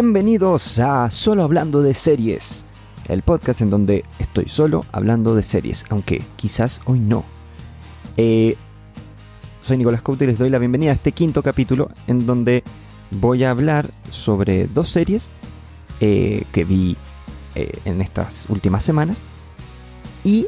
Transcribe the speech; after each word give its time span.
Bienvenidos 0.00 0.78
a 0.78 1.10
Solo 1.10 1.42
Hablando 1.42 1.82
de 1.82 1.92
Series, 1.92 2.64
el 3.08 3.22
podcast 3.22 3.62
en 3.62 3.70
donde 3.70 4.04
estoy 4.20 4.44
solo 4.44 4.84
hablando 4.92 5.34
de 5.34 5.42
series, 5.42 5.84
aunque 5.90 6.22
quizás 6.36 6.80
hoy 6.84 7.00
no. 7.00 7.24
Eh, 8.16 8.56
soy 9.60 9.76
Nicolás 9.76 10.00
Couto 10.00 10.22
y 10.22 10.28
les 10.28 10.38
doy 10.38 10.50
la 10.50 10.60
bienvenida 10.60 10.92
a 10.92 10.94
este 10.94 11.10
quinto 11.10 11.42
capítulo 11.42 11.90
en 12.06 12.26
donde 12.26 12.62
voy 13.10 13.42
a 13.42 13.50
hablar 13.50 13.90
sobre 14.08 14.68
dos 14.68 14.88
series 14.88 15.28
eh, 15.98 16.44
que 16.52 16.64
vi 16.64 16.96
eh, 17.56 17.72
en 17.84 18.00
estas 18.00 18.48
últimas 18.50 18.84
semanas. 18.84 19.24
Y, 20.22 20.46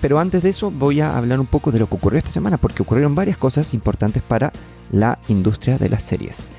pero 0.00 0.20
antes 0.20 0.44
de 0.44 0.50
eso 0.50 0.70
voy 0.70 1.00
a 1.00 1.18
hablar 1.18 1.40
un 1.40 1.46
poco 1.46 1.72
de 1.72 1.80
lo 1.80 1.88
que 1.88 1.96
ocurrió 1.96 2.18
esta 2.18 2.30
semana, 2.30 2.58
porque 2.58 2.82
ocurrieron 2.82 3.16
varias 3.16 3.38
cosas 3.38 3.74
importantes 3.74 4.22
para 4.22 4.52
la 4.92 5.18
industria 5.26 5.78
de 5.78 5.88
las 5.88 6.04
series. 6.04 6.52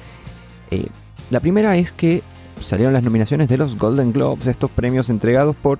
La 1.32 1.40
primera 1.40 1.76
es 1.78 1.92
que 1.92 2.22
salieron 2.62 2.94
las 2.94 3.04
nominaciones 3.04 3.48
de 3.50 3.58
los 3.58 3.78
Golden 3.78 4.12
Globes, 4.12 4.48
estos 4.48 4.72
premios 4.72 5.10
entregados 5.10 5.56
por 5.56 5.80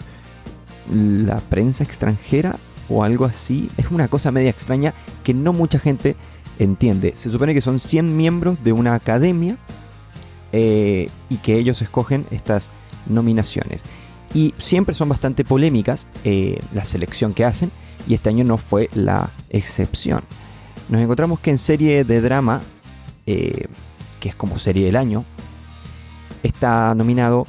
la 0.92 1.38
prensa 1.38 1.84
extranjera 1.84 2.56
o 2.90 3.04
algo 3.04 3.26
así. 3.26 3.70
Es 3.78 3.92
una 3.92 4.08
cosa 4.08 4.32
media 4.32 4.50
extraña 4.50 4.94
que 5.24 5.34
no 5.34 5.54
mucha 5.54 5.80
gente 5.80 6.16
entiende. 6.60 7.14
Se 7.16 7.30
supone 7.30 7.54
que 7.54 7.62
son 7.62 7.80
100 7.80 8.16
miembros 8.16 8.64
de 8.64 8.74
una 8.74 8.96
academia 8.96 9.58
eh, 10.52 11.10
y 11.30 11.38
que 11.38 11.58
ellos 11.58 11.82
escogen 11.82 12.26
estas 12.32 12.70
nominaciones. 13.08 13.84
Y 14.34 14.54
siempre 14.58 14.96
son 14.96 15.10
bastante 15.10 15.44
polémicas 15.44 16.08
eh, 16.24 16.60
la 16.74 16.86
selección 16.86 17.34
que 17.34 17.46
hacen 17.46 17.72
y 18.08 18.14
este 18.14 18.30
año 18.30 18.44
no 18.44 18.58
fue 18.58 18.90
la 18.94 19.30
excepción. 19.50 20.24
Nos 20.90 21.02
encontramos 21.02 21.40
que 21.40 21.52
en 21.52 21.58
serie 21.58 22.04
de 22.04 22.22
drama, 22.22 22.62
eh, 23.26 23.68
que 24.20 24.30
es 24.30 24.36
como 24.36 24.60
serie 24.60 24.86
del 24.86 24.96
año, 24.96 25.26
está 26.46 26.94
nominado 26.96 27.48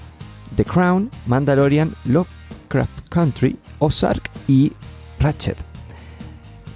The 0.56 0.64
Crown, 0.64 1.10
Mandalorian, 1.26 1.94
Lovecraft 2.06 3.08
Country, 3.08 3.56
Ozark 3.78 4.30
y 4.48 4.72
Ratchet. 5.20 5.56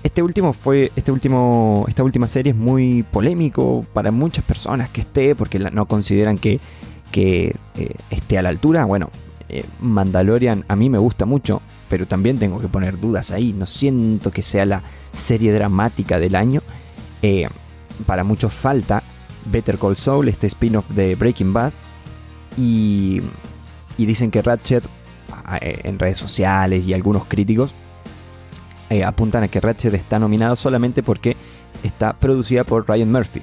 Este 0.03 0.23
último 0.23 0.53
fue, 0.53 0.93
este 0.97 1.13
último, 1.13 1.85
esta 1.89 2.03
última 2.03 2.27
serie 2.27 2.53
es 2.53 2.57
muy 2.57 3.03
polémico 3.03 3.85
para 3.93 4.11
muchas 4.11 4.45
personas 4.45 4.89
que 4.89 5.03
esté, 5.03 5.35
porque 5.35 5.59
no 5.59 5.87
consideran 5.87 6.39
que, 6.39 6.59
que 7.11 7.55
eh, 7.77 7.95
esté 8.11 8.39
a 8.39 8.43
la 8.43 8.49
altura. 8.49 8.87
Bueno, 8.87 9.11
eh, 9.49 9.65
Mandalorian 9.81 10.65
a 10.69 10.77
mí 10.77 10.89
me 10.89 10.99
gusta 10.99 11.27
mucho, 11.27 11.61
pero 11.89 12.07
también 12.07 12.39
tengo 12.39 12.59
que 12.61 12.69
poner 12.69 12.99
dudas 12.99 13.31
ahí. 13.31 13.53
No 13.53 13.67
siento 13.67 14.31
que 14.31 14.43
sea 14.43 14.65
la 14.65 14.83
serie 15.13 15.53
dramática 15.53 16.19
del 16.19 16.35
año. 16.35 16.63
Eh, 17.21 17.47
para 18.07 18.25
muchos 18.25 18.55
falta 18.55 19.03
Better 19.47 19.77
Call 19.79 19.97
Saul, 19.97 20.29
este 20.29 20.47
spin-off 20.47 20.89
de 20.91 21.15
Breaking 21.15 21.53
Bad, 21.53 21.73
y, 22.57 23.21
dicen 23.97 24.31
que 24.31 24.43
Ratchet, 24.43 24.85
eh, 25.61 25.81
en 25.85 25.99
redes 25.99 26.19
sociales 26.19 26.87
y 26.87 26.95
algunos 26.95 27.25
críticos, 27.27 27.73
eh, 28.89 29.05
apuntan 29.05 29.45
a 29.45 29.49
que 29.49 29.61
Ratchet 29.61 29.95
está 29.95 30.19
nominado 30.19 30.57
solamente 30.57 31.03
porque 31.03 31.37
está 31.83 32.13
producida 32.13 32.65
por 32.65 32.89
Ryan 32.89 33.13
Murphy, 33.13 33.43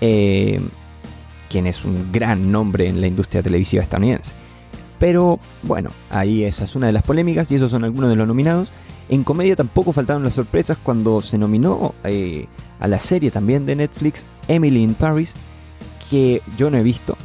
eh, 0.00 0.60
quien 1.48 1.66
es 1.66 1.84
un 1.84 2.10
gran 2.10 2.50
nombre 2.50 2.88
en 2.88 3.00
la 3.00 3.06
industria 3.06 3.42
televisiva 3.42 3.82
estadounidense. 3.82 4.32
Pero 4.98 5.38
bueno, 5.62 5.90
ahí 6.10 6.44
esa 6.44 6.64
es 6.64 6.74
una 6.74 6.86
de 6.86 6.92
las 6.92 7.02
polémicas 7.02 7.50
y 7.50 7.54
esos 7.54 7.70
son 7.70 7.84
algunos 7.84 8.10
de 8.10 8.16
los 8.16 8.26
nominados. 8.26 8.70
En 9.08 9.24
comedia 9.24 9.56
tampoco 9.56 9.92
faltaron 9.92 10.22
las 10.22 10.34
sorpresas 10.34 10.78
cuando 10.78 11.20
se 11.20 11.38
nominó 11.38 11.94
a 12.80 12.88
la 12.88 13.00
serie 13.00 13.30
también 13.30 13.66
de 13.66 13.76
Netflix 13.76 14.26
Emily 14.46 14.82
in 14.82 14.94
Paris, 14.94 15.34
que 16.10 16.42
yo 16.58 16.70
no 16.70 16.76
he 16.76 16.82
visto, 16.82 17.16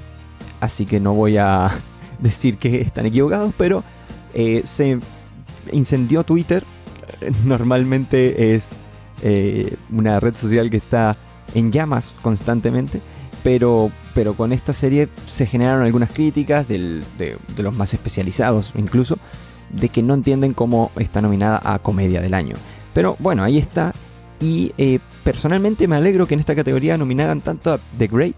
así 0.60 0.86
que 0.86 1.00
no 1.00 1.14
voy 1.14 1.38
a 1.38 1.72
decir 2.20 2.58
que 2.58 2.82
están 2.82 3.06
equivocados, 3.06 3.54
pero 3.58 3.84
eh, 4.34 4.62
se 4.66 5.00
incendió 5.72 6.24
Twitter. 6.24 6.64
Normalmente 7.46 8.56
es 8.56 8.76
eh, 9.22 9.76
una 9.92 10.20
red 10.20 10.36
social 10.36 10.70
que 10.70 10.78
está 10.78 11.16
en 11.54 11.72
llamas 11.72 12.14
constantemente, 12.22 13.02
pero, 13.44 13.92
pero 14.14 14.34
con 14.34 14.52
esta 14.52 14.74
serie 14.74 15.08
se 15.28 15.46
generaron 15.46 15.86
algunas 15.86 16.12
críticas 16.12 16.68
de, 16.68 17.02
los 17.58 17.76
más 17.76 17.94
especializados 17.94 18.74
incluso, 18.76 19.18
de 19.70 19.90
que 19.90 20.04
no 20.04 20.14
entienden 20.14 20.54
cómo 20.54 20.92
está 20.98 21.22
nominada 21.22 21.62
a 21.64 21.80
Comedia 21.80 22.22
del 22.22 22.34
Año. 22.34 22.56
Pero 22.94 23.16
bueno, 23.20 23.44
ahí 23.44 23.58
está. 23.58 23.94
Y 24.40 24.74
eh, 24.78 25.00
personalmente 25.24 25.88
me 25.88 25.96
alegro 25.96 26.28
que 26.28 26.34
en 26.34 26.42
esta 26.42 26.56
categoría 26.56 26.98
nominaran 26.98 27.40
tanto 27.42 27.74
a 27.74 27.80
The 27.98 28.08
Great 28.08 28.36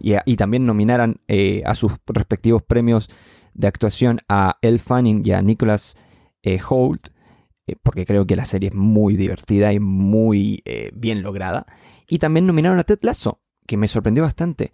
y, 0.00 0.36
también 0.36 0.66
nominaran 0.66 1.20
eh, 1.28 1.62
a 1.64 1.74
sus 1.74 1.92
respectivos 2.06 2.62
premios 2.62 3.08
de 3.54 3.66
actuación 3.66 4.20
a 4.28 4.58
Elle 4.62 4.78
Fanning 4.78 5.22
y 5.24 5.32
a 5.32 5.42
Nicholas 5.42 5.96
eh, 6.42 6.60
Holt, 6.68 7.08
eh, 7.66 7.76
porque 7.82 8.06
creo 8.06 8.26
que 8.26 8.36
la 8.36 8.44
serie 8.44 8.68
es 8.68 8.74
muy 8.74 9.16
divertida 9.16 9.72
y 9.72 9.80
muy 9.80 10.62
bien 10.94 11.22
lograda. 11.22 11.66
Y 12.08 12.18
también 12.18 12.46
nominaron 12.46 12.78
a 12.78 12.84
Ted 12.84 12.98
Lasso, 13.02 13.40
que 13.66 13.76
me 13.76 13.88
sorprendió 13.88 14.22
bastante, 14.22 14.72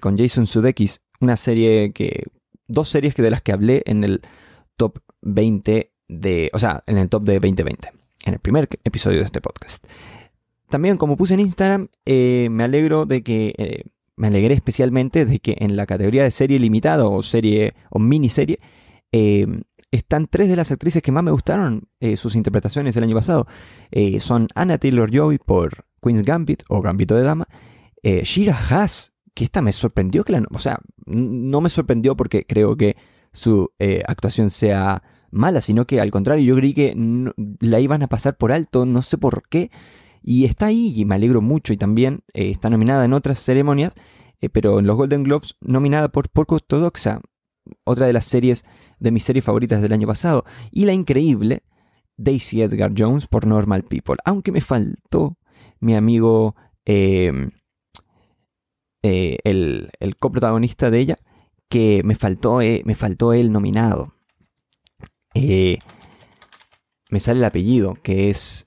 con 0.00 0.18
Jason 0.18 0.46
Sudeikis, 0.46 1.02
una 1.20 1.36
serie 1.36 1.92
que... 1.92 2.24
Dos 2.68 2.88
series 2.88 3.14
que 3.14 3.22
de 3.22 3.30
las 3.30 3.42
que 3.42 3.52
hablé 3.52 3.84
en 3.86 4.02
el 4.02 4.22
top 4.76 4.98
20 5.22 5.92
de... 6.08 6.50
O 6.52 6.58
sea, 6.58 6.82
en 6.86 6.98
el 6.98 7.08
top 7.08 7.22
de 7.22 7.34
2020, 7.34 7.92
en 8.24 8.34
el 8.34 8.40
primer 8.40 8.68
episodio 8.82 9.18
de 9.18 9.24
este 9.24 9.40
podcast. 9.40 9.86
También, 10.68 10.96
como 10.96 11.16
puse 11.16 11.34
en 11.34 11.40
Instagram, 11.40 11.88
me 12.04 12.64
alegro 12.64 13.06
de 13.06 13.22
que 13.22 13.84
me 14.16 14.28
alegré 14.28 14.54
especialmente 14.54 15.26
de 15.26 15.38
que 15.38 15.56
en 15.60 15.76
la 15.76 15.86
categoría 15.86 16.24
de 16.24 16.30
serie 16.30 16.58
limitada 16.58 17.06
o 17.06 17.22
serie 17.22 17.74
o 17.90 17.98
miniserie 17.98 18.58
eh, 19.12 19.46
están 19.90 20.26
tres 20.26 20.48
de 20.48 20.56
las 20.56 20.72
actrices 20.72 21.02
que 21.02 21.12
más 21.12 21.22
me 21.22 21.30
gustaron 21.30 21.88
eh, 22.00 22.16
sus 22.16 22.34
interpretaciones 22.34 22.96
el 22.96 23.04
año 23.04 23.14
pasado. 23.14 23.46
Eh, 23.90 24.18
son 24.20 24.48
Anna 24.54 24.78
Taylor 24.78 25.10
Joy 25.10 25.38
por 25.38 25.86
Queen's 26.02 26.22
Gambit 26.22 26.62
o 26.68 26.80
Gambito 26.80 27.14
de 27.14 27.22
Dama, 27.22 27.46
Shira 28.02 28.56
Haas, 28.56 29.12
que 29.34 29.42
esta 29.42 29.62
me 29.62 29.72
sorprendió 29.72 30.22
que 30.22 30.32
la, 30.32 30.44
o 30.52 30.60
sea, 30.60 30.78
no 31.06 31.60
me 31.60 31.68
sorprendió 31.68 32.16
porque 32.16 32.44
creo 32.46 32.76
que 32.76 32.96
su 33.32 33.68
actuación 34.06 34.50
sea 34.50 35.02
mala, 35.32 35.60
sino 35.60 35.86
que 35.86 36.00
al 36.00 36.12
contrario, 36.12 36.44
yo 36.44 36.54
creí 36.54 36.72
que 36.72 36.94
la 37.58 37.80
iban 37.80 38.04
a 38.04 38.06
pasar 38.06 38.36
por 38.36 38.52
alto, 38.52 38.86
no 38.86 39.02
sé 39.02 39.18
por 39.18 39.48
qué. 39.48 39.72
Y 40.28 40.44
está 40.44 40.66
ahí 40.66 40.92
y 40.96 41.04
me 41.04 41.14
alegro 41.14 41.40
mucho 41.40 41.72
y 41.72 41.76
también 41.76 42.24
eh, 42.34 42.50
está 42.50 42.68
nominada 42.68 43.04
en 43.04 43.12
otras 43.12 43.38
ceremonias, 43.38 43.94
eh, 44.40 44.48
pero 44.48 44.80
en 44.80 44.86
los 44.88 44.96
Golden 44.96 45.22
Globes 45.22 45.54
nominada 45.60 46.08
por 46.08 46.30
Porco 46.30 46.56
Ortodoxa, 46.56 47.20
otra 47.84 48.08
de 48.08 48.12
las 48.12 48.24
series 48.24 48.64
de 48.98 49.12
mis 49.12 49.22
series 49.22 49.44
favoritas 49.44 49.80
del 49.80 49.92
año 49.92 50.08
pasado. 50.08 50.44
Y 50.72 50.84
la 50.84 50.94
increíble 50.94 51.62
Daisy 52.16 52.60
Edgar 52.60 52.92
Jones 52.98 53.28
por 53.28 53.46
Normal 53.46 53.84
People. 53.84 54.16
Aunque 54.24 54.50
me 54.50 54.60
faltó 54.60 55.38
mi 55.78 55.94
amigo, 55.94 56.56
em, 56.84 57.52
eh, 59.04 59.38
el, 59.44 59.90
el, 60.00 60.16
coprotagonista 60.16 60.90
de 60.90 60.98
ella, 60.98 61.16
que 61.68 62.02
me 62.04 62.16
faltó, 62.16 62.56
me 62.56 62.94
faltó 62.96 63.32
el 63.32 63.52
nominado. 63.52 64.14
me 65.34 67.20
sale 67.20 67.38
el 67.38 67.44
apellido, 67.44 67.94
que 68.02 68.28
es... 68.28 68.66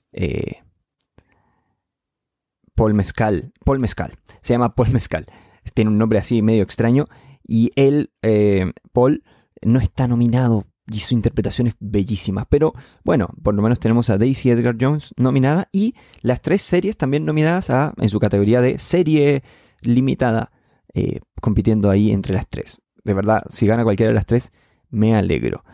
Paul 2.80 2.94
Mezcal. 2.94 3.52
Paul 3.62 3.78
Mezcal. 3.78 4.12
Se 4.40 4.54
llama 4.54 4.74
Paul 4.74 4.88
Mezcal. 4.88 5.26
Tiene 5.74 5.90
un 5.90 5.98
nombre 5.98 6.18
así 6.18 6.40
medio 6.40 6.62
extraño. 6.62 7.08
Y 7.46 7.72
él, 7.76 8.10
eh, 8.22 8.72
Paul, 8.92 9.22
no 9.60 9.80
está 9.80 10.08
nominado 10.08 10.64
y 10.90 11.00
su 11.00 11.12
interpretación 11.12 11.66
es 11.66 11.74
bellísima. 11.78 12.46
Pero 12.46 12.72
bueno, 13.04 13.28
por 13.42 13.54
lo 13.54 13.60
menos 13.60 13.80
tenemos 13.80 14.08
a 14.08 14.16
Daisy 14.16 14.48
Edgar 14.48 14.76
Jones 14.80 15.12
nominada 15.18 15.68
y 15.72 15.94
las 16.22 16.40
tres 16.40 16.62
series 16.62 16.96
también 16.96 17.26
nominadas 17.26 17.68
a, 17.68 17.92
en 17.98 18.08
su 18.08 18.18
categoría 18.18 18.62
de 18.62 18.78
serie 18.78 19.42
limitada, 19.82 20.50
eh, 20.94 21.20
compitiendo 21.42 21.90
ahí 21.90 22.10
entre 22.12 22.32
las 22.32 22.48
tres. 22.48 22.80
De 23.04 23.12
verdad, 23.12 23.42
si 23.50 23.66
gana 23.66 23.84
cualquiera 23.84 24.08
de 24.08 24.14
las 24.14 24.24
tres, 24.24 24.54
me 24.88 25.14
alegro. 25.14 25.64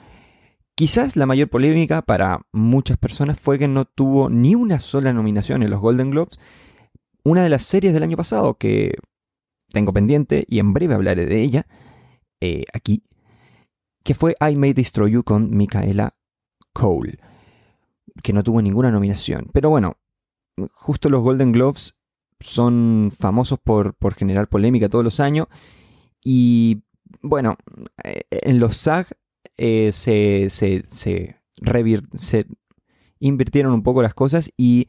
Quizás 0.74 1.14
la 1.14 1.26
mayor 1.26 1.50
polémica 1.50 2.02
para 2.02 2.40
muchas 2.50 2.98
personas 2.98 3.38
fue 3.38 3.60
que 3.60 3.68
no 3.68 3.84
tuvo 3.84 4.28
ni 4.28 4.56
una 4.56 4.80
sola 4.80 5.12
nominación 5.12 5.62
en 5.62 5.70
los 5.70 5.80
Golden 5.80 6.10
Globes 6.10 6.40
una 7.26 7.42
de 7.42 7.48
las 7.48 7.64
series 7.64 7.92
del 7.92 8.04
año 8.04 8.16
pasado 8.16 8.54
que 8.54 8.98
tengo 9.72 9.92
pendiente 9.92 10.44
y 10.48 10.60
en 10.60 10.72
breve 10.72 10.94
hablaré 10.94 11.26
de 11.26 11.42
ella 11.42 11.66
eh, 12.40 12.62
aquí, 12.72 13.02
que 14.04 14.14
fue 14.14 14.36
I 14.40 14.54
May 14.54 14.72
Destroy 14.74 15.10
You 15.10 15.24
con 15.24 15.50
Micaela 15.50 16.16
Cole, 16.72 17.18
que 18.22 18.32
no 18.32 18.44
tuvo 18.44 18.62
ninguna 18.62 18.92
nominación. 18.92 19.50
Pero 19.52 19.70
bueno, 19.70 19.96
justo 20.72 21.08
los 21.08 21.20
Golden 21.20 21.50
Globes 21.50 21.96
son 22.38 23.10
famosos 23.10 23.58
por, 23.58 23.94
por 23.94 24.14
generar 24.14 24.48
polémica 24.48 24.88
todos 24.88 25.02
los 25.02 25.18
años 25.18 25.48
y 26.22 26.84
bueno, 27.22 27.56
eh, 28.04 28.20
en 28.30 28.60
los 28.60 28.76
SAG 28.76 29.08
eh, 29.56 29.90
se, 29.90 30.48
se, 30.48 30.84
se, 30.86 31.40
se 32.14 32.46
invirtieron 33.18 33.72
un 33.72 33.82
poco 33.82 34.02
las 34.02 34.14
cosas 34.14 34.52
y 34.56 34.86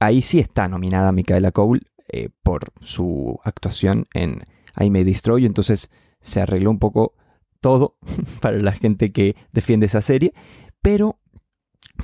ahí 0.00 0.22
sí 0.22 0.38
está 0.38 0.68
nominada 0.68 1.12
Micaela 1.12 1.52
Cole 1.52 1.82
eh, 2.08 2.30
por 2.42 2.72
su 2.80 3.38
actuación 3.44 4.06
en 4.14 4.42
I 4.78 4.90
May 4.90 5.04
Destroy. 5.04 5.46
Entonces 5.46 5.90
se 6.20 6.40
arregló 6.40 6.70
un 6.70 6.78
poco 6.78 7.14
todo 7.60 7.96
para 8.40 8.58
la 8.58 8.72
gente 8.72 9.12
que 9.12 9.36
defiende 9.52 9.86
esa 9.86 10.00
serie, 10.00 10.32
pero 10.80 11.20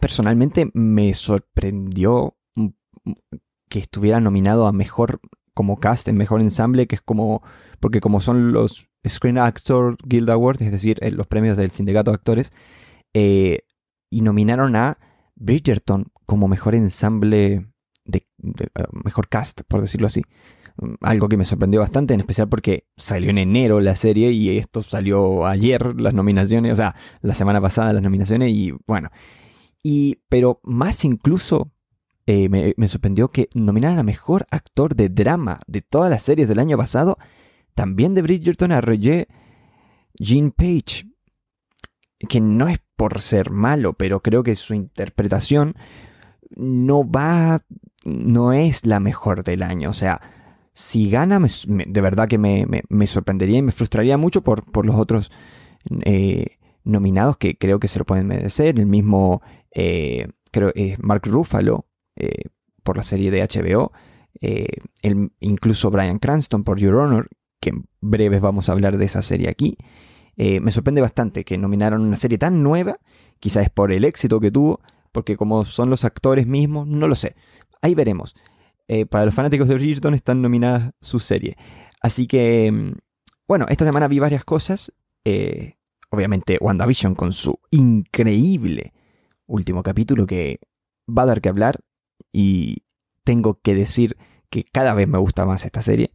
personalmente 0.00 0.70
me 0.74 1.14
sorprendió 1.14 2.36
que 3.68 3.78
estuviera 3.78 4.20
nominado 4.20 4.66
a 4.66 4.72
mejor 4.72 5.20
como 5.54 5.78
cast, 5.78 6.08
en 6.08 6.16
mejor 6.16 6.40
ensamble, 6.40 6.86
que 6.86 6.96
es 6.96 7.02
como, 7.02 7.42
porque 7.80 8.00
como 8.00 8.20
son 8.20 8.52
los 8.52 8.88
Screen 9.06 9.38
Actor 9.38 9.96
Guild 10.04 10.30
Awards, 10.30 10.62
es 10.62 10.72
decir, 10.72 10.98
eh, 11.00 11.10
los 11.10 11.26
premios 11.26 11.56
del 11.56 11.70
sindicato 11.70 12.10
de 12.10 12.16
actores, 12.16 12.52
eh, 13.14 13.60
y 14.10 14.22
nominaron 14.22 14.76
a 14.76 14.98
Bridgerton 15.36 16.06
como 16.26 16.48
mejor 16.48 16.74
ensamble, 16.74 17.72
de, 18.04 18.26
eh, 18.42 18.84
mejor 19.04 19.28
cast, 19.28 19.62
por 19.68 19.80
decirlo 19.80 20.06
así. 20.06 20.22
Algo 21.00 21.28
que 21.28 21.36
me 21.36 21.44
sorprendió 21.44 21.80
bastante, 21.80 22.14
en 22.14 22.20
especial 22.20 22.48
porque 22.48 22.88
salió 22.96 23.30
en 23.30 23.38
enero 23.38 23.80
la 23.80 23.94
serie 23.94 24.32
y 24.32 24.56
esto 24.58 24.82
salió 24.82 25.46
ayer, 25.46 26.00
las 26.00 26.14
nominaciones, 26.14 26.72
o 26.72 26.76
sea, 26.76 26.96
la 27.20 27.34
semana 27.34 27.60
pasada 27.60 27.92
las 27.92 28.02
nominaciones 28.02 28.50
y 28.50 28.72
bueno. 28.86 29.10
Y, 29.82 30.22
pero 30.28 30.60
más 30.64 31.04
incluso 31.04 31.70
eh, 32.26 32.48
me, 32.48 32.88
sorprendió 32.88 33.28
que 33.30 33.50
nominaran 33.54 33.98
a 33.98 34.02
mejor 34.02 34.46
actor 34.50 34.96
de 34.96 35.10
drama 35.10 35.60
de 35.66 35.82
todas 35.82 36.10
las 36.10 36.22
series 36.22 36.48
del 36.48 36.58
año 36.58 36.78
pasado, 36.78 37.18
también 37.74 38.14
de 38.14 38.22
Bridgerton 38.22 38.72
a 38.72 38.80
Roger 38.80 39.28
Jean 40.18 40.50
Page, 40.50 41.06
que 42.28 42.40
no 42.40 42.68
es 42.68 42.78
por 42.96 43.20
ser 43.20 43.50
malo, 43.50 43.92
pero 43.92 44.22
creo 44.22 44.42
que 44.42 44.56
su 44.56 44.72
interpretación 44.72 45.74
no 46.56 47.08
va, 47.08 47.64
no 48.04 48.52
es 48.52 48.86
la 48.86 49.00
mejor 49.00 49.44
del 49.44 49.62
año. 49.62 49.90
O 49.90 49.94
sea, 49.94 50.20
si 50.72 51.08
gana, 51.08 51.40
de 51.40 52.00
verdad 52.00 52.28
que 52.28 52.38
me, 52.38 53.06
sorprendería 53.06 53.58
y 53.58 53.62
me 53.62 53.72
frustraría 53.72 54.16
mucho 54.16 54.42
por, 54.42 54.84
los 54.84 54.96
otros 54.96 55.30
eh, 56.04 56.58
nominados 56.84 57.36
que 57.36 57.56
creo 57.56 57.80
que 57.80 57.88
se 57.88 57.98
lo 57.98 58.04
pueden 58.04 58.26
merecer. 58.26 58.78
El 58.78 58.86
mismo, 58.86 59.42
eh, 59.72 60.28
creo, 60.50 60.72
es 60.74 60.98
Mark 61.02 61.22
Ruffalo 61.26 61.86
eh, 62.16 62.48
por 62.82 62.96
la 62.96 63.02
serie 63.02 63.30
de 63.30 63.42
HBO. 63.42 63.92
El, 64.40 65.30
incluso 65.40 65.90
Brian 65.90 66.18
Cranston 66.18 66.64
por 66.64 66.78
Your 66.78 66.96
Honor, 66.96 67.28
que 67.60 67.70
en 67.70 67.86
breves 68.00 68.40
vamos 68.40 68.68
a 68.68 68.72
hablar 68.72 68.98
de 68.98 69.04
esa 69.06 69.22
serie 69.22 69.48
aquí. 69.48 69.78
me 70.36 70.72
sorprende 70.72 71.00
bastante 71.00 71.44
que 71.44 71.56
nominaron 71.56 72.02
una 72.02 72.16
serie 72.16 72.36
tan 72.36 72.62
nueva, 72.62 72.98
quizás 73.38 73.70
por 73.70 73.92
el 73.92 74.04
éxito 74.04 74.40
que 74.40 74.50
tuvo, 74.50 74.80
porque 75.12 75.36
como 75.36 75.64
son 75.64 75.88
los 75.88 76.04
actores 76.04 76.48
mismos, 76.48 76.88
no 76.88 77.06
lo 77.06 77.14
sé. 77.14 77.36
Ahí 77.84 77.94
veremos. 77.94 78.34
Eh, 78.88 79.04
para 79.04 79.26
los 79.26 79.34
fanáticos 79.34 79.68
de 79.68 79.74
Bridgerton 79.74 80.14
están 80.14 80.40
nominadas 80.40 80.92
su 81.02 81.20
serie. 81.20 81.58
Así 82.00 82.26
que, 82.26 82.72
mm, 82.72 82.92
bueno, 83.46 83.66
esta 83.68 83.84
semana 83.84 84.08
vi 84.08 84.18
varias 84.20 84.42
cosas. 84.42 84.90
Eh, 85.26 85.74
obviamente 86.08 86.56
WandaVision 86.58 87.14
con 87.14 87.34
su 87.34 87.60
increíble 87.70 88.94
último 89.46 89.82
capítulo 89.82 90.26
que 90.26 90.60
va 91.06 91.24
a 91.24 91.26
dar 91.26 91.42
que 91.42 91.50
hablar 91.50 91.80
y 92.32 92.84
tengo 93.22 93.60
que 93.60 93.74
decir 93.74 94.16
que 94.48 94.64
cada 94.64 94.94
vez 94.94 95.06
me 95.06 95.18
gusta 95.18 95.44
más 95.44 95.66
esta 95.66 95.82
serie 95.82 96.10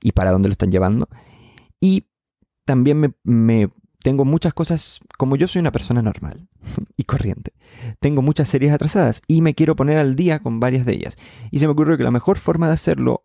y 0.00 0.10
para 0.10 0.32
dónde 0.32 0.48
lo 0.48 0.52
están 0.52 0.72
llevando. 0.72 1.06
Y 1.80 2.08
también 2.64 3.14
me 3.22 3.70
tengo 4.02 4.24
muchas 4.24 4.52
cosas, 4.54 5.00
como 5.16 5.36
yo 5.36 5.46
soy 5.46 5.60
una 5.60 5.72
persona 5.72 6.02
normal 6.02 6.48
y 6.96 7.04
corriente, 7.04 7.52
tengo 8.00 8.22
muchas 8.22 8.48
series 8.48 8.72
atrasadas 8.72 9.22
y 9.26 9.40
me 9.40 9.54
quiero 9.54 9.76
poner 9.76 9.98
al 9.98 10.16
día 10.16 10.40
con 10.40 10.60
varias 10.60 10.84
de 10.84 10.92
ellas. 10.94 11.16
Y 11.50 11.58
se 11.58 11.66
me 11.66 11.72
ocurrió 11.72 11.96
que 11.96 12.04
la 12.04 12.10
mejor 12.10 12.38
forma 12.38 12.68
de 12.68 12.74
hacerlo 12.74 13.24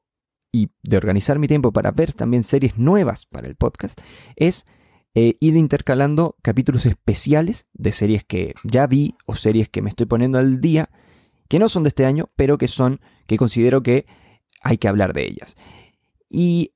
y 0.51 0.69
de 0.83 0.97
organizar 0.97 1.39
mi 1.39 1.47
tiempo 1.47 1.71
para 1.71 1.91
ver 1.91 2.13
también 2.13 2.43
series 2.43 2.77
nuevas 2.77 3.25
para 3.25 3.47
el 3.47 3.55
podcast 3.55 3.99
es 4.35 4.65
eh, 5.13 5.35
ir 5.39 5.55
intercalando 5.55 6.35
capítulos 6.41 6.85
especiales 6.85 7.67
de 7.73 7.91
series 7.91 8.23
que 8.23 8.53
ya 8.63 8.87
vi 8.87 9.15
o 9.25 9.35
series 9.35 9.69
que 9.69 9.81
me 9.81 9.89
estoy 9.89 10.05
poniendo 10.05 10.37
al 10.39 10.61
día, 10.61 10.89
que 11.49 11.59
no 11.59 11.69
son 11.69 11.83
de 11.83 11.89
este 11.89 12.05
año, 12.05 12.29
pero 12.35 12.57
que 12.57 12.67
son, 12.67 13.01
que 13.25 13.37
considero 13.37 13.81
que 13.81 14.05
hay 14.61 14.77
que 14.77 14.87
hablar 14.87 15.13
de 15.13 15.25
ellas. 15.25 15.55
Y 16.29 16.73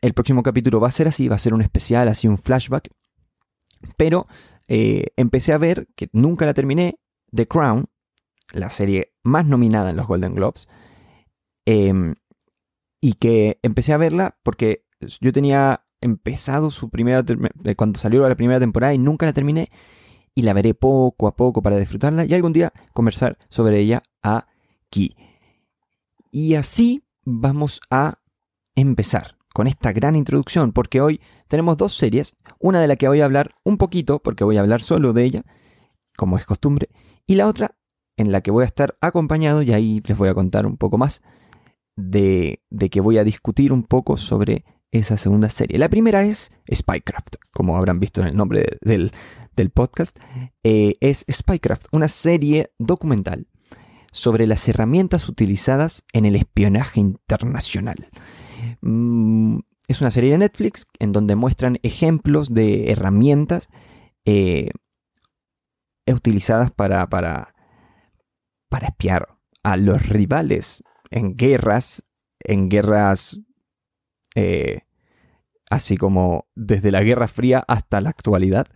el 0.00 0.14
próximo 0.14 0.42
capítulo 0.42 0.80
va 0.80 0.88
a 0.88 0.92
ser 0.92 1.08
así, 1.08 1.28
va 1.28 1.36
a 1.36 1.40
ser 1.40 1.54
un 1.54 1.62
especial, 1.62 2.08
así 2.08 2.28
un 2.28 2.38
flashback, 2.38 2.90
pero 3.96 4.26
eh, 4.68 5.08
empecé 5.16 5.52
a 5.52 5.58
ver, 5.58 5.88
que 5.96 6.08
nunca 6.12 6.46
la 6.46 6.54
terminé, 6.54 6.98
The 7.32 7.46
Crown, 7.46 7.86
la 8.52 8.70
serie 8.70 9.14
más 9.22 9.46
nominada 9.46 9.90
en 9.90 9.96
los 9.96 10.06
Golden 10.06 10.34
Globes, 10.34 10.68
em, 11.64 12.14
y 13.00 13.14
que 13.14 13.58
empecé 13.62 13.92
a 13.92 13.98
verla 13.98 14.38
porque 14.42 14.86
yo 15.20 15.32
tenía 15.32 15.86
empezado 16.00 16.70
su 16.70 16.90
primera 16.90 17.24
cuando 17.76 17.98
salió 17.98 18.28
la 18.28 18.34
primera 18.34 18.60
temporada 18.60 18.94
y 18.94 18.98
nunca 18.98 19.26
la 19.26 19.32
terminé 19.32 19.70
y 20.34 20.42
la 20.42 20.52
veré 20.52 20.74
poco 20.74 21.26
a 21.26 21.36
poco 21.36 21.62
para 21.62 21.78
disfrutarla 21.78 22.24
y 22.26 22.34
algún 22.34 22.52
día 22.52 22.72
conversar 22.92 23.38
sobre 23.48 23.78
ella 23.80 24.02
aquí. 24.22 25.16
Y 26.30 26.54
así 26.54 27.04
vamos 27.24 27.80
a 27.90 28.20
empezar 28.74 29.36
con 29.54 29.66
esta 29.66 29.92
gran 29.92 30.16
introducción 30.16 30.72
porque 30.72 31.00
hoy 31.00 31.20
tenemos 31.48 31.78
dos 31.78 31.96
series, 31.96 32.36
una 32.66 32.80
de 32.80 32.88
la 32.88 32.96
que 32.96 33.08
voy 33.08 33.20
a 33.20 33.24
hablar 33.24 33.54
un 33.64 33.78
poquito, 33.78 34.20
porque 34.20 34.44
voy 34.44 34.56
a 34.56 34.60
hablar 34.60 34.82
solo 34.82 35.12
de 35.12 35.24
ella, 35.24 35.44
como 36.16 36.38
es 36.38 36.44
costumbre, 36.44 36.88
y 37.26 37.36
la 37.36 37.46
otra 37.46 37.76
en 38.16 38.32
la 38.32 38.40
que 38.40 38.50
voy 38.50 38.62
a 38.62 38.66
estar 38.66 38.96
acompañado, 39.00 39.62
y 39.62 39.72
ahí 39.72 40.02
les 40.04 40.16
voy 40.16 40.28
a 40.28 40.34
contar 40.34 40.66
un 40.66 40.76
poco 40.76 40.98
más, 40.98 41.22
de, 41.96 42.60
que 42.90 43.00
voy 43.00 43.18
a 43.18 43.24
discutir 43.24 43.72
un 43.72 43.84
poco 43.84 44.16
sobre 44.16 44.64
esa 44.90 45.16
segunda 45.16 45.50
serie. 45.50 45.78
La 45.78 45.88
primera 45.88 46.24
es 46.24 46.52
Spycraft, 46.72 47.36
como 47.52 47.76
habrán 47.76 48.00
visto 48.00 48.20
en 48.20 48.28
el 48.28 48.36
nombre 48.36 48.78
del, 48.80 49.12
podcast. 49.74 50.18
Eh, 50.62 50.96
es 51.00 51.24
Spycraft, 51.30 51.86
una 51.92 52.08
serie 52.08 52.72
documental 52.78 53.48
sobre 54.12 54.46
las 54.46 54.66
herramientas 54.68 55.28
utilizadas 55.28 56.04
en 56.12 56.24
el 56.24 56.36
espionaje 56.36 57.00
internacional. 57.00 58.08
Mm, 58.80 59.58
es 59.88 60.00
una 60.00 60.10
serie 60.10 60.32
de 60.32 60.38
Netflix 60.38 60.86
en 60.98 61.12
donde 61.12 61.36
muestran 61.36 61.78
ejemplos 61.82 62.52
de 62.52 62.90
herramientas 62.90 63.68
eh, 64.24 64.70
utilizadas 66.06 66.70
para, 66.70 67.08
para, 67.08 67.54
para 68.68 68.88
espiar 68.88 69.28
a 69.62 69.76
los 69.76 70.08
rivales 70.08 70.82
en 71.10 71.36
guerras, 71.36 72.04
en 72.40 72.68
guerras 72.68 73.38
eh, 74.34 74.80
así 75.70 75.96
como 75.96 76.46
desde 76.54 76.90
la 76.90 77.02
Guerra 77.02 77.28
Fría 77.28 77.64
hasta 77.66 78.00
la 78.00 78.10
actualidad, 78.10 78.66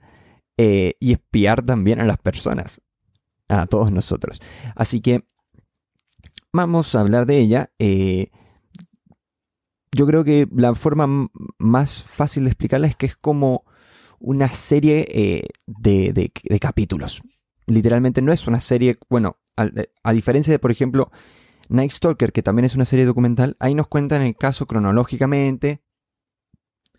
eh, 0.57 0.95
y 1.01 1.13
espiar 1.13 1.65
también 1.65 2.01
a 2.01 2.05
las 2.05 2.19
personas, 2.19 2.83
a 3.49 3.67
todos 3.67 3.93
nosotros. 3.93 4.41
Así 4.75 5.01
que 5.01 5.25
vamos 6.53 6.95
a 6.95 7.01
hablar 7.01 7.27
de 7.27 7.39
ella 7.39 7.71
yo 9.93 10.07
creo 10.07 10.25
que 10.25 10.49
la 10.55 10.75
forma 10.75 11.29
más 11.59 12.03
fácil 12.03 12.45
de 12.45 12.51
explicarla 12.51 12.87
es 12.87 12.97
que 12.97 13.07
es 13.07 13.17
como 13.17 13.65
una 14.19 14.49
serie 14.49 15.07
eh, 15.11 15.49
de, 15.67 16.33
capítulos. 16.61 17.23
Literalmente 17.67 18.23
no 18.23 18.33
es 18.33 18.47
una 18.47 18.61
serie, 18.61 18.99
bueno, 19.09 19.39
eh, 19.57 19.89
a, 20.03 20.13
diferencia 20.13 20.53
de, 20.53 20.59
por 20.59 20.71
ejemplo, 20.71 21.11
Night 21.69 21.93
Stalker, 21.93 22.33
que 22.33 22.43
también 22.43 22.67
es 22.67 22.75
una 22.75 22.85
serie 22.85 23.07
documental, 23.07 23.57
ahí 23.59 23.75
nos 23.75 23.89
cuentan 23.89 24.23
el 24.23 24.37
caso 24.37 24.67
cronológicamente, 24.67 25.83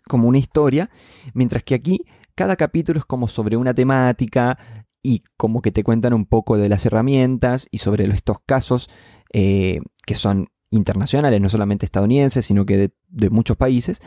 como 0.08 0.28
una 0.28 0.38
historia, 0.38 0.90
mientras 1.32 1.62
que 1.62 1.74
aquí 1.74 2.04
cada 2.34 2.56
capítulo 2.56 2.98
es 2.98 3.04
como 3.04 3.28
sobre 3.28 3.56
una 3.56 3.74
temática 3.74 4.58
y 5.02 5.22
como 5.36 5.62
que 5.62 5.72
te 5.72 5.84
cuentan 5.84 6.12
un 6.12 6.26
poco 6.26 6.56
de 6.56 6.68
las 6.68 6.84
herramientas 6.86 7.68
y 7.70 7.78
sobre 7.78 8.04
estos 8.06 8.38
casos 8.44 8.88
eh, 9.32 9.80
que 10.06 10.14
son 10.14 10.48
internacionales, 10.72 11.40
no 11.40 11.48
solamente 11.48 11.86
estadounidenses, 11.86 12.44
sino 12.46 12.66
que 12.66 12.90
de, 13.08 13.30
muchos 13.30 13.56
países. 13.56 14.02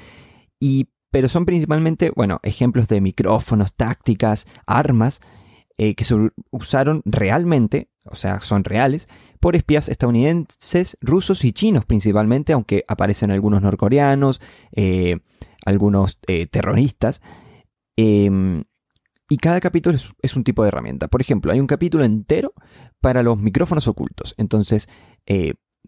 Y, 0.60 0.89
pero 1.12 1.29
son 1.29 1.45
principalmente, 1.45 2.12
bueno, 2.13 2.39
ejemplos 2.43 2.88
de 2.88 3.00
micrófonos, 3.00 3.74
tácticas, 3.75 4.48
armas 4.65 5.22
eh, 5.77 5.95
que 5.95 6.03
se 6.03 6.15
usaron 6.51 7.01
realmente, 7.05 7.89
o 8.05 8.15
sea, 8.15 8.41
son 8.41 8.63
reales, 8.63 9.07
por 9.39 9.55
espías 9.55 9.89
estadounidenses, 9.89 10.98
rusos 11.01 11.45
y 11.45 11.53
chinos 11.53 11.86
principalmente, 11.86 12.53
aunque 12.53 12.84
aparecen 12.88 13.31
algunos 13.31 13.62
norcoreanos, 13.62 14.41
eh, 14.72 15.19
algunos 15.65 16.19
eh, 16.27 16.48
terroristas. 16.48 17.22
Em, 17.95 18.63
y 19.29 19.38
cada 19.38 19.60
capítulo 19.60 19.95
es, 19.95 20.12
es, 20.22 20.36
un 20.36 20.43
tipo 20.43 20.63
de 20.63 20.69
herramienta. 20.69 21.07
Por 21.07 21.22
ejemplo, 21.22 21.51
hay 21.51 21.60
un 21.60 21.67
capítulo 21.67 22.03
entero 22.03 22.53
para 23.01 23.24
los 23.24 23.38
micrófonos 23.38 23.88
ocultos. 23.88 24.34
Entonces, 24.38 24.88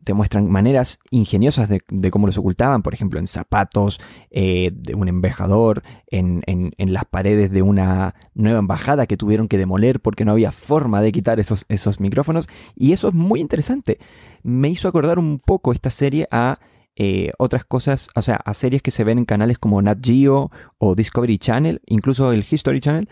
te 0.03 0.13
muestran 0.13 0.49
maneras 0.49 0.99
ingeniosas 1.11 1.69
de, 1.69 2.11
cómo 2.11 2.27
los 2.27 2.37
ocultaban, 2.37 2.83
por 2.83 2.93
ejemplo, 2.93 3.19
en 3.19 3.27
zapatos 3.27 3.99
eh, 4.31 4.71
de 4.73 4.95
un 4.95 5.07
embajador, 5.07 5.83
en, 6.07 6.43
las 6.77 7.05
paredes 7.05 7.51
de 7.51 7.61
una 7.61 8.15
nueva 8.33 8.59
embajada 8.59 9.07
que 9.07 9.17
tuvieron 9.17 9.47
que 9.47 9.57
demoler 9.57 9.99
porque 9.99 10.25
no 10.25 10.31
había 10.31 10.51
forma 10.51 11.01
de 11.01 11.11
quitar 11.11 11.39
esos, 11.39 11.65
esos 11.69 11.99
micrófonos. 11.99 12.47
Y 12.75 12.93
eso 12.93 13.09
es 13.09 13.13
muy 13.13 13.41
interesante. 13.41 13.99
Me 14.43 14.69
hizo 14.69 14.87
acordar 14.87 15.19
un 15.19 15.39
poco 15.39 15.73
esta 15.73 15.89
serie 15.89 16.27
a 16.31 16.59
eh, 16.95 17.31
otras 17.37 17.63
cosas, 17.63 18.09
o 18.15 18.23
sea, 18.23 18.37
a 18.37 18.53
series 18.55 18.81
que 18.81 18.89
se 18.91 19.03
ven 19.03 19.19
en 19.19 19.25
canales 19.25 19.59
como 19.59 19.81
Nat 19.81 19.99
Geo 20.03 20.49
o 20.79 20.95
Discovery 20.95 21.37
Channel, 21.37 21.81
incluso 21.85 22.31
el 22.31 22.43
History 22.49 22.79
Channel, 22.79 23.07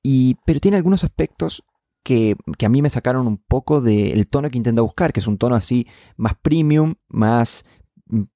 y, 0.00 0.36
pero 0.46 0.60
tiene 0.60 0.76
algunos 0.76 1.02
aspectos 1.02 1.64
que, 2.06 2.36
a 2.64 2.68
mí 2.68 2.82
me 2.82 2.88
sacaron 2.88 3.26
un 3.26 3.36
poco 3.36 3.80
del 3.80 4.28
tono 4.28 4.48
que 4.48 4.58
intenta 4.58 4.80
buscar, 4.80 5.12
que 5.12 5.18
es 5.18 5.26
un 5.26 5.38
tono 5.38 5.56
así 5.56 5.88
más 6.16 6.36
premium, 6.40 6.94
más 7.08 7.64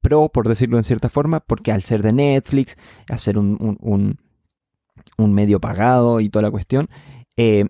pro, 0.00 0.28
por 0.28 0.48
decirlo 0.48 0.76
en 0.76 0.82
cierta 0.82 1.08
forma, 1.08 1.38
porque 1.38 1.70
al 1.70 1.84
ser 1.84 2.02
de 2.02 2.12
Netflix, 2.12 2.76
al 3.08 3.20
ser 3.20 3.38
un, 3.38 3.78
un, 3.80 5.32
medio 5.32 5.60
pagado 5.60 6.18
y 6.18 6.30
toda 6.30 6.42
la 6.42 6.50
cuestión, 6.50 6.90
eh, 7.36 7.66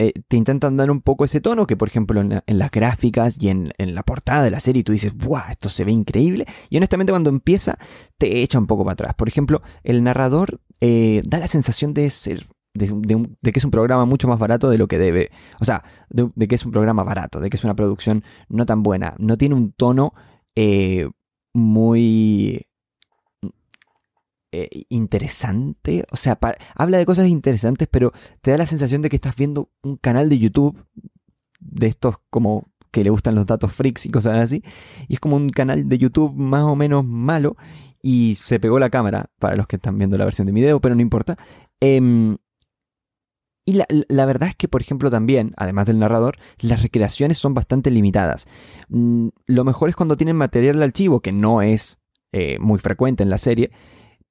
eh, 0.00 0.12
te 0.26 0.36
intentan 0.36 0.76
dar 0.76 0.90
un 0.90 1.00
poco 1.00 1.24
ese 1.24 1.40
tono 1.40 1.68
que, 1.68 1.76
por 1.76 1.86
ejemplo, 1.86 2.20
en, 2.20 2.42
las 2.44 2.70
gráficas 2.72 3.40
y 3.40 3.50
en, 3.50 3.72
la 3.78 4.02
portada 4.02 4.42
de 4.42 4.50
la 4.50 4.58
serie 4.58 4.82
tú 4.82 4.90
dices, 4.90 5.14
¡buah! 5.14 5.52
Esto 5.52 5.68
se 5.68 5.84
ve 5.84 5.92
increíble. 5.92 6.46
Y 6.70 6.76
honestamente, 6.76 7.12
cuando 7.12 7.30
empieza, 7.30 7.78
te 8.18 8.42
echa 8.42 8.58
un 8.58 8.66
poco 8.66 8.82
para 8.82 8.94
atrás. 8.94 9.14
Por 9.14 9.28
ejemplo, 9.28 9.62
el 9.84 10.02
narrador 10.02 10.60
eh, 10.80 11.20
da 11.24 11.38
la 11.38 11.46
sensación 11.46 11.94
de 11.94 12.10
ser. 12.10 12.48
De, 12.74 13.52
que 13.52 13.58
es 13.60 13.64
un 13.64 13.70
programa 13.70 14.04
mucho 14.04 14.26
más 14.26 14.38
barato 14.38 14.68
de 14.68 14.78
lo 14.78 14.88
que 14.88 14.98
debe. 14.98 15.30
O 15.60 15.64
sea, 15.64 15.84
de, 16.10 16.48
que 16.48 16.56
es 16.56 16.66
un 16.66 16.72
programa 16.72 17.04
barato, 17.04 17.40
de 17.40 17.48
que 17.48 17.56
es 17.56 17.64
una 17.64 17.76
producción 17.76 18.24
no 18.48 18.66
tan 18.66 18.82
buena. 18.82 19.14
No 19.18 19.38
tiene 19.38 19.54
un 19.54 19.72
tono 19.72 20.12
eh, 20.56 21.08
muy 21.52 22.66
eh, 24.50 24.84
interesante. 24.88 26.04
O 26.10 26.16
sea, 26.16 26.38
habla 26.74 26.98
de 26.98 27.06
cosas 27.06 27.28
interesantes, 27.28 27.88
pero 27.90 28.12
te 28.40 28.50
da 28.50 28.58
la 28.58 28.66
sensación 28.66 29.02
de 29.02 29.08
que 29.08 29.16
estás 29.16 29.36
viendo 29.36 29.70
un 29.82 29.96
canal 29.96 30.28
de 30.28 30.38
YouTube 30.38 30.84
de 31.60 31.86
estos 31.86 32.16
como 32.30 32.68
que 32.94 33.02
le 33.02 33.10
gustan 33.10 33.34
los 33.34 33.46
datos 33.46 33.72
freaks 33.72 34.06
y 34.06 34.10
cosas 34.10 34.38
así. 34.38 34.62
Y 35.08 35.14
es 35.14 35.20
como 35.20 35.36
un 35.36 35.48
canal 35.48 35.88
de 35.88 35.98
YouTube 35.98 36.32
más 36.34 36.62
o 36.62 36.76
menos 36.76 37.04
malo. 37.04 37.56
Y 38.00 38.36
se 38.36 38.60
pegó 38.60 38.78
la 38.78 38.90
cámara, 38.90 39.30
para 39.38 39.56
los 39.56 39.66
que 39.66 39.76
están 39.76 39.98
viendo 39.98 40.16
la 40.18 40.24
versión 40.26 40.46
de 40.46 40.52
video, 40.52 40.80
pero 40.80 40.94
no 40.94 41.00
importa. 41.00 41.36
Em, 41.80 42.36
y 43.66 43.72
la, 44.08 44.26
verdad 44.26 44.50
es 44.50 44.56
que, 44.56 44.68
por 44.68 44.82
ejemplo, 44.82 45.10
también, 45.10 45.52
además 45.56 45.86
del 45.86 45.98
narrador, 45.98 46.36
las 46.60 46.82
recreaciones 46.82 47.38
son 47.38 47.54
bastante 47.54 47.90
limitadas. 47.90 48.46
Mm, 48.88 49.28
lo 49.46 49.64
mejor 49.64 49.88
es 49.88 49.96
cuando 49.96 50.16
tienen 50.16 50.36
material 50.36 50.76
de 50.76 50.84
archivo, 50.84 51.20
que 51.20 51.32
no 51.32 51.62
es 51.62 51.98
eh, 52.32 52.58
muy 52.58 52.78
frecuente 52.78 53.22
en 53.22 53.30
la 53.30 53.38
serie, 53.38 53.70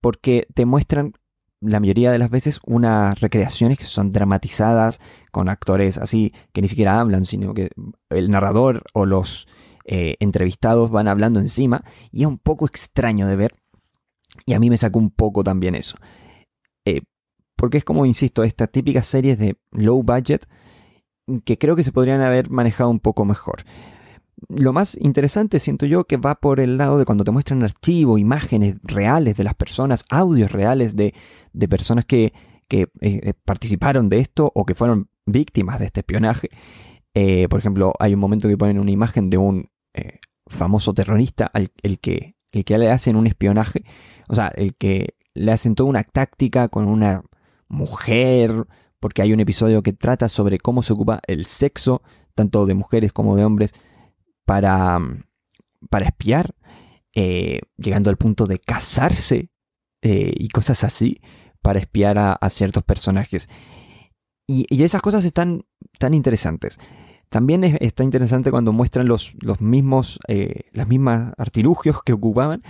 porque 0.02 0.46
te 0.54 0.66
muestran 0.66 1.14
la 1.62 1.80
mayoría 1.80 2.12
de 2.12 2.20
las 2.20 2.30
veces 2.30 2.60
unas 2.66 3.20
recreaciones 3.22 3.78
que 3.78 3.86
son 3.86 4.12
dramatizadas 4.12 5.00
con 5.32 5.48
actores 5.48 5.98
así 5.98 6.34
que 6.52 6.62
ni 6.62 6.68
siquiera 6.68 7.00
hablan, 7.00 7.26
sino 7.26 7.54
que 7.54 7.70
el 8.10 8.30
narrador 8.30 8.84
o 8.94 9.06
los 9.06 9.48
eh, 9.86 10.16
entrevistados 10.20 10.92
van 10.92 11.08
hablando 11.08 11.40
encima 11.40 11.84
y 12.12 12.24
es 12.24 12.28
un 12.28 12.38
poco 12.38 12.66
extraño 12.66 13.28
de 13.28 13.38
ver 13.38 13.56
y 14.46 14.54
a 14.54 14.60
mí 14.60 14.70
me 14.70 14.78
sacó 14.78 15.00
un 15.00 15.12
poco 15.12 15.44
también 15.44 15.76
eso. 15.76 15.98
Porque 17.64 17.78
es 17.78 17.86
como, 17.86 18.06
insisto, 18.06 18.44
estas 18.44 18.70
típicas 18.70 19.06
series 19.06 19.38
de 19.38 19.56
low 19.72 20.04
budget 20.04 20.46
que 21.46 21.58
creo 21.58 21.78
que 21.78 21.86
se 21.86 21.94
podrían 21.94 22.20
haber 22.20 22.50
manejado 22.50 22.90
un 22.90 23.00
poco 23.00 23.24
mejor 23.24 23.64
lo 24.50 24.74
más 24.74 24.98
interesante 25.00 25.60
siento 25.60 25.86
yo 25.86 26.04
que 26.04 26.18
va 26.18 26.36
por 26.36 26.60
el 26.60 26.76
lado 26.76 26.98
de 26.98 27.06
cuando 27.06 27.24
te 27.24 27.32
muestran 27.32 27.64
archivos, 27.64 28.20
imágenes 28.20 28.76
reales 28.84 29.38
de 29.38 29.46
las 29.46 29.54
personas, 29.54 30.04
audios 30.10 30.52
reales 30.52 30.98
de, 30.98 31.14
personas 31.70 32.04
que, 32.04 32.34
eh, 32.70 32.88
eh, 33.00 33.34
participaron 33.46 34.10
de 34.10 34.20
esto 34.20 34.52
o 34.54 34.66
que 34.66 34.76
fueron 34.76 35.08
víctimas 35.26 35.80
de 35.80 35.86
este 35.86 36.02
espionaje. 36.02 36.50
Eh, 37.14 37.48
por 37.48 37.60
ejemplo, 37.60 37.94
hay 37.98 38.14
un 38.14 38.20
momento 38.20 38.50
que 38.50 38.58
ponen 38.58 38.78
una 38.78 38.92
imagen 38.92 39.30
de 39.30 39.38
un 39.38 39.70
famoso 40.48 40.94
terrorista 40.94 41.46
al 41.46 41.70
el 41.82 42.02
que, 42.02 42.36
el 42.52 42.66
que 42.66 42.78
le 42.78 42.92
hacen 42.92 43.16
un 43.16 43.26
espionaje, 43.26 43.86
o 44.28 44.36
sea, 44.36 44.50
el 44.50 44.76
que 44.76 45.16
le 45.34 45.54
hacen 45.54 45.76
toda 45.76 45.90
una 45.90 46.04
táctica 46.04 46.68
con 46.68 46.90
una 46.90 47.24
mujer, 47.74 48.68
porque 49.00 49.22
hay 49.22 49.34
un 49.34 49.42
episodio 49.42 49.84
que 49.84 49.92
trata 49.92 50.30
sobre 50.30 50.60
cómo 50.60 50.84
se 50.84 50.94
ocupa 50.94 51.20
el 51.28 51.46
sexo, 51.46 52.02
tanto 52.36 52.66
de 52.66 52.74
mujeres 52.74 53.12
como 53.12 53.36
de 53.36 53.44
hombres, 53.44 53.74
para, 54.46 55.00
para 55.90 56.06
espiar, 56.06 56.56
eh, 57.14 57.62
llegando 57.78 58.10
al 58.10 58.18
punto 58.18 58.46
de 58.46 58.60
casarse 58.60 59.50
eh, 60.02 60.34
y 60.36 60.48
cosas 60.50 60.84
así 60.84 61.22
para 61.62 61.80
espiar 61.80 62.18
a, 62.18 62.50
ciertos 62.50 62.84
personajes. 62.84 63.50
Y, 64.48 64.84
esas 64.84 65.02
cosas 65.02 65.24
están 65.26 65.66
tan 66.00 66.14
interesantes. 66.14 66.78
También 67.30 67.64
está 67.64 68.04
interesante 68.04 68.52
cuando 68.52 68.74
muestran 68.74 69.08
los, 69.08 69.34
los 69.42 69.62
mismos, 69.62 70.20
eh, 70.28 70.70
las 70.72 70.88
mismas 70.88 71.34
artilugios 71.38 72.04
que 72.04 72.14
ocupaban, 72.14 72.64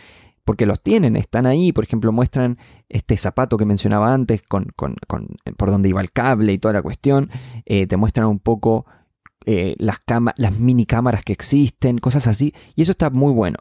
porque 0.45 0.65
los 0.65 0.81
tienen, 0.81 1.15
están 1.15 1.45
ahí. 1.45 1.71
Por 1.71 1.83
ejemplo, 1.83 2.11
muestran 2.11 2.57
este 2.89 3.17
zapato 3.17 3.57
que 3.57 3.65
mencionaba 3.65 4.13
antes, 4.13 4.41
con, 4.41 4.67
con, 4.75 4.95
por 5.57 5.71
donde 5.71 5.89
iba 5.89 6.01
el 6.01 6.11
cable 6.11 6.53
y 6.53 6.57
toda 6.57 6.73
la 6.73 6.81
cuestión. 6.81 7.29
te 7.65 7.97
muestran 7.97 8.27
un 8.27 8.39
poco 8.39 8.85
eh, 9.45 9.75
las, 9.77 9.99
las 10.37 10.57
mini 10.57 10.85
cámaras 10.85 11.23
que 11.23 11.33
existen, 11.33 11.97
cosas 11.97 12.27
así, 12.27 12.53
y 12.75 12.81
eso 12.81 12.91
está 12.91 13.09
muy 13.09 13.33
bueno. 13.33 13.57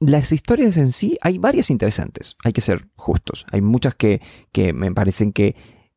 Las 0.00 0.32
historias 0.32 0.76
en 0.76 0.92
sí, 0.92 1.18
hay 1.22 1.38
varias 1.38 1.70
interesantes, 1.70 2.36
hay 2.44 2.52
que 2.52 2.60
ser 2.60 2.88
justos. 2.96 3.46
Hay 3.50 3.60
muchas 3.60 3.94
que, 3.94 4.20
me 4.74 4.92
parecen 4.92 5.32
que, 5.32 5.54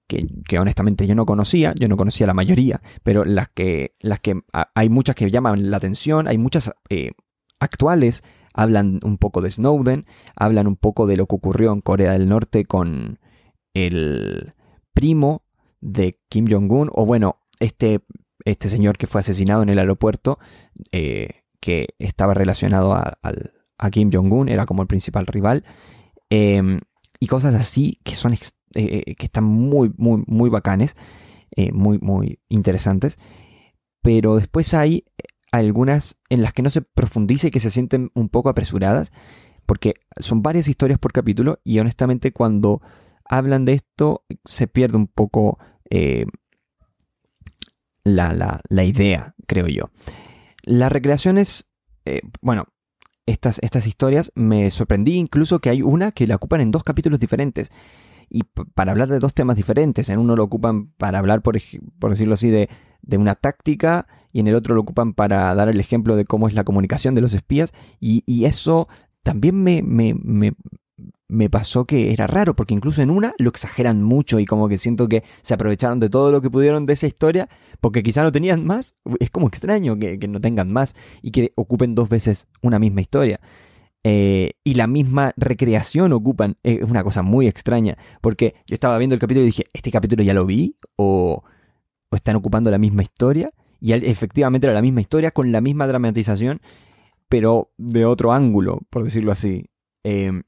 que, 0.08 0.60
honestamente 0.60 1.06
yo 1.08 1.16
no 1.16 1.26
conocía, 1.26 1.74
yo 1.80 1.88
no 1.88 1.98
conocía 1.98 2.28
la 2.28 2.34
mayoría, 2.34 2.82
pero 3.04 3.24
las 3.24 3.50
que, 3.50 3.96
las 4.00 4.20
que 4.20 4.42
hay 4.52 4.90
muchas 4.90 5.16
que 5.16 5.30
llaman 5.30 5.70
la 5.70 5.78
atención, 5.78 6.28
hay 6.28 6.38
muchas 6.38 6.72
eh, 6.90 7.12
actuales, 7.60 8.24
hablan 8.54 9.00
un 9.04 9.18
poco 9.18 9.42
de 9.42 9.50
Snowden, 9.50 10.06
hablan 10.36 10.68
un 10.68 10.76
poco 10.76 11.08
de 11.08 11.18
lo 11.18 11.28
que 11.28 11.36
ocurrió 11.36 11.72
en 11.72 11.82
Corea 11.82 12.14
del 12.14 12.28
Norte 12.28 12.66
con 12.66 13.20
el 13.74 14.54
primo 14.94 15.44
de 15.82 16.20
Kim 16.30 16.46
Jong-un, 16.50 16.90
o 16.94 17.06
bueno, 17.06 17.38
este, 17.60 18.02
este 18.46 18.70
señor 18.70 18.98
que 18.98 19.08
fue 19.08 19.22
asesinado 19.22 19.64
en 19.64 19.70
el 19.70 19.80
aeropuerto, 19.80 20.40
eh, 20.92 21.44
que 21.62 21.90
estaba 22.00 22.34
relacionado 22.34 22.94
a, 22.94 23.18
Kim 23.92 24.12
Jong-un, 24.12 24.50
era 24.50 24.66
como 24.66 24.82
el 24.82 24.88
principal 24.88 25.26
rival, 25.26 25.64
em, 26.30 26.82
y 27.20 27.28
cosas 27.28 27.56
así 27.56 28.00
que 28.04 28.14
son 28.16 28.34
eh, 28.34 28.40
eh, 28.76 29.16
que 29.16 29.26
están 29.26 29.46
muy, 29.46 29.94
muy, 29.98 30.24
muy 30.28 30.50
bacanes, 30.50 30.96
muy, 31.74 31.98
muy 32.00 32.40
interesantes, 32.48 33.18
pero 34.02 34.38
después 34.38 34.74
hay 34.74 35.04
algunas 35.52 36.18
en 36.30 36.42
las 36.42 36.54
que 36.54 36.62
no 36.62 36.70
se 36.70 36.82
profundiza 36.82 37.48
y 37.48 37.52
que 37.52 37.60
se 37.60 37.72
sienten 37.72 38.12
un 38.14 38.30
poco 38.30 38.50
apresuradas, 38.50 39.12
porque 39.66 39.96
son 40.18 40.42
varias 40.42 40.68
historias 40.68 41.00
por 41.00 41.12
capítulo 41.12 41.60
y 41.64 41.80
honestamente 41.80 42.32
cuando 42.32 42.82
hablan 43.26 43.66
de 43.66 43.74
esto, 43.74 44.26
se 44.46 44.68
pierde 44.68 44.98
un 44.98 45.08
poco 45.08 45.60
eh, 45.90 46.26
la, 48.04 48.62
idea, 48.84 49.36
creo 49.48 49.68
yo. 49.68 49.92
Las 50.64 50.92
recreaciones, 50.92 51.70
eh, 52.06 52.22
bueno, 52.42 52.66
estas, 53.28 53.60
estas 53.62 53.86
historias 53.86 54.32
me 54.34 54.72
sorprendí 54.72 55.16
incluso 55.16 55.60
que 55.60 55.70
hay 55.70 55.84
una 55.84 56.12
que 56.12 56.26
la 56.26 56.36
ocupan 56.36 56.62
en 56.62 56.72
dos 56.72 56.84
capítulos 56.84 57.20
diferentes. 57.20 57.72
Y 58.32 58.44
para 58.44 58.92
hablar 58.92 59.10
de 59.10 59.20
dos 59.20 59.34
temas 59.34 59.56
diferentes. 59.56 60.10
En 60.10 60.20
uno 60.20 60.36
lo 60.36 60.44
ocupan 60.44 60.92
para 60.98 61.20
hablar, 61.20 61.42
por, 61.42 61.58
por 62.00 62.12
decirlo 62.12 62.36
así, 62.36 62.50
de, 62.50 62.70
una 63.12 63.36
táctica 63.36 64.08
y 64.32 64.40
en 64.40 64.48
el 64.48 64.56
otro 64.56 64.76
lo 64.76 64.82
ocupan 64.82 65.14
para 65.14 65.54
dar 65.56 65.70
el 65.70 65.80
ejemplo 65.80 66.16
de 66.16 66.26
cómo 66.26 66.48
es 66.48 66.54
la 66.54 66.64
comunicación 66.64 67.16
de 67.16 67.22
los 67.22 67.34
espías. 67.34 67.74
Y, 68.00 68.46
eso 68.46 68.88
también 69.24 69.62
me, 69.64 69.82
me 71.30 71.50
pasó 71.50 71.86
que 71.86 72.12
era 72.12 72.28
raro, 72.28 72.56
porque 72.56 72.74
incluso 72.74 73.02
en 73.02 73.12
una 73.12 73.34
lo 73.38 73.50
exageran 73.50 74.04
mucho 74.04 74.40
y 74.40 74.46
como 74.46 74.68
que 74.68 74.78
siento 74.78 75.08
que 75.08 75.24
se 75.42 75.54
aprovecharon 75.54 76.00
de 76.00 76.10
todo 76.10 76.32
lo 76.32 76.42
que 76.42 76.50
pudieron 76.50 76.86
de 76.86 76.94
esa 76.94 77.08
historia, 77.08 77.48
porque 77.80 78.04
quizá 78.04 78.24
no 78.24 78.32
tenían 78.32 78.66
más. 78.66 78.96
Es 79.20 79.30
como 79.30 79.48
extraño 79.48 79.98
que, 79.98 80.18
no 80.28 80.42
tengan 80.42 80.74
más 80.74 80.96
y 81.22 81.32
que 81.32 81.54
ocupen 81.56 81.96
dos 81.96 82.10
veces 82.10 82.48
una 82.62 82.80
misma 82.80 83.02
historia. 83.02 83.40
Eh, 84.04 84.54
y 84.64 84.74
la 84.74 84.88
misma 84.88 85.34
recreación 85.38 86.14
ocupan. 86.14 86.58
Es 86.64 86.82
una 86.82 87.04
cosa 87.04 87.22
muy 87.22 87.48
extraña, 87.48 87.98
porque 88.22 88.56
yo 88.66 88.74
estaba 88.74 88.98
viendo 88.98 89.14
el 89.14 89.22
capítulo 89.22 89.44
y 89.44 89.48
dije, 89.48 89.66
¿este 89.72 89.92
capítulo 89.92 90.24
ya 90.24 90.34
lo 90.34 90.48
vi? 90.48 90.78
¿O, 90.96 91.44
o 92.10 92.16
están 92.16 92.36
ocupando 92.36 92.72
la 92.72 92.78
misma 92.78 93.04
historia? 93.04 93.52
Y 93.82 93.94
efectivamente 93.94 94.68
era 94.68 94.74
la 94.74 94.82
misma 94.82 95.02
historia 95.02 95.32
con 95.32 95.52
la 95.52 95.62
misma 95.62 95.88
dramatización, 95.88 96.62
pero 97.30 97.72
de 97.78 98.06
otro 98.06 98.34
ángulo, 98.34 98.80
por 98.90 99.04
decirlo 99.04 99.32
así. 99.32 99.66
Eh, 100.04 100.42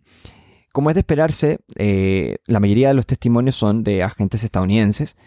como 0.74 0.89
es 0.89 0.94
de 0.94 1.01
esperarse, 1.01 1.60
eh, 1.75 2.38
la 2.46 2.60
mayoría 2.60 2.89
de 2.89 2.94
los 2.94 3.06
testimonios 3.06 3.56
son 3.56 3.84
de 3.84 4.03
agentes 4.03 4.44
estadounidenses 4.44 5.18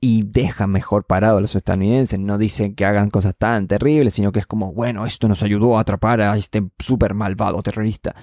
y 0.00 0.22
dejan 0.24 0.70
mejor 0.70 1.04
parado 1.04 1.36
a 1.36 1.40
los 1.42 1.54
estadounidenses. 1.54 2.18
No 2.18 2.38
dicen 2.38 2.74
que 2.74 2.86
hagan 2.86 3.10
cosas 3.10 3.36
tan 3.36 3.68
terribles, 3.68 4.14
sino 4.14 4.32
que 4.32 4.38
es 4.38 4.46
como, 4.46 4.72
bueno, 4.72 5.04
esto 5.04 5.28
nos 5.28 5.42
ayudó 5.42 5.76
a 5.76 5.82
atrapar 5.82 6.22
a 6.22 6.36
este 6.36 6.66
súper 6.78 7.12
malvado 7.12 7.62
terrorista. 7.62 8.14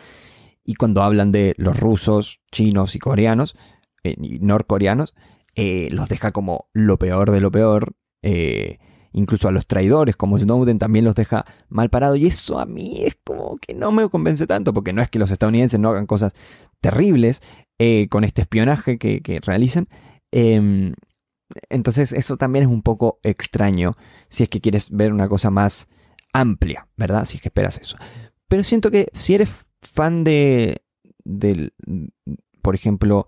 Y 0.64 0.76
cuando 0.76 1.04
hablan 1.04 1.32
de 1.32 1.54
los 1.58 1.80
rusos, 1.80 2.42
chinos 2.52 2.96
y 2.96 3.00
coreanos, 3.00 3.56
eh, 4.04 4.16
y 4.20 4.40
norcoreanos, 4.40 5.14
eh, 5.58 5.90
los 5.92 6.08
deja 6.08 6.32
como 6.32 6.70
lo 6.74 6.98
peor 6.98 7.32
de 7.32 7.42
lo 7.42 7.52
peor. 7.52 7.96
incluso 9.14 9.48
a 9.48 9.52
los 9.52 9.66
traidores 9.68 10.16
como 10.16 10.38
Snowden 10.38 10.78
también 10.78 11.04
los 11.04 11.16
deja 11.16 11.46
mal 11.70 11.90
parados. 11.90 12.18
Y 12.18 12.28
eso 12.28 12.60
a 12.60 12.66
mí 12.66 12.98
es 13.04 13.18
como 13.24 13.58
que 13.58 13.74
no 13.74 13.92
me 13.92 14.08
convence 14.10 14.48
tanto, 14.48 14.74
porque 14.74 14.94
no 14.94 15.02
es 15.02 15.10
que 15.10 15.20
los 15.20 15.32
estadounidenses 15.32 15.80
no 15.80 15.90
hagan 15.90 16.06
cosas 16.06 16.34
terribles 16.80 17.42
eh, 17.80 18.08
con 18.10 18.24
este 18.24 18.42
espionaje 18.42 18.98
que, 18.98 19.22
que 19.22 19.40
realizan. 19.40 19.88
Em, 20.32 20.94
entonces 21.70 22.12
eso 22.14 22.38
también 22.38 22.64
es 22.64 22.70
un 22.70 22.82
poco 22.82 23.20
extraño 23.24 23.96
si 24.30 24.44
es 24.44 24.50
que 24.50 24.62
quieres 24.62 24.92
ver 24.92 25.14
una 25.14 25.30
cosa 25.30 25.50
más 25.50 25.88
amplia, 26.34 26.88
¿verdad? 26.98 27.26
Si 27.26 27.38
es 27.38 27.42
que 27.42 27.50
esperas 27.50 27.78
eso. 27.78 27.98
Pero 28.48 28.64
siento 28.64 28.92
que 28.92 29.08
si 29.14 29.36
eres 29.36 29.50
fan 29.82 30.24
de, 30.24 30.84
del, 31.24 31.74
por 32.62 32.76
ejemplo, 32.76 33.28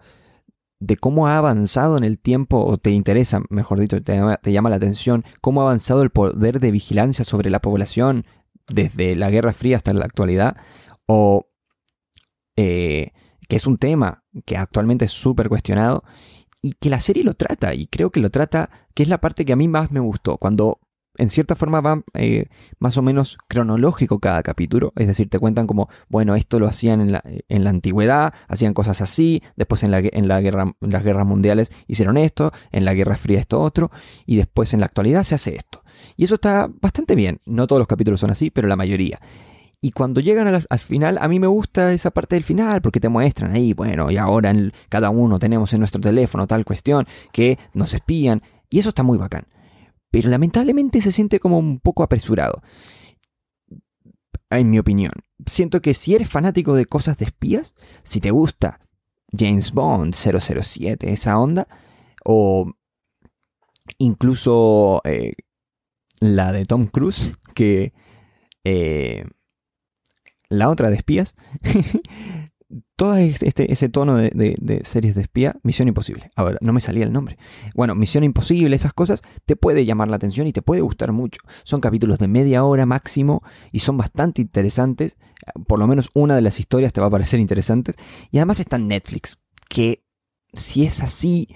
de 0.80 0.96
cómo 0.98 1.28
ha 1.28 1.38
avanzado 1.38 1.98
en 1.98 2.04
el 2.04 2.20
tiempo, 2.20 2.64
o 2.64 2.78
te 2.78 2.92
interesa, 2.92 3.42
mejor 3.50 3.80
dicho, 3.80 4.02
te 4.02 4.16
llama, 4.16 4.70
la 4.70 4.76
atención, 4.76 5.26
cómo 5.42 5.62
ha 5.62 5.66
avanzado 5.66 6.02
el 6.02 6.10
poder 6.10 6.60
de 6.60 6.72
vigilancia 6.72 7.26
sobre 7.26 7.50
la 7.50 7.62
población 7.62 8.26
desde 8.68 9.16
la 9.16 9.30
Guerra 9.30 9.52
Fría 9.52 9.78
hasta 9.78 9.94
la 9.94 10.06
actualidad, 10.06 10.56
o 11.06 11.48
eh, 12.56 13.12
que 13.48 13.56
es 13.56 13.68
un 13.68 13.78
tema 13.78 14.24
que 14.46 14.58
actualmente 14.58 15.06
es 15.06 15.12
súper 15.12 15.50
cuestionado, 15.50 16.04
y 16.62 16.74
que 16.74 16.90
la 16.90 17.00
serie 17.00 17.24
lo 17.24 17.34
trata, 17.34 17.74
y 17.74 17.88
creo 17.88 18.10
que 18.12 18.22
lo 18.22 18.30
trata, 18.30 18.70
que 18.94 19.04
es 19.04 19.10
la 19.10 19.20
parte 19.20 19.44
que 19.44 19.54
a 19.54 19.58
mí 19.58 19.68
más 19.68 19.92
me 19.92 20.00
gustó, 20.00 20.38
cuando 20.38 20.80
en 21.20 21.30
cierta 21.30 21.56
forma 21.56 21.82
va 21.82 22.02
eh, 22.14 22.48
más 22.80 22.98
o 22.98 23.02
menos 23.02 23.38
cronológico 23.48 24.20
cada 24.20 24.42
capítulo, 24.42 24.94
es 24.96 25.06
decir, 25.06 25.30
te 25.30 25.38
cuentan 25.38 25.68
como, 25.68 25.90
bueno, 26.08 26.36
esto 26.36 26.60
lo 26.60 26.68
hacían 26.68 27.02
en 27.02 27.12
la, 27.12 27.24
en 27.50 27.64
la 27.64 27.70
antigüedad, 27.70 28.34
hacían 28.48 28.74
cosas 28.74 29.02
así, 29.02 29.44
después 29.58 29.84
en, 29.84 29.92
la, 29.92 30.00
en, 30.00 30.28
la 30.28 30.42
guerra, 30.42 30.74
las 30.80 31.04
guerras 31.04 31.28
mundiales 31.28 31.72
hicieron 31.88 32.18
esto, 32.18 32.52
en 32.72 32.86
la 32.86 32.94
Guerra 32.94 33.18
Fría 33.18 33.40
esto 33.40 33.60
otro, 33.60 33.92
y 34.26 34.38
después 34.38 34.74
en 34.74 34.80
la 34.80 34.86
actualidad 34.86 35.24
se 35.24 35.36
hace 35.36 35.56
esto. 35.56 35.84
Y 36.16 36.24
eso 36.24 36.36
está 36.36 36.70
bastante 36.82 37.16
bien, 37.16 37.42
no 37.46 37.68
todos 37.68 37.80
los 37.80 37.88
capítulos 37.88 38.22
son 38.22 38.32
así, 38.32 38.50
pero 38.50 38.68
la 38.68 38.78
mayoría. 38.78 39.20
Y 39.82 39.92
cuando 39.92 40.22
llegan 40.22 40.48
al, 40.48 40.80
final, 40.80 41.18
a 41.22 41.28
mí 41.28 41.40
me 41.40 41.48
gusta 41.48 41.94
esa 41.94 42.12
parte 42.12 42.36
del 42.36 42.44
final, 42.44 42.82
porque 42.82 43.00
te 43.00 43.10
muestran 43.10 43.52
ahí, 43.52 43.74
bueno, 43.74 44.10
y 44.10 44.18
ahora 44.18 44.54
cada 44.90 45.10
uno 45.10 45.38
tenemos 45.40 45.74
en 45.74 45.80
nuestro 45.80 46.02
teléfono 46.02 46.48
tal 46.48 46.66
cuestión, 46.66 47.08
que 47.32 47.58
nos 47.74 47.94
espían, 47.94 48.42
y 48.70 48.80
eso 48.80 48.90
está 48.90 49.04
muy 49.04 49.18
bacán. 49.18 49.46
Pero 50.12 50.30
lamentablemente 50.30 51.02
se 51.02 51.12
siente 51.12 51.40
como 51.40 51.60
un 51.60 51.80
poco 51.80 52.04
apresurado. 52.04 52.62
En 54.50 54.70
mi 54.70 54.80
opinión. 54.80 55.14
Siento 55.46 55.82
que 55.82 55.94
si 55.94 56.16
eres 56.16 56.30
fanático 56.30 56.74
de 56.74 56.86
cosas 56.86 57.18
de 57.18 57.26
espías, 57.26 57.76
si 58.04 58.20
te 58.20 58.32
gusta 58.32 58.80
James 59.32 59.72
Bond 59.72 60.14
007, 60.14 61.12
esa 61.12 61.38
onda, 61.38 61.68
o 62.26 62.72
incluso 64.00 65.02
eh, 65.06 65.34
la 66.20 66.52
de 66.52 66.66
Tom 66.66 66.88
Cruise, 66.88 67.34
que 67.54 67.94
eh, 68.64 69.26
la 70.50 70.70
otra 70.70 70.90
de 70.90 70.96
espías, 70.96 71.36
todo 72.96 73.16
este, 73.16 73.72
ese 73.72 73.90
tono 73.90 74.18
de, 74.18 74.82
series 74.84 75.16
de 75.16 75.22
espía, 75.22 75.56
Misión 75.64 75.88
Imposible. 75.88 76.30
Ahora, 76.36 76.58
no 76.62 76.74
me 76.74 76.82
salía 76.82 77.04
el 77.04 77.12
nombre. 77.12 77.38
Bueno, 77.74 77.96
Misión 77.96 78.24
Imposible, 78.24 78.76
esas 78.76 78.94
cosas, 78.94 79.22
te 79.46 79.56
puede 79.56 79.86
llamar 79.86 80.10
la 80.10 80.18
atención 80.18 80.48
y 80.48 80.54
te 80.54 80.62
puede 80.62 80.82
gustar 80.82 81.12
mucho. 81.12 81.42
Son 81.64 81.82
capítulos 81.82 82.20
de 82.20 82.28
media 82.28 82.64
hora 82.64 82.86
máximo 82.86 83.42
y 83.72 83.80
son 83.80 83.98
bastante 83.98 84.42
interesantes. 84.42 85.18
Por 85.68 85.80
lo 85.80 85.88
menos 85.88 86.10
una 86.14 86.36
de 86.36 86.42
las 86.42 86.60
historias 86.60 86.94
te 86.94 87.02
va 87.02 87.08
a 87.08 87.12
parecer 87.12 87.40
interesantes. 87.40 87.96
Y 88.32 88.38
además 88.38 88.60
está 88.60 88.76
en 88.76 88.88
Netflix, 88.88 89.40
que 89.68 90.06
si 90.54 90.84
es 90.84 91.02
así 91.02 91.48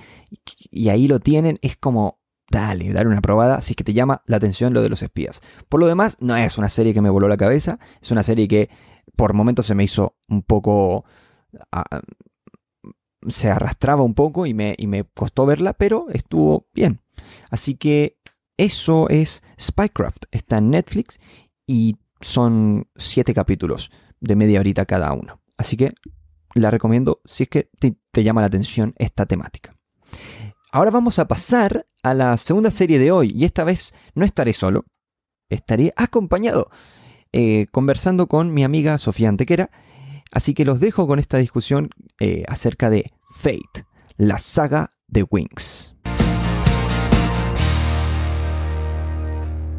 y 0.71 0.89
ahí 0.89 1.07
lo 1.07 1.19
tienen, 1.19 1.59
es 1.61 1.77
como 1.77 2.23
dale, 2.49 2.93
dar 2.93 3.07
una 3.07 3.21
probada 3.21 3.61
si 3.61 3.73
es 3.73 3.77
que 3.77 3.83
te 3.83 3.93
llama 3.93 4.21
la 4.27 4.37
atención 4.37 4.73
lo 4.73 4.81
de 4.81 4.89
los 4.89 5.01
espías. 5.01 5.41
Por 5.69 5.79
lo 5.79 5.87
demás, 5.87 6.17
no 6.19 6.35
es 6.35 6.57
una 6.57 6.69
serie 6.69 6.93
que 6.93 7.01
me 7.01 7.09
voló 7.09 7.27
la 7.27 7.37
cabeza, 7.37 7.79
es 8.01 8.11
una 8.11 8.23
serie 8.23 8.47
que 8.47 8.69
por 9.15 9.33
momentos 9.33 9.65
se 9.65 9.75
me 9.75 9.83
hizo 9.83 10.15
un 10.27 10.41
poco... 10.41 11.05
Ah, 11.71 12.01
se 13.27 13.49
arrastraba 13.49 14.03
un 14.03 14.15
poco 14.15 14.45
y 14.45 14.53
me, 14.53 14.75
y 14.77 14.87
me 14.87 15.05
costó 15.05 15.45
verla, 15.45 15.73
pero 15.73 16.07
estuvo 16.09 16.67
bien. 16.73 16.99
Así 17.49 17.75
que 17.75 18.17
eso 18.57 19.07
es 19.07 19.43
Spycraft. 19.59 20.25
Está 20.31 20.57
en 20.57 20.71
Netflix 20.71 21.19
y 21.65 21.97
son 22.19 22.87
siete 22.95 23.33
capítulos 23.33 23.91
de 24.19 24.35
media 24.35 24.59
horita 24.59 24.85
cada 24.85 25.13
uno. 25.13 25.41
Así 25.57 25.77
que 25.77 25.93
la 26.53 26.69
recomiendo 26.69 27.21
si 27.25 27.43
es 27.43 27.49
que 27.49 27.69
te 28.11 28.23
llama 28.23 28.41
la 28.41 28.47
atención 28.47 28.93
esta 28.97 29.25
temática. 29.25 29.75
Ahora 30.71 30.91
vamos 30.91 31.19
a 31.19 31.27
pasar 31.27 31.85
a 32.01 32.13
la 32.13 32.35
segunda 32.37 32.71
serie 32.71 32.99
de 32.99 33.11
hoy 33.11 33.31
y 33.35 33.45
esta 33.45 33.63
vez 33.63 33.93
no 34.15 34.25
estaré 34.25 34.53
solo, 34.53 34.85
estaré 35.49 35.93
acompañado 35.95 36.69
eh, 37.33 37.65
conversando 37.71 38.27
con 38.27 38.53
mi 38.53 38.63
amiga 38.63 38.97
Sofía 38.99 39.27
Antequera. 39.27 39.71
Así 40.31 40.53
que 40.53 40.65
los 40.65 40.79
dejo 40.79 41.07
con 41.07 41.19
esta 41.19 41.37
discusión 41.37 41.89
eh, 42.19 42.43
acerca 42.47 42.89
de 42.89 43.05
Fate, 43.35 43.85
la 44.17 44.37
saga 44.37 44.91
de 45.07 45.23
Wings. 45.29 45.95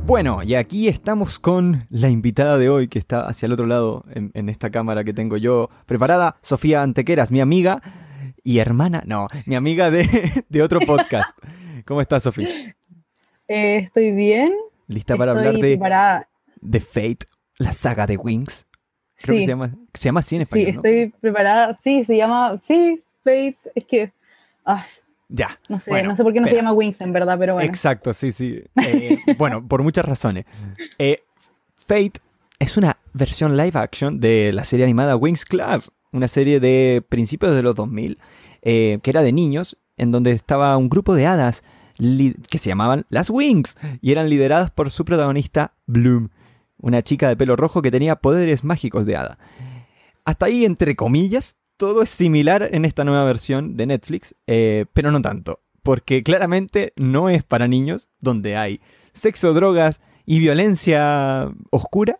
Bueno, 0.06 0.42
y 0.42 0.54
aquí 0.54 0.88
estamos 0.88 1.38
con 1.38 1.86
la 1.88 2.10
invitada 2.10 2.58
de 2.58 2.68
hoy 2.68 2.88
que 2.88 2.98
está 2.98 3.26
hacia 3.26 3.46
el 3.46 3.52
otro 3.52 3.66
lado 3.66 4.04
en, 4.10 4.48
esta 4.50 4.70
cámara 4.70 5.02
que 5.02 5.14
tengo 5.14 5.38
yo 5.38 5.70
preparada, 5.86 6.36
Sofía 6.42 6.82
Antequeras, 6.82 7.30
mi 7.32 7.40
amiga 7.40 7.80
y 8.42 8.58
hermana, 8.58 9.02
no, 9.06 9.28
mi 9.46 9.54
amiga 9.54 9.90
de, 9.90 10.62
otro 10.62 10.80
podcast. 10.80 11.30
¿Cómo 11.86 12.02
estás, 12.02 12.24
Sofía? 12.24 12.48
Eh, 13.48 13.78
estoy 13.78 14.10
bien. 14.10 14.52
¿Lista 14.88 15.16
para 15.16 15.32
hablar 15.32 15.54
de, 15.54 15.78
de 16.60 16.80
Fate, 16.80 17.26
la 17.58 17.72
saga 17.72 18.06
de 18.06 18.16
Wings. 18.16 18.66
Creo 19.16 19.36
que 19.36 19.44
se 19.44 19.50
llama, 19.50 19.74
se 19.94 20.04
llama 20.04 20.20
así 20.20 20.36
en 20.36 20.42
español. 20.42 20.66
Sí, 20.66 20.76
estoy 20.76 21.14
preparada. 21.20 21.74
Sí, 21.74 22.04
se 22.04 22.16
llama. 22.16 22.58
Sí, 22.60 23.02
Fate. 23.22 23.58
Es 23.74 23.84
que. 23.84 24.12
ya. 25.28 25.58
No 25.68 25.78
sé, 25.78 26.02
no 26.02 26.16
sé 26.16 26.22
por 26.22 26.32
qué 26.32 26.40
no 26.40 26.48
se 26.48 26.54
llama 26.54 26.72
Wings 26.72 27.00
en 27.00 27.12
verdad, 27.12 27.36
pero 27.38 27.54
bueno. 27.54 27.68
Exacto, 27.68 28.12
sí, 28.12 28.32
sí. 28.32 28.62
Eh, 28.76 29.18
bueno, 29.38 29.66
por 29.66 29.82
muchas 29.82 30.04
razones. 30.04 30.44
Eh, 30.98 31.18
Fate 31.76 32.20
es 32.58 32.76
una 32.76 32.98
versión 33.12 33.56
live 33.56 33.78
action 33.78 34.20
de 34.20 34.52
la 34.52 34.64
serie 34.64 34.84
animada 34.84 35.16
Wings 35.16 35.44
Club, 35.44 35.84
una 36.12 36.28
serie 36.28 36.60
de 36.60 37.02
principios 37.08 37.54
de 37.54 37.62
los 37.62 37.74
2000, 37.74 38.18
eh, 38.62 38.98
que 39.02 39.10
era 39.10 39.22
de 39.22 39.32
niños, 39.32 39.76
en 39.96 40.10
donde 40.10 40.32
estaba 40.32 40.76
un 40.76 40.88
grupo 40.88 41.14
de 41.14 41.26
hadas 41.26 41.62
que 41.96 42.58
se 42.58 42.68
llamaban 42.68 43.06
las 43.08 43.30
Wings 43.30 43.76
y 44.00 44.10
eran 44.10 44.28
lideradas 44.28 44.72
por 44.72 44.90
su 44.90 45.04
protagonista 45.04 45.74
Bloom 45.86 46.30
una 46.78 47.02
chica 47.02 47.28
de 47.28 47.36
pelo 47.36 47.56
rojo 47.56 47.82
que 47.82 47.90
tenía 47.90 48.16
poderes 48.16 48.64
mágicos 48.64 49.06
de 49.06 49.16
hada. 49.16 49.38
Hasta 50.24 50.46
ahí, 50.46 50.64
entre 50.64 50.96
comillas, 50.96 51.56
todo 51.76 52.02
es 52.02 52.10
similar 52.10 52.68
en 52.72 52.84
esta 52.84 53.04
nueva 53.04 53.24
versión 53.24 53.76
de 53.76 53.86
Netflix, 53.86 54.34
eh, 54.46 54.86
pero 54.92 55.10
no 55.10 55.20
tanto, 55.20 55.60
porque 55.82 56.22
claramente 56.22 56.92
no 56.96 57.28
es 57.28 57.42
para 57.42 57.68
niños, 57.68 58.08
donde 58.20 58.56
hay 58.56 58.80
sexo, 59.12 59.52
drogas 59.52 60.00
y 60.24 60.38
violencia 60.38 61.50
oscura. 61.70 62.18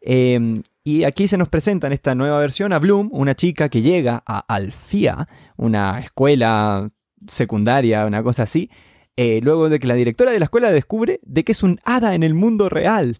Em, 0.00 0.62
y 0.82 1.04
aquí 1.04 1.28
se 1.28 1.38
nos 1.38 1.48
presenta 1.48 1.86
en 1.86 1.92
esta 1.94 2.14
nueva 2.14 2.38
versión 2.38 2.72
a 2.72 2.78
Bloom, 2.78 3.08
una 3.12 3.34
chica 3.34 3.68
que 3.68 3.82
llega 3.82 4.22
a 4.26 4.38
Alfia, 4.54 5.28
una 5.56 5.98
escuela 6.00 6.90
secundaria, 7.26 8.04
una 8.06 8.22
cosa 8.22 8.42
así, 8.42 8.70
eh, 9.16 9.40
luego 9.42 9.68
de 9.68 9.78
que 9.78 9.86
la 9.86 9.94
directora 9.94 10.32
de 10.32 10.38
la 10.38 10.44
escuela 10.46 10.72
descubre 10.72 11.20
de 11.22 11.44
que 11.44 11.52
es 11.52 11.62
un 11.62 11.80
hada 11.84 12.14
en 12.14 12.22
el 12.22 12.34
mundo 12.34 12.68
real. 12.68 13.18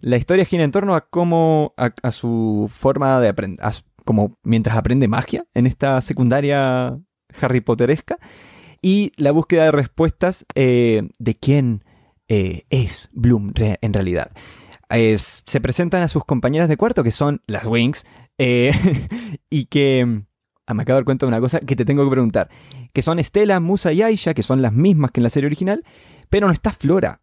La 0.00 0.16
historia 0.16 0.44
gira 0.44 0.64
en 0.64 0.70
torno 0.70 0.94
a 0.94 1.08
cómo, 1.08 1.74
a, 1.76 2.12
su 2.12 2.70
forma 2.72 3.20
de 3.20 3.28
aprender, 3.28 3.60
como 4.04 4.38
mientras 4.42 4.76
aprende 4.76 5.08
magia 5.08 5.46
en 5.54 5.66
esta 5.66 6.00
secundaria 6.00 6.98
Harry 7.40 7.60
Potteresca, 7.60 8.18
y 8.82 9.12
la 9.16 9.32
búsqueda 9.32 9.64
de 9.64 9.70
respuestas 9.72 10.44
eh, 10.54 11.08
de 11.18 11.34
quién 11.34 11.84
eh, 12.28 12.64
es 12.70 13.08
Bloom 13.12 13.52
en 13.56 13.92
realidad. 13.92 14.32
se 14.90 15.60
presentan 15.60 16.02
a 16.02 16.08
sus 16.08 16.24
compañeras 16.24 16.68
de 16.68 16.76
cuarto, 16.76 17.02
que 17.02 17.10
son 17.10 17.40
las 17.46 17.64
Wings, 17.64 18.04
eh, 18.38 18.72
y 19.50 19.66
que... 19.66 20.22
Ah, 20.66 20.72
me 20.72 20.82
acabo 20.82 20.94
de 20.94 21.00
dar 21.00 21.04
cuenta 21.04 21.26
de 21.26 21.28
una 21.28 21.40
cosa 21.40 21.60
que 21.60 21.76
te 21.76 21.84
tengo 21.84 22.04
que 22.04 22.10
preguntar. 22.10 22.48
Que 22.94 23.02
son 23.02 23.18
Estela, 23.18 23.60
Musa 23.60 23.92
y 23.92 24.00
Aisha, 24.00 24.32
que 24.32 24.42
son 24.42 24.62
las 24.62 24.72
mismas 24.72 25.10
que 25.10 25.20
en 25.20 25.24
la 25.24 25.30
serie 25.30 25.46
original, 25.46 25.84
pero 26.30 26.46
no 26.46 26.54
está 26.54 26.70
Flora. 26.72 27.20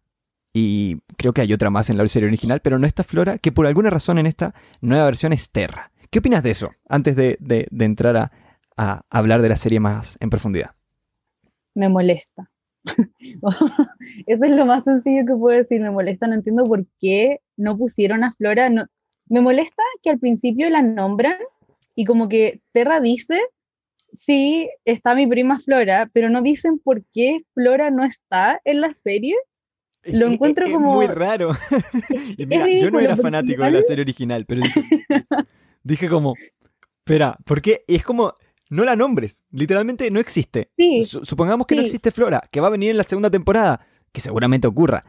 Y 0.52 0.98
creo 1.16 1.32
que 1.32 1.40
hay 1.40 1.52
otra 1.52 1.70
más 1.70 1.88
en 1.88 1.96
la 1.96 2.06
serie 2.08 2.28
original, 2.28 2.60
pero 2.60 2.78
no 2.78 2.86
está 2.86 3.04
Flora, 3.04 3.38
que 3.38 3.52
por 3.52 3.66
alguna 3.66 3.90
razón 3.90 4.18
en 4.18 4.26
esta 4.26 4.54
nueva 4.80 5.06
versión 5.06 5.32
es 5.32 5.50
Terra. 5.50 5.92
¿Qué 6.10 6.18
opinas 6.18 6.42
de 6.42 6.50
eso? 6.50 6.72
Antes 6.88 7.16
de, 7.16 7.38
entrar 7.78 8.30
a, 8.76 9.02
hablar 9.08 9.40
de 9.40 9.48
la 9.48 9.56
serie 9.56 9.80
más 9.80 10.18
en 10.20 10.28
profundidad. 10.28 10.72
Me 11.74 11.88
molesta. 11.88 12.50
eso 14.26 14.44
es 14.44 14.50
lo 14.50 14.66
más 14.66 14.84
sencillo 14.84 15.24
que 15.26 15.34
puedo 15.34 15.56
decir. 15.56 15.80
Me 15.80 15.90
molesta, 15.90 16.26
no 16.26 16.34
entiendo 16.34 16.64
por 16.64 16.84
qué 17.00 17.40
no 17.56 17.78
pusieron 17.78 18.24
a 18.24 18.34
Flora. 18.34 18.68
No. 18.68 18.86
Me 19.28 19.40
molesta 19.40 19.82
que 20.02 20.10
al 20.10 20.18
principio 20.18 20.68
la 20.68 20.82
nombran 20.82 21.36
y 21.94 22.04
como 22.04 22.28
que 22.28 22.60
Terra 22.72 23.00
dice, 23.00 23.40
sí, 24.12 24.68
está 24.84 25.14
mi 25.14 25.26
prima 25.26 25.60
Flora, 25.60 26.10
pero 26.12 26.28
no 26.28 26.42
dicen 26.42 26.78
por 26.78 27.02
qué 27.14 27.40
Flora 27.54 27.90
no 27.90 28.04
está 28.04 28.60
en 28.64 28.82
la 28.82 28.92
serie 28.94 29.36
Lo 30.04 30.26
encuentro 30.26 30.66
es, 30.66 30.72
como... 30.72 30.94
muy 30.94 31.06
raro. 31.06 31.52
y 32.36 32.46
mira, 32.46 32.66
yo 32.68 32.90
no 32.90 32.98
era 32.98 33.16
fanático 33.16 33.62
de 33.62 33.70
la 33.70 33.82
serie 33.82 34.02
original, 34.02 34.44
pero 34.46 34.62
dije, 34.62 34.82
dije 35.82 36.08
como, 36.08 36.34
espera, 36.98 37.38
¿por 37.44 37.62
qué? 37.62 37.84
Y 37.86 37.96
es 37.96 38.02
como, 38.02 38.34
no 38.70 38.84
la 38.84 38.96
nombres, 38.96 39.44
literalmente 39.50 40.10
no 40.10 40.18
existe. 40.18 40.70
Sí, 40.76 41.02
supongamos 41.02 41.66
que 41.66 41.76
no 41.76 41.82
existe 41.82 42.10
Flora, 42.10 42.42
que 42.50 42.60
va 42.60 42.66
a 42.66 42.70
venir 42.70 42.90
en 42.90 42.96
la 42.96 43.04
segunda 43.04 43.30
temporada, 43.30 43.86
que 44.12 44.20
seguramente 44.20 44.66
ocurra. 44.66 45.04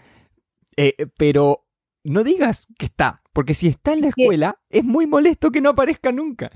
Eh, 0.78 1.08
pero 1.18 1.66
no 2.04 2.24
digas 2.24 2.68
que 2.78 2.86
está, 2.86 3.22
porque 3.32 3.54
si 3.54 3.68
está 3.68 3.94
en 3.94 4.02
la 4.02 4.08
escuela, 4.10 4.60
es 4.70 4.84
muy 4.84 5.08
molesto 5.08 5.52
que 5.52 5.62
no 5.62 5.70
aparezca 5.70 6.12
nunca. 6.12 6.52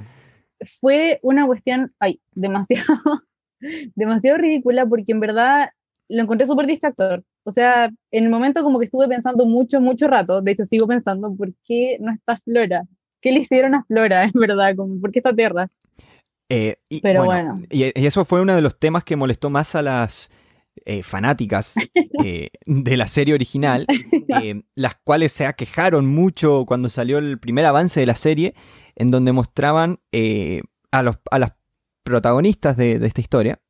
fue 0.80 1.20
una 1.24 1.46
cuestión, 1.48 1.94
ay, 2.00 2.20
demasiado, 2.34 3.24
demasiado 3.96 4.38
ridícula 4.38 4.86
porque 4.86 5.12
en 5.12 5.20
verdad 5.20 5.70
lo 6.10 6.24
encontré 6.24 6.48
súper 6.48 6.68
distractor. 6.68 7.24
O 7.48 7.52
sea, 7.54 7.86
en 8.12 8.26
el 8.26 8.30
momento 8.30 8.62
como 8.62 8.78
que 8.78 8.88
estuve 8.88 9.08
pensando 9.08 9.46
mucho, 9.46 9.80
mucho 9.80 10.06
rato, 10.08 10.42
de 10.42 10.52
hecho 10.52 10.66
sigo 10.66 10.86
pensando, 10.86 11.34
¿por 11.34 11.54
qué 11.64 11.96
no 12.02 12.12
está 12.12 12.36
Flora? 12.44 12.84
¿Qué 13.22 13.32
le 13.32 13.40
hicieron 13.40 13.74
a 13.74 13.86
Flora, 13.86 14.24
en 14.34 14.34
verdad? 14.34 14.76
Como, 14.76 15.00
¿Por 15.00 15.14
qué 15.14 15.20
está 15.20 15.34
Tierra? 15.34 15.70
Eh, 16.50 16.76
y, 16.90 17.00
Pero 17.00 17.24
bueno. 17.24 17.56
Y, 17.70 17.86
y 17.98 18.06
eso 18.06 18.26
fue 18.26 18.42
uno 18.42 18.54
de 18.54 18.62
los 18.62 18.78
temas 18.78 19.06
que 19.06 19.16
molestó 19.16 19.50
más 19.50 19.76
a 19.76 19.82
las 19.82 20.30
eh, 20.86 21.04
fanáticas 21.04 21.74
eh, 22.26 22.50
de 22.66 22.98
la 22.98 23.08
serie 23.08 23.34
original, 23.34 23.88
las 24.76 24.96
cuales 25.06 25.32
se 25.32 25.46
aquejaron 25.46 26.06
mucho 26.06 26.66
cuando 26.68 26.90
salió 26.90 27.18
el 27.18 27.40
primer 27.40 27.66
avance 27.66 28.02
de 28.02 28.08
la 28.08 28.16
serie, 28.16 28.56
en 28.98 29.08
donde 29.08 29.32
mostraban 29.32 30.02
a, 30.92 31.02
los, 31.02 31.18
a 31.32 31.40
las 31.40 31.54
protagonistas 32.04 32.76
de, 32.76 33.00
de 33.00 33.08
esta 33.08 33.22
historia. 33.22 33.62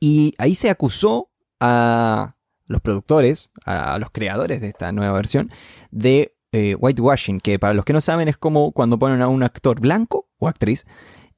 Y 0.00 0.32
ahí 0.38 0.54
se 0.54 0.70
acusó 0.70 1.28
a 1.60 2.36
los 2.70 2.80
productores, 2.80 3.50
a 3.66 3.98
los 3.98 4.12
creadores 4.12 4.60
de 4.60 4.68
esta 4.68 4.92
nueva 4.92 5.12
versión, 5.14 5.50
de 5.90 6.36
eh, 6.52 6.76
whitewashing, 6.76 7.40
que 7.40 7.58
para 7.58 7.74
los 7.74 7.84
que 7.84 7.92
no 7.92 8.00
saben 8.00 8.28
es 8.28 8.36
como 8.36 8.70
cuando 8.70 8.96
ponen 8.96 9.22
a 9.22 9.28
un 9.28 9.42
actor 9.42 9.80
blanco 9.80 10.28
o 10.38 10.46
actriz 10.46 10.86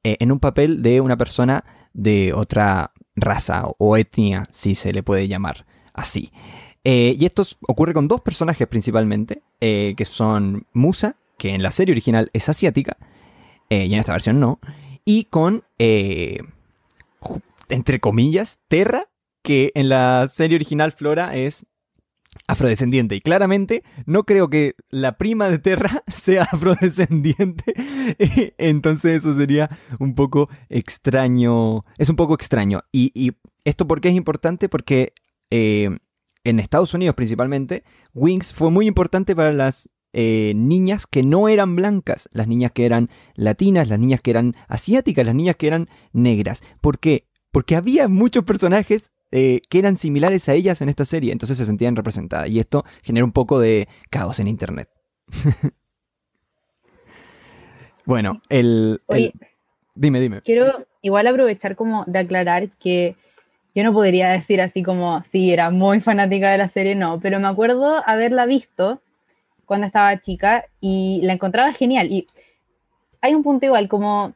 eh, 0.03 0.17
en 0.19 0.31
un 0.31 0.39
papel 0.39 0.83
de 0.83 1.01
una 1.01 1.17
persona 1.17 1.65
de 1.91 2.33
otra 2.33 2.93
raza 3.15 3.63
o 3.79 3.97
etnia, 3.97 4.43
si 4.51 4.75
se 4.75 4.93
le 4.93 5.01
puede 5.01 5.27
llamar 5.27 5.65
así. 5.95 6.31
Eh, 6.83 7.15
y 7.19 7.25
esto 7.25 7.41
ocurre 7.67 7.95
con 7.95 8.07
dos 8.07 8.21
personajes 8.21 8.67
principalmente, 8.67 9.41
que 9.59 10.05
son 10.05 10.67
Musa, 10.73 11.15
que 11.37 11.55
en 11.55 11.63
la 11.63 11.71
serie 11.71 11.93
original 11.93 12.29
es 12.33 12.47
asiática, 12.47 12.97
y 13.69 13.91
en 13.91 13.99
esta 13.99 14.11
versión 14.11 14.39
no, 14.39 14.59
y 15.05 15.23
con, 15.25 15.63
entre 17.69 17.99
comillas, 17.99 18.59
Terra, 18.67 19.07
que 19.43 19.71
en 19.75 19.89
la 19.89 20.27
serie 20.27 20.55
original 20.55 20.91
Flora 20.91 21.35
es 21.35 21.65
afrodescendiente. 22.47 23.15
Y 23.15 23.21
claramente 23.21 23.83
no 24.05 24.23
creo 24.23 24.49
que 24.49 24.75
la 24.89 25.17
prima 25.17 25.49
de 25.49 25.59
Terra 25.59 26.03
sea 26.07 26.43
afrodescendiente. 26.43 27.73
Entonces 28.57 29.17
eso 29.17 29.33
sería 29.33 29.69
un 29.99 30.15
poco 30.15 30.49
extraño. 30.69 31.81
Es 31.97 32.09
un 32.09 32.15
poco 32.15 32.33
extraño. 32.33 32.81
Y, 32.91 33.11
y 33.13 33.33
esto 33.63 33.87
por 33.87 34.01
qué 34.01 34.09
es 34.09 34.15
importante? 34.15 34.69
Porque 34.69 35.13
eh, 35.51 35.89
en 36.43 36.59
Estados 36.59 36.93
Unidos 36.93 37.15
principalmente, 37.15 37.83
Wings 38.13 38.53
fue 38.53 38.71
muy 38.71 38.87
importante 38.87 39.35
para 39.35 39.53
las 39.53 39.89
eh, 40.13 40.53
niñas 40.55 41.07
que 41.07 41.23
no 41.23 41.47
eran 41.47 41.75
blancas, 41.75 42.29
las 42.33 42.47
niñas 42.47 42.71
que 42.71 42.85
eran 42.85 43.09
latinas, 43.35 43.89
las 43.89 43.99
niñas 43.99 44.21
que 44.21 44.31
eran 44.31 44.55
asiáticas, 44.67 45.25
las 45.25 45.35
niñas 45.35 45.55
que 45.55 45.67
eran 45.67 45.89
negras. 46.11 46.63
¿Por 46.81 46.99
qué? 46.99 47.27
Porque 47.51 47.75
había 47.75 48.07
muchos 48.07 48.43
personajes 48.43 49.11
eh, 49.35 49.61
que 49.67 49.79
eran 49.79 49.95
similares 49.95 50.47
a 50.47 50.53
ellas 50.53 50.79
en 50.81 50.89
esta 50.89 51.05
serie, 51.05 51.31
entonces 51.31 51.57
se 51.57 51.65
sentían 51.65 51.95
representadas. 51.95 52.49
Y 52.49 52.59
esto 52.59 52.85
genera 53.01 53.25
un 53.25 53.31
poco 53.31 53.59
de 53.59 53.87
caos 54.11 54.39
en 54.39 54.47
Internet. 54.47 54.89
bueno, 58.05 58.41
el, 58.49 59.01
el- 59.09 59.15
Oye, 59.15 59.33
Dime, 59.95 60.19
dime. 60.19 60.41
quiero 60.41 60.87
igual 61.01 61.27
aprovechar 61.27 61.75
como 61.75 62.03
de 62.07 62.19
aclarar 62.19 62.69
que 62.79 63.15
yo 63.75 63.83
no 63.83 63.93
podría 63.93 64.29
decir 64.31 64.59
así 64.61 64.81
como, 64.83 65.23
sí, 65.23 65.51
era 65.51 65.69
muy 65.71 65.99
fanática 66.01 66.51
de 66.51 66.57
la 66.57 66.67
serie, 66.67 66.95
no, 66.95 67.19
pero 67.19 67.39
me 67.39 67.47
acuerdo 67.47 68.01
haberla 68.07 68.45
visto 68.45 69.01
cuando 69.65 69.87
estaba 69.87 70.19
chica 70.19 70.65
y 70.79 71.21
la 71.23 71.33
encontraba 71.33 71.73
genial. 71.73 72.07
Y 72.11 72.27
hay 73.21 73.33
un 73.35 73.43
punto 73.43 73.65
igual, 73.65 73.87
como, 73.87 74.33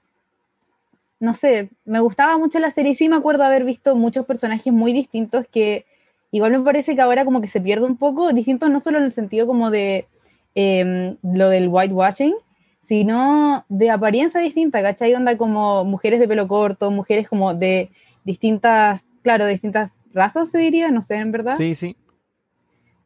no 1.19 1.33
sé, 1.33 1.69
me 1.85 1.99
gustaba 1.99 2.37
mucho 2.37 2.59
la 2.59 2.71
serie 2.71 2.91
y 2.91 2.95
sí 2.95 3.09
me 3.09 3.15
acuerdo 3.15 3.43
haber 3.43 3.63
visto 3.63 3.95
muchos 3.95 4.25
personajes 4.25 4.71
muy 4.71 4.93
distintos 4.93 5.45
que 5.51 5.85
igual 6.31 6.51
me 6.51 6.61
parece 6.61 6.95
que 6.95 7.01
ahora 7.01 7.25
como 7.25 7.41
que 7.41 7.47
se 7.47 7.61
pierde 7.61 7.85
un 7.85 7.97
poco, 7.97 8.31
distintos 8.33 8.69
no 8.69 8.79
solo 8.79 8.99
en 8.99 9.05
el 9.05 9.11
sentido 9.11 9.47
como 9.47 9.71
de 9.71 10.07
em, 10.55 11.17
lo 11.23 11.49
del 11.49 11.69
whitewashing, 11.69 12.35
sino 12.79 13.65
de 13.69 13.89
apariencia 13.89 14.39
distinta, 14.39 14.81
¿cachai? 14.81 15.13
Onda 15.13 15.37
como 15.37 15.83
mujeres 15.83 16.19
de 16.19 16.27
pelo 16.27 16.47
corto, 16.47 16.91
mujeres 16.91 17.27
como 17.27 17.53
de 17.53 17.89
distintas, 18.23 19.01
claro, 19.23 19.45
de 19.45 19.51
distintas 19.51 19.91
razas, 20.13 20.49
se 20.49 20.59
diría, 20.59 20.89
no 20.91 21.03
sé, 21.03 21.15
en 21.15 21.31
verdad. 21.31 21.55
Sí, 21.57 21.75
sí. 21.75 21.95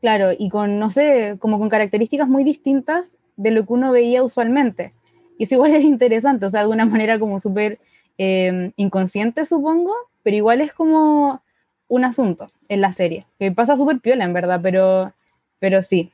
Claro, 0.02 0.32
y 0.38 0.50
con, 0.50 0.80
no 0.80 0.90
sé, 0.90 1.38
como 1.40 1.60
con 1.60 1.70
características 1.70 2.28
muy 2.28 2.44
distintas 2.44 3.18
de 3.38 3.52
lo 3.52 3.66
que 3.66 3.74
uno 3.74 3.92
veía 3.92 4.24
usualmente. 4.24 4.94
Y 5.38 5.44
eso 5.46 5.56
igual 5.56 5.72
era 5.76 5.84
interesante, 5.84 6.46
o 6.46 6.50
sea, 6.50 6.62
de 6.62 6.68
una 6.68 6.86
manera 6.86 7.20
como 7.20 7.40
súper 7.40 7.80
eh, 8.24 8.72
inconsciente, 8.76 9.46
supongo, 9.46 9.96
pero 10.22 10.38
igual 10.38 10.62
es 10.62 10.74
como 10.74 11.42
un 11.88 12.06
asunto 12.06 12.52
en 12.70 12.80
la 12.80 12.92
serie, 12.92 13.26
que 13.40 13.52
pasa 13.52 13.76
súper 13.76 14.00
piola, 14.00 14.26
en 14.26 14.34
verdad, 14.34 14.60
pero, 14.62 15.12
pero 15.58 15.82
sí. 15.82 16.12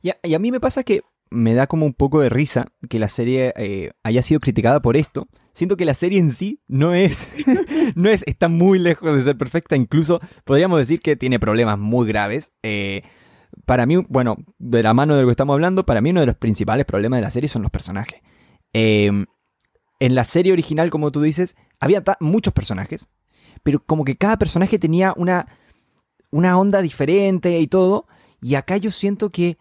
Y 0.00 0.10
a, 0.10 0.16
y 0.22 0.32
a 0.32 0.38
mí 0.38 0.50
me 0.50 0.60
pasa 0.60 0.82
que 0.82 1.02
me 1.30 1.52
da 1.52 1.66
como 1.66 1.84
un 1.84 1.92
poco 1.92 2.22
de 2.22 2.30
risa 2.30 2.68
que 2.88 2.98
la 2.98 3.10
serie 3.10 3.52
eh, 3.56 3.90
haya 4.02 4.22
sido 4.22 4.40
criticada 4.40 4.80
por 4.80 4.96
esto. 4.96 5.28
Siento 5.52 5.76
que 5.76 5.84
la 5.84 5.92
serie 5.92 6.18
en 6.18 6.30
sí 6.30 6.62
no 6.68 6.94
es, 6.94 7.34
no 7.94 8.08
es, 8.08 8.22
está 8.26 8.48
muy 8.48 8.78
lejos 8.78 9.14
de 9.14 9.22
ser 9.22 9.36
perfecta. 9.36 9.76
Incluso 9.76 10.20
podríamos 10.44 10.78
decir 10.78 11.00
que 11.00 11.16
tiene 11.16 11.38
problemas 11.38 11.78
muy 11.78 12.08
graves. 12.08 12.54
Eh, 12.62 13.02
para 13.66 13.84
mí, 13.84 13.96
bueno, 14.08 14.38
de 14.58 14.82
la 14.82 14.94
mano 14.94 15.16
de 15.16 15.20
lo 15.20 15.28
que 15.28 15.32
estamos 15.32 15.52
hablando, 15.52 15.84
para 15.84 16.00
mí 16.00 16.12
uno 16.12 16.20
de 16.20 16.26
los 16.26 16.36
principales 16.36 16.86
problemas 16.86 17.18
de 17.18 17.22
la 17.22 17.30
serie 17.30 17.50
son 17.50 17.60
los 17.60 17.70
personajes. 17.70 18.22
Eh, 18.72 19.26
en 20.00 20.14
la 20.14 20.24
serie 20.24 20.52
original, 20.52 20.90
como 20.90 21.10
tú 21.10 21.22
dices, 21.22 21.56
había 21.80 22.02
muchos 22.20 22.52
personajes, 22.52 23.08
pero 23.62 23.82
como 23.84 24.04
que 24.04 24.16
cada 24.16 24.38
personaje 24.38 24.78
tenía 24.78 25.14
una, 25.16 25.48
una 26.30 26.58
onda 26.58 26.82
diferente 26.82 27.58
y 27.60 27.66
todo. 27.66 28.06
Y 28.42 28.54
acá 28.54 28.76
yo 28.76 28.90
siento 28.90 29.30
que 29.30 29.56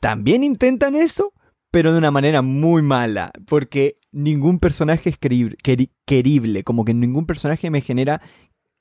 también 0.00 0.44
intentan 0.44 0.96
eso, 0.96 1.32
pero 1.70 1.92
de 1.92 1.98
una 1.98 2.10
manera 2.10 2.42
muy 2.42 2.82
mala, 2.82 3.30
porque 3.46 3.98
ningún 4.12 4.58
personaje 4.58 5.10
es 5.10 5.18
querible, 5.18 5.56
queri- 5.62 5.90
querible, 6.04 6.64
como 6.64 6.84
que 6.84 6.94
ningún 6.94 7.26
personaje 7.26 7.70
me 7.70 7.80
genera, 7.80 8.20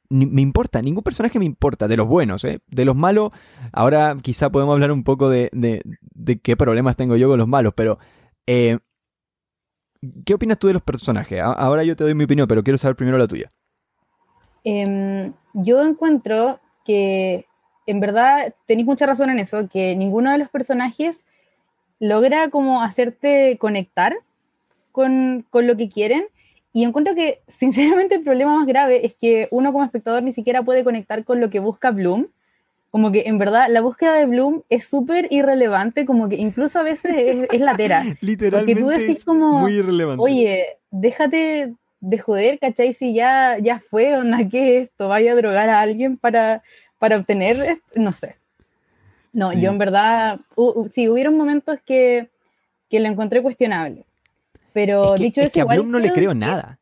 me 0.10 0.42
importa, 0.42 0.82
ningún 0.82 1.04
personaje 1.04 1.40
me 1.40 1.46
importa, 1.46 1.88
de 1.88 1.98
los 1.98 2.08
buenos, 2.08 2.44
¿eh? 2.44 2.60
De 2.68 2.86
los 2.86 2.96
malos, 2.96 3.32
ahora 3.72 4.16
quizá 4.22 4.50
podemos 4.50 4.74
hablar 4.74 4.92
un 4.92 5.04
poco 5.04 5.30
de, 5.30 5.50
de- 5.54 5.82
de 6.02 6.40
qué 6.40 6.58
problemas 6.58 6.96
tengo 6.96 7.16
yo 7.18 7.30
con 7.30 7.38
los 7.38 7.48
malos, 7.48 7.74
pero... 7.76 8.00
eh, 8.48 8.80
¿Qué 10.26 10.34
opinas 10.34 10.60
tú 10.60 10.68
de 10.68 10.74
los 10.74 10.82
personajes? 10.82 11.42
Ahora 11.42 11.84
yo 11.84 11.96
te 11.96 12.04
doy 12.04 12.14
mi 12.14 12.26
opinión, 12.26 12.48
pero 12.48 12.64
quiero 12.64 12.78
saber 12.78 12.96
primero 12.96 13.18
la 13.18 13.28
tuya. 13.28 13.52
Em, 14.64 15.34
yo 15.54 15.84
encuentro 15.84 16.60
que 16.84 17.46
en 17.88 18.00
verdad 18.00 18.54
tenéis 18.66 18.86
mucha 18.86 19.06
razón 19.06 19.30
en 19.30 19.40
eso, 19.40 19.68
que 19.70 19.96
ninguno 19.96 20.32
de 20.32 20.38
los 20.38 20.50
personajes 20.50 21.26
logra 22.00 22.50
como 22.50 22.82
hacerte 22.82 23.58
conectar 23.58 24.16
con, 24.92 25.46
con 25.50 25.68
lo 25.68 25.78
que 25.78 25.90
quieren. 25.90 26.26
Y 26.74 26.84
encuentro 26.84 27.16
que, 27.16 27.42
sinceramente, 27.48 28.16
el 28.16 28.24
problema 28.24 28.58
más 28.58 28.68
grave 28.68 29.06
es 29.06 29.16
que 29.16 29.48
uno 29.52 29.72
como 29.72 29.86
espectador 29.86 30.24
ni 30.24 30.34
siquiera 30.34 30.64
puede 30.64 30.84
conectar 30.84 31.24
con 31.24 31.40
lo 31.40 31.50
que 31.50 31.60
busca 31.60 31.92
Bloom. 31.92 32.28
Como 32.96 33.12
que 33.12 33.24
en 33.26 33.38
verdad 33.38 33.68
la 33.70 33.82
búsqueda 33.82 34.14
de 34.14 34.26
Bloom 34.26 34.62
es 34.70 34.88
súper 34.88 35.28
irrelevante, 35.30 36.06
como 36.06 36.30
que 36.30 36.38
incluso 36.38 36.80
a 36.80 36.84
veces 36.84 37.12
es, 37.14 37.48
es 37.52 37.60
latera. 37.60 38.06
Literalmente 38.22 38.86
decís 38.86 39.18
es 39.18 39.26
como, 39.26 39.60
muy 39.60 39.74
irrelevante. 39.74 40.24
Oye, 40.24 40.78
déjate 40.92 41.74
de 42.00 42.18
joder, 42.20 42.58
¿cachai? 42.58 42.94
Si 42.94 43.14
ya, 43.14 43.58
ya 43.60 43.82
fue, 43.82 44.16
onda, 44.16 44.38
¿qué 44.50 44.78
es 44.78 44.84
esto? 44.86 45.10
¿Vaya 45.10 45.34
a 45.34 45.36
drogar 45.36 45.68
a 45.68 45.82
alguien 45.82 46.16
para, 46.16 46.64
para 46.98 47.18
obtener? 47.18 47.58
esto? 47.60 47.84
No 47.96 48.14
sé. 48.14 48.38
No, 49.34 49.52
Sí. 49.52 49.60
yo 49.60 49.72
en 49.72 49.78
verdad, 49.78 50.40
hu- 50.56 50.74
hu- 50.76 50.90
sí, 50.90 51.10
hubieron 51.10 51.36
momentos 51.36 51.78
que, 51.86 52.30
que 52.90 53.02
lo 53.02 53.10
encontré 53.10 53.42
cuestionable. 53.42 54.06
Pero 54.72 55.16
es 55.16 55.20
que, 55.20 55.24
dicho 55.26 55.42
es 55.42 55.48
eso, 55.48 55.54
que 55.56 55.62
a 55.64 55.66
Bloom 55.66 55.92
no 55.92 56.00
le 56.00 56.14
creo 56.14 56.34
nada. 56.34 56.80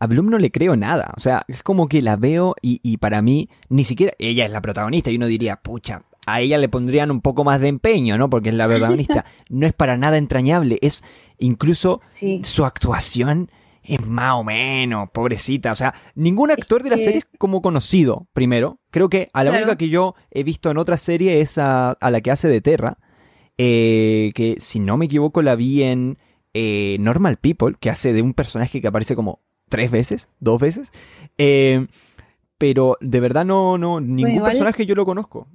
A 0.00 0.06
Bloom 0.06 0.26
no 0.30 0.38
le 0.38 0.50
creo 0.50 0.76
nada. 0.76 1.12
O 1.16 1.20
sea, 1.20 1.42
es 1.48 1.62
como 1.62 1.88
que 1.88 2.02
la 2.02 2.16
veo 2.16 2.54
y, 2.62 2.80
y 2.82 2.98
para 2.98 3.20
mí, 3.22 3.48
ni 3.68 3.84
siquiera. 3.84 4.12
Ella 4.18 4.44
es 4.44 4.50
la 4.50 4.60
protagonista 4.60 5.10
y 5.10 5.16
uno 5.16 5.26
diría, 5.26 5.56
pucha, 5.56 6.02
a 6.26 6.40
ella 6.40 6.58
le 6.58 6.68
pondrían 6.68 7.10
un 7.10 7.20
poco 7.20 7.42
más 7.44 7.60
de 7.60 7.68
empeño, 7.68 8.16
¿no? 8.18 8.28
Porque 8.30 8.50
es 8.50 8.54
la 8.54 8.66
protagonista. 8.68 9.24
no 9.50 9.66
es 9.66 9.72
para 9.72 9.96
nada 9.96 10.18
entrañable. 10.18 10.78
Es 10.82 11.02
incluso 11.38 12.00
Sí, 12.10 12.40
su 12.44 12.64
actuación 12.64 13.50
es 13.82 14.06
más 14.06 14.34
o 14.34 14.44
menos, 14.44 15.08
pobrecita. 15.10 15.72
O 15.72 15.74
sea, 15.74 15.94
ningún 16.14 16.50
actor 16.50 16.82
de 16.82 16.90
la 16.90 16.98
serie 16.98 17.18
es 17.20 17.26
como 17.38 17.62
conocido, 17.62 18.26
primero. 18.34 18.78
Creo 18.90 19.08
que 19.08 19.30
a 19.32 19.42
la 19.42 19.50
Claro. 19.50 19.64
única 19.64 19.78
que 19.78 19.88
yo 19.88 20.14
he 20.30 20.42
visto 20.44 20.70
en 20.70 20.76
otra 20.78 20.98
serie 20.98 21.40
es 21.40 21.56
a, 21.58 21.92
a 21.92 22.10
la 22.10 22.20
que 22.20 22.30
hace 22.30 22.48
de 22.48 22.60
Terra, 22.60 22.98
eh, 23.56 24.30
que 24.34 24.56
si 24.60 24.78
no 24.80 24.96
me 24.96 25.06
equivoco 25.06 25.42
la 25.42 25.54
vi 25.56 25.82
en 25.82 26.18
eh, 26.54 26.96
Normal 27.00 27.38
People, 27.38 27.76
que 27.80 27.90
hace 27.90 28.12
de 28.12 28.22
un 28.22 28.34
personaje 28.34 28.80
que 28.80 28.88
aparece 28.88 29.16
como 29.16 29.40
tres 29.68 29.90
veces, 29.90 30.28
dos 30.40 30.60
veces. 30.60 30.92
Eh, 31.38 31.86
pero 32.58 32.96
de 33.00 33.20
verdad 33.20 33.44
no, 33.44 33.78
no, 33.78 34.00
ningún 34.00 34.34
igual- 34.34 34.50
personaje 34.50 34.86
yo 34.86 34.94
lo 34.94 35.04
conozco. 35.06 35.46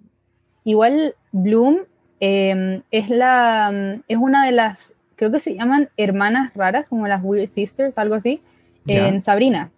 Igual 0.64 1.16
Bloom 1.32 1.80
eh, 2.22 2.82
es 2.92 3.10
la 3.10 3.72
mm, 3.98 4.04
es 4.08 4.18
una 4.18 4.46
de 4.46 4.54
las, 4.54 4.94
creo 5.16 5.32
que 5.32 5.40
se 5.42 5.56
llaman 5.56 5.90
hermanas 5.98 6.54
raras, 6.56 6.86
como 6.88 7.08
las 7.08 7.22
Weird 7.24 7.50
Sisters, 7.50 7.98
algo 7.98 8.16
así, 8.16 8.42
Ya. 8.86 9.08
en 9.10 9.22
Sabrina. 9.22 9.72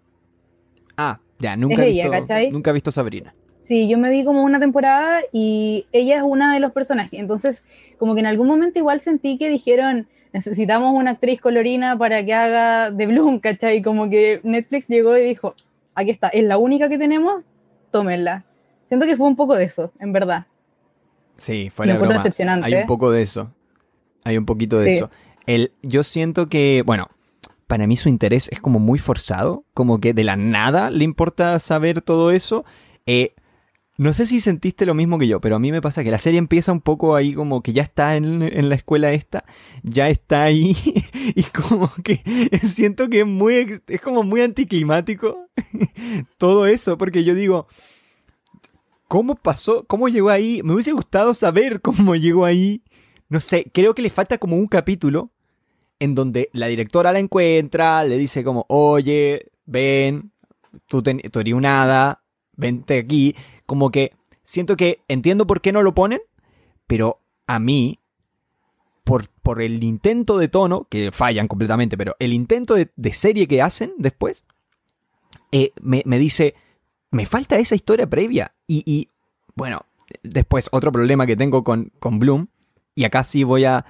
Ah, 0.98 1.20
ya, 1.40 1.56
nunca, 1.56 1.84
he, 1.84 1.90
visto, 1.90 2.12
nunca 2.52 2.70
he 2.70 2.74
visto 2.74 2.92
Sabrina. 2.92 3.34
Sí, 3.62 3.88
yo 3.90 3.98
me 3.98 4.12
vi 4.12 4.24
como 4.24 4.44
una 4.44 4.60
temporada 4.60 5.22
y 5.34 5.88
ella 5.92 6.18
es 6.18 6.24
una 6.24 6.54
de 6.54 6.60
los 6.60 6.72
personajes. 6.72 7.20
Entonces, 7.20 7.64
como 7.98 8.14
que 8.14 8.20
en 8.20 8.28
algún 8.28 8.48
momento 8.48 8.78
igual 8.78 9.00
sentí 9.00 9.38
que 9.40 9.50
dijeron, 9.50 10.08
necesitamos 10.36 10.94
una 10.94 11.12
actriz 11.12 11.40
colorina 11.40 11.98
para 11.98 12.24
que 12.26 12.34
haga 12.34 12.92
de 12.92 13.08
Bloom, 13.08 13.40
¿cachai? 13.40 13.82
Como 13.82 14.10
que 14.10 14.42
Netflix 14.44 14.88
llegó 14.90 15.18
y 15.18 15.24
dijo, 15.24 15.56
aquí 15.96 16.12
está, 16.12 16.28
es 16.28 16.44
la 16.44 16.58
única 16.58 16.90
que 16.90 16.98
tenemos, 16.98 17.42
tómenla. 17.90 18.44
Siento 18.88 19.06
que 19.06 19.16
fue 19.16 19.28
un 19.28 19.38
poco 19.38 19.56
de 19.56 19.64
eso, 19.64 19.94
en 19.98 20.12
verdad. 20.12 20.46
Sí, 21.38 21.72
fue 21.74 21.88
la 21.88 21.96
broma. 21.98 22.16
decepcionante. 22.16 22.66
Hay 22.68 22.74
un 22.82 22.86
poco 22.86 23.12
de 23.12 23.22
eso. 23.22 23.52
Hay 24.26 24.38
un 24.38 24.46
poquito 24.46 24.78
de 24.78 24.90
Sí. 24.92 24.96
eso. 24.98 25.10
El, 25.46 25.72
yo 25.82 26.04
siento 26.04 26.48
que, 26.50 26.84
bueno, 26.86 27.08
para 27.68 27.88
mí 27.88 27.96
su 27.96 28.10
interés 28.10 28.50
es 28.52 28.60
como 28.60 28.80
muy 28.80 29.00
forzado, 29.00 29.64
como 29.74 30.00
que 30.00 30.14
de 30.14 30.26
la 30.26 30.36
nada 30.36 30.92
le 30.92 31.06
importa 31.06 31.58
saber 31.60 32.02
todo 32.02 32.32
eso. 32.32 32.66
Eh, 33.06 33.36
no 33.98 34.14
sé 34.14 34.26
si 34.26 34.42
sentiste 34.42 34.86
lo 34.86 34.94
mismo 34.94 35.18
que 35.18 35.28
yo, 35.28 35.40
pero 35.40 35.56
a 35.56 35.60
mí 35.60 35.72
me 35.72 35.82
pasa 35.82 36.04
que 36.04 36.12
la 36.12 36.18
serie 36.18 36.38
empieza 36.38 36.72
un 36.72 36.82
poco 36.82 37.16
ahí 37.16 37.34
como 37.34 37.62
que 37.62 37.72
ya 37.72 37.84
está 37.84 38.18
en, 38.18 38.42
en 38.42 38.70
la 38.70 38.76
escuela 38.76 39.12
esta, 39.14 39.46
ya 39.84 40.10
está 40.10 40.44
ahí 40.44 40.76
y 41.36 41.44
como 41.44 41.92
que 42.04 42.18
siento 42.62 43.10
que 43.10 43.22
es 43.22 43.26
muy, 43.26 43.80
es 43.88 44.02
como 44.02 44.24
muy 44.24 44.42
anticlimático 44.42 45.48
todo 46.38 46.68
eso, 46.68 46.98
porque 46.98 47.24
yo 47.24 47.36
digo, 47.36 47.68
¿cómo 49.08 49.36
pasó? 49.36 49.86
¿Cómo 49.86 50.10
llegó 50.10 50.30
ahí? 50.30 50.62
Me 50.64 50.74
hubiese 50.74 50.92
gustado 50.92 51.34
saber 51.34 51.82
cómo 51.82 52.16
llegó 52.16 52.46
ahí. 52.46 52.84
No 53.30 53.40
sé, 53.40 53.70
creo 53.74 53.96
que 53.96 54.02
le 54.02 54.10
falta 54.10 54.38
como 54.38 54.58
un 54.58 54.68
capítulo 54.68 55.32
en 56.00 56.16
donde 56.16 56.50
la 56.52 56.68
directora 56.68 57.14
la 57.14 57.20
encuentra, 57.20 58.04
le 58.04 58.18
dice 58.18 58.44
como, 58.44 58.66
oye, 58.68 59.52
ven, 59.66 60.32
tú, 60.88 61.02
tú 61.02 61.40
eres 61.40 61.54
un 61.54 61.66
vente 62.58 63.00
aquí. 63.00 63.36
Como 63.66 63.92
que 63.92 64.14
siento 64.44 64.76
que 64.78 65.02
entiendo 65.08 65.48
por 65.48 65.62
qué 65.62 65.72
no 65.72 65.82
lo 65.82 65.94
ponen, 65.96 66.22
pero 66.88 67.20
a 67.48 67.60
mí, 67.60 68.00
por, 69.04 69.30
por 69.30 69.62
el 69.62 69.84
intento 69.84 70.38
de 70.38 70.48
tono, 70.48 70.88
que 70.90 71.12
fallan 71.12 71.48
completamente, 71.48 71.98
pero 71.98 72.16
el 72.20 72.34
intento 72.34 72.76
de, 72.76 72.92
de 72.96 73.12
serie 73.14 73.48
que 73.48 73.62
hacen 73.62 73.94
después, 73.98 74.46
eh, 75.52 75.72
me, 75.82 76.04
me 76.06 76.18
dice, 76.20 76.56
me 77.12 77.26
falta 77.26 77.58
esa 77.58 77.76
historia 77.76 78.10
previa. 78.10 78.54
Y, 78.68 78.84
y, 78.86 79.10
bueno, 79.56 79.82
después 80.24 80.70
otro 80.72 80.92
problema 80.92 81.26
que 81.26 81.36
tengo 81.36 81.64
con, 81.64 81.92
con 82.00 82.20
Bloom, 82.20 82.48
y 82.94 83.04
acá 83.06 83.24
sí 83.24 83.44
voy 83.44 83.66
a... 83.66 83.86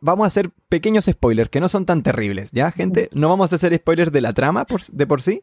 Vamos 0.00 0.24
a 0.24 0.28
hacer 0.28 0.50
pequeños 0.68 1.06
spoilers 1.06 1.48
que 1.50 1.60
no 1.60 1.68
son 1.68 1.86
tan 1.86 2.02
terribles, 2.02 2.50
¿ya, 2.52 2.70
gente? 2.70 3.08
No 3.12 3.28
vamos 3.28 3.52
a 3.52 3.56
hacer 3.56 3.74
spoilers 3.76 4.12
de 4.12 4.20
la 4.20 4.32
trama 4.34 4.64
por- 4.66 4.84
de 4.84 5.06
por 5.06 5.22
sí, 5.22 5.42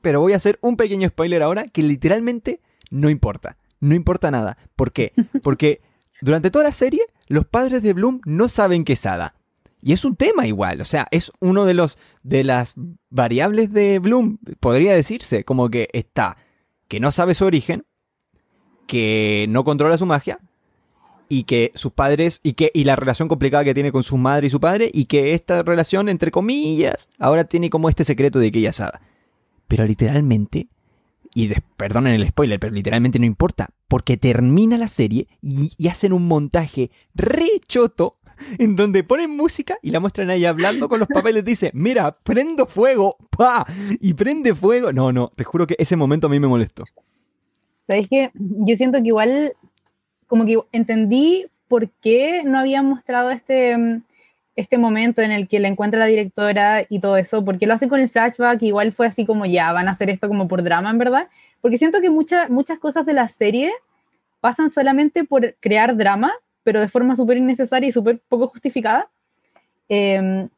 pero 0.00 0.20
voy 0.20 0.32
a 0.32 0.36
hacer 0.36 0.58
un 0.62 0.76
pequeño 0.76 1.08
spoiler 1.08 1.42
ahora 1.42 1.64
que 1.66 1.82
literalmente 1.82 2.60
no 2.90 3.10
importa. 3.10 3.56
No 3.80 3.94
importa 3.94 4.30
nada. 4.30 4.58
¿Por 4.76 4.92
qué? 4.92 5.12
Porque 5.42 5.80
durante 6.20 6.50
toda 6.50 6.64
la 6.64 6.72
serie, 6.72 7.02
los 7.28 7.46
padres 7.46 7.82
de 7.82 7.92
Bloom 7.92 8.20
no 8.24 8.48
saben 8.48 8.84
que 8.84 8.94
es 8.94 9.06
hada. 9.06 9.34
Y 9.80 9.92
es 9.92 10.04
un 10.04 10.16
tema 10.16 10.46
igual, 10.46 10.80
o 10.80 10.84
sea, 10.84 11.06
es 11.12 11.30
uno 11.38 11.64
de 11.64 11.72
los 11.74 11.98
de 12.24 12.42
las 12.42 12.74
variables 13.10 13.72
de 13.72 14.00
Bloom, 14.00 14.38
podría 14.58 14.92
decirse, 14.92 15.44
como 15.44 15.68
que 15.68 15.88
está 15.92 16.36
que 16.88 16.98
no 16.98 17.12
sabe 17.12 17.34
su 17.34 17.44
origen, 17.44 17.84
que 18.86 19.46
no 19.50 19.62
controla 19.62 19.98
su 19.98 20.06
magia 20.06 20.40
y 21.28 21.44
que 21.44 21.70
sus 21.74 21.92
padres 21.92 22.40
y 22.42 22.54
que 22.54 22.72
y 22.74 22.84
la 22.84 22.96
relación 22.96 23.28
complicada 23.28 23.62
que 23.62 23.74
tiene 23.74 23.92
con 23.92 24.02
su 24.02 24.16
madre 24.16 24.46
y 24.46 24.50
su 24.50 24.60
padre 24.60 24.90
y 24.92 25.04
que 25.04 25.34
esta 25.34 25.62
relación 25.62 26.08
entre 26.08 26.30
comillas 26.30 27.08
ahora 27.18 27.44
tiene 27.44 27.70
como 27.70 27.88
este 27.88 28.04
secreto 28.04 28.38
de 28.38 28.50
que 28.50 28.60
ella 28.60 28.70
es. 28.70 28.82
Pero 29.68 29.86
literalmente 29.86 30.68
y 31.34 31.46
des- 31.46 31.62
perdonen 31.76 32.14
el 32.14 32.26
spoiler, 32.26 32.58
pero 32.58 32.74
literalmente 32.74 33.18
no 33.18 33.26
importa, 33.26 33.68
porque 33.86 34.16
termina 34.16 34.76
la 34.76 34.88
serie 34.88 35.28
y, 35.40 35.86
hacen 35.88 36.12
un 36.12 36.26
montaje 36.26 36.90
re 37.14 37.60
choto 37.66 38.16
en 38.58 38.76
donde 38.76 39.04
ponen 39.04 39.36
música 39.36 39.78
y 39.82 39.90
la 39.90 40.00
muestran 40.00 40.30
ahí 40.30 40.44
hablando 40.44 40.88
con 40.88 40.98
los 40.98 41.08
papeles. 41.08 41.44
Dice, 41.44 41.70
mira, 41.74 42.18
prendo 42.22 42.66
fuego, 42.66 43.16
pa, 43.36 43.64
y 44.00 44.14
prende 44.14 44.54
fuego. 44.54 44.92
No, 44.92 45.12
no, 45.12 45.30
te 45.34 45.44
juro 45.44 45.66
que 45.66 45.76
ese 45.78 45.96
momento 45.96 46.26
a 46.26 46.30
mí 46.30 46.40
me 46.40 46.48
molestó. 46.48 46.84
¿Sabéis 47.86 48.08
qué? 48.10 48.30
Yo 48.34 48.76
siento 48.76 48.98
que 49.00 49.08
igual, 49.08 49.54
como 50.26 50.44
que 50.44 50.58
entendí 50.72 51.46
por 51.68 51.88
qué 51.88 52.42
no 52.44 52.58
habían 52.58 52.86
mostrado 52.86 53.30
este, 53.30 53.76
mm, 53.76 54.02
este 54.58 54.76
momento 54.76 55.22
en 55.22 55.30
el 55.30 55.46
que 55.46 55.60
la 55.60 55.68
encuentra 55.68 56.00
la 56.00 56.06
directora 56.06 56.84
y 56.88 56.98
todo 56.98 57.16
eso, 57.16 57.44
porque 57.44 57.64
lo 57.64 57.74
hacen 57.74 57.88
con 57.88 58.00
el 58.00 58.08
flashback, 58.10 58.60
igual 58.62 58.92
fue 58.92 59.06
así 59.06 59.24
como 59.24 59.46
ya, 59.46 59.72
van 59.72 59.86
a 59.86 59.92
hacer 59.92 60.10
esto 60.10 60.26
como 60.26 60.48
por 60.48 60.64
drama, 60.64 60.90
en 60.90 60.98
verdad. 60.98 61.28
Porque 61.60 61.78
siento 61.78 62.00
que 62.00 62.10
muchas 62.10 62.50
muchas 62.50 62.80
cosas 62.80 63.06
de 63.06 63.12
la 63.12 63.28
serie 63.28 63.72
pasan 64.40 64.70
solamente 64.70 65.22
por 65.22 65.54
crear 65.60 65.96
drama, 65.96 66.32
pero 66.64 66.80
de 66.80 66.88
forma 66.88 67.14
súper 67.14 67.36
innecesaria 67.36 67.88
y 67.88 67.92
súper 67.92 68.20
poco 68.28 68.48
justificada. 68.48 69.08
Em, 69.88 70.48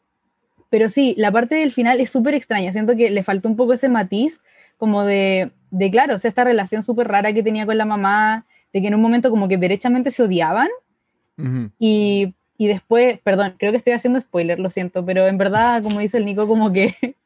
pero 0.71 0.89
sí, 0.89 1.15
la 1.19 1.31
parte 1.31 1.57
del 1.57 1.71
final 1.71 2.01
es 2.01 2.11
súper 2.11 2.33
extraña. 2.33 2.73
Siento 2.73 2.97
que 2.97 3.11
le 3.11 3.23
faltó 3.23 3.51
un 3.51 3.57
poco 3.57 3.75
ese 3.75 3.91
matiz, 3.91 4.41
como 4.79 5.05
de, 5.05 5.51
de 5.71 5.91
claro, 5.91 6.15
o 6.15 6.19
sea, 6.19 6.31
esta 6.31 6.45
relación 6.45 6.83
súper 6.83 7.09
rara 7.09 7.35
que 7.35 7.43
tenía 7.43 7.67
con 7.67 7.77
la 7.77 7.85
mamá, 7.85 8.47
de 8.73 8.81
que 8.81 8.89
en 8.89 8.95
un 8.95 9.03
momento 9.03 9.29
como 9.29 9.47
que 9.47 9.59
derechamente 9.59 10.11
se 10.11 10.23
odiaban 10.23 10.69
Ujú. 11.37 11.71
y, 11.79 12.35
y 12.63 12.67
después, 12.67 13.19
perdón, 13.25 13.55
creo 13.59 13.71
que 13.73 13.79
estoy 13.79 13.95
haciendo 13.95 14.21
spoiler, 14.21 14.59
lo 14.61 14.69
siento, 14.69 15.03
pero 15.07 15.27
en 15.27 15.39
verdad, 15.39 15.83
como 15.83 15.99
dice 16.01 16.19
el 16.19 16.27
Nico, 16.27 16.47
como 16.47 16.71
que 16.71 16.95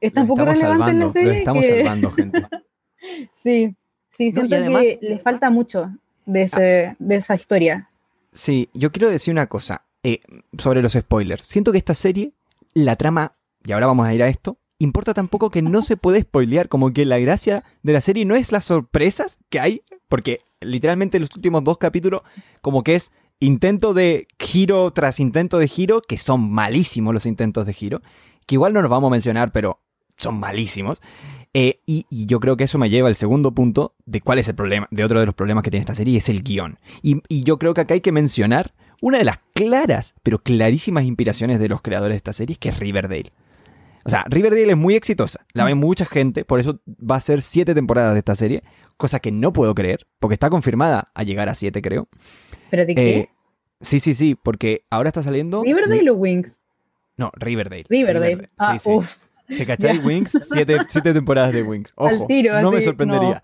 es 0.00 0.12
tan 0.12 0.26
poco 0.26 0.42
estamos 0.42 0.58
relevante 0.60 0.90
en 0.90 0.98
la 0.98 1.04
salvando, 1.06 1.12
serie. 1.12 1.28
lo 1.28 1.34
estamos 1.34 1.64
que- 1.64 1.76
salvando, 1.78 2.10
gente. 2.12 2.42
Sí, 3.32 3.74
sí, 4.10 4.26
No, 4.30 4.32
siento 4.32 4.56
además- 4.56 4.82
que 4.84 4.98
le 5.00 5.18
falta 5.20 5.50
mucho 5.50 5.90
de, 6.26 6.42
ese, 6.42 6.96
de 6.98 7.16
esa 7.16 7.34
historia. 7.34 7.88
Sí, 8.32 8.68
yo 8.74 8.92
quiero 8.92 9.10
decir 9.10 9.32
una 9.32 9.46
cosa 9.46 9.82
eh, 10.02 10.20
sobre 10.58 10.82
los 10.82 10.92
spoilers. 10.92 11.44
Siento 11.44 11.72
que 11.72 11.78
esta 11.78 11.94
serie, 11.94 12.32
la 12.74 12.96
trama, 12.96 13.32
y 13.64 13.72
ahora 13.72 13.86
vamos 13.86 14.06
a 14.06 14.14
ir 14.14 14.22
a 14.22 14.28
esto, 14.28 14.58
importa 14.78 15.14
tampoco 15.14 15.50
que 15.50 15.62
no 15.62 15.82
se 15.82 15.96
puede 15.96 16.20
spoilear, 16.22 16.68
como 16.68 16.92
que 16.92 17.06
la 17.06 17.18
gracia 17.18 17.64
de 17.82 17.92
la 17.94 18.00
serie 18.00 18.24
no 18.24 18.34
es 18.34 18.52
las 18.52 18.64
sorpresas 18.66 19.38
que 19.48 19.60
hay, 19.60 19.82
porque 20.08 20.40
literalmente 20.60 21.18
los 21.20 21.34
últimos 21.36 21.62
dos 21.64 21.78
capítulos, 21.78 22.22
como 22.60 22.82
que 22.82 22.94
es 22.96 23.12
intento 23.40 23.94
de 23.94 24.26
giro 24.38 24.90
tras 24.90 25.20
intento 25.20 25.58
de 25.58 25.68
giro, 25.68 26.00
que 26.00 26.18
son 26.18 26.50
malísimos 26.50 27.14
los 27.14 27.26
intentos 27.26 27.66
de 27.66 27.72
giro, 27.74 28.02
que 28.46 28.56
igual 28.56 28.72
no 28.72 28.82
los 28.82 28.90
vamos 28.90 29.08
a 29.08 29.12
mencionar, 29.12 29.52
pero 29.52 29.80
son 30.16 30.38
malísimos. 30.38 31.00
Eh, 31.52 31.80
y, 31.86 32.06
yo 32.10 32.40
creo 32.40 32.56
que 32.56 32.64
eso 32.64 32.78
me 32.78 32.90
lleva 32.90 33.08
al 33.08 33.16
segundo 33.16 33.52
punto 33.52 33.94
de 34.06 34.20
cuál 34.20 34.38
es 34.38 34.48
el 34.48 34.54
problema, 34.54 34.88
de 34.90 35.04
otro 35.04 35.20
de 35.20 35.26
los 35.26 35.34
problemas 35.34 35.62
que 35.62 35.70
tiene 35.70 35.82
esta 35.82 35.94
serie, 35.94 36.18
es 36.18 36.28
el 36.28 36.42
guion. 36.42 36.78
Y, 37.02 37.22
y 37.28 37.44
yo 37.44 37.58
creo 37.58 37.74
que 37.74 37.82
acá 37.82 37.94
hay 37.94 38.00
que 38.00 38.12
mencionar 38.12 38.74
una 39.00 39.18
de 39.18 39.24
las 39.24 39.38
claras, 39.54 40.14
pero 40.22 40.38
clarísimas 40.38 41.04
inspiraciones 41.04 41.60
de 41.60 41.68
los 41.68 41.82
creadores 41.82 42.14
de 42.14 42.18
esta 42.18 42.32
serie, 42.32 42.56
que 42.56 42.70
es 42.70 42.78
Riverdale. 42.78 43.32
O 44.04 44.10
sea, 44.10 44.24
Riverdale 44.28 44.70
es 44.70 44.76
muy 44.76 44.94
exitosa, 44.94 45.46
la 45.54 45.64
ve 45.64 45.74
mucha 45.74 46.04
gente, 46.04 46.44
por 46.44 46.60
eso 46.60 46.80
va 46.86 47.16
a 47.16 47.20
ser 47.20 47.40
siete 47.40 47.74
temporadas 47.74 48.12
de 48.12 48.18
esta 48.18 48.34
serie, 48.34 48.62
cosa 48.98 49.18
que 49.18 49.32
no 49.32 49.52
puedo 49.52 49.74
creer, 49.74 50.06
porque 50.18 50.34
está 50.34 50.50
confirmada 50.50 51.10
a 51.14 51.22
llegar 51.22 51.48
a 51.48 51.54
siete, 51.54 51.80
creo. 51.80 52.08
¿Pero 52.70 52.84
de 52.84 52.94
qué? 52.94 53.18
Eh, 53.18 53.30
sí, 53.80 54.00
sí, 54.00 54.12
sí, 54.12 54.34
porque 54.34 54.84
ahora 54.90 55.08
está 55.08 55.22
saliendo... 55.22 55.62
¿Riverdale 55.62 56.10
o 56.10 56.14
Wings? 56.14 56.60
No, 57.16 57.30
Riverdale. 57.34 57.84
Riverdale. 57.88 58.50
Ah, 58.58 58.78
sí, 58.78 58.90
sí. 58.90 59.56
¿Te 59.56 59.66
cachai? 59.66 59.98
Ya. 60.00 60.06
Wings, 60.06 60.38
siete, 60.42 60.78
siete 60.88 61.12
temporadas 61.14 61.52
de 61.54 61.62
Wings. 61.62 61.92
Ojo, 61.96 62.26
tiro, 62.26 62.60
no 62.60 62.72
me 62.72 62.80
sorprendería. 62.80 63.42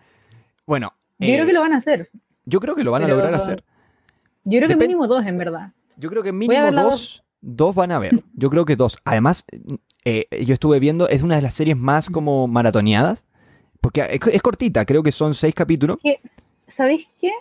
Bueno, 0.66 0.92
Yo 1.18 1.26
creo 1.26 1.44
eh, 1.44 1.46
que 1.46 1.52
lo 1.52 1.60
van 1.60 1.72
a 1.72 1.76
hacer. 1.78 2.10
yo 2.44 2.60
creo 2.60 2.74
que 2.74 2.84
lo 2.84 2.92
van 2.92 3.04
a 3.04 3.08
lograr 3.08 3.34
hacer. 3.34 3.64
Yo 4.44 4.58
creo 4.58 4.68
que 4.68 4.76
mínimo 4.76 5.06
dos, 5.06 5.24
en 5.26 5.38
verdad. 5.38 5.72
Yo 5.96 6.10
creo 6.10 6.22
que 6.22 6.32
mínimo 6.32 6.70
dos, 6.72 7.24
dos 7.40 7.74
van 7.74 7.92
a 7.92 7.98
ver. 7.98 8.22
Yo 8.34 8.50
creo 8.50 8.64
que 8.64 8.76
dos. 8.76 8.98
Además, 9.04 9.44
eh, 10.04 10.26
yo 10.44 10.54
estuve 10.54 10.78
viendo, 10.78 11.08
es 11.08 11.22
una 11.22 11.36
de 11.36 11.42
las 11.42 11.54
series 11.54 11.76
más 11.76 12.10
como 12.10 12.46
maratoneadas. 12.48 13.24
Porque 13.80 14.02
es, 14.02 14.20
es 14.34 14.42
cortita, 14.42 14.84
creo 14.84 15.02
que 15.02 15.12
son 15.12 15.32
seis 15.32 15.54
capítulos. 15.54 15.98
¿Sabéis 16.66 17.08
qué? 17.20 17.32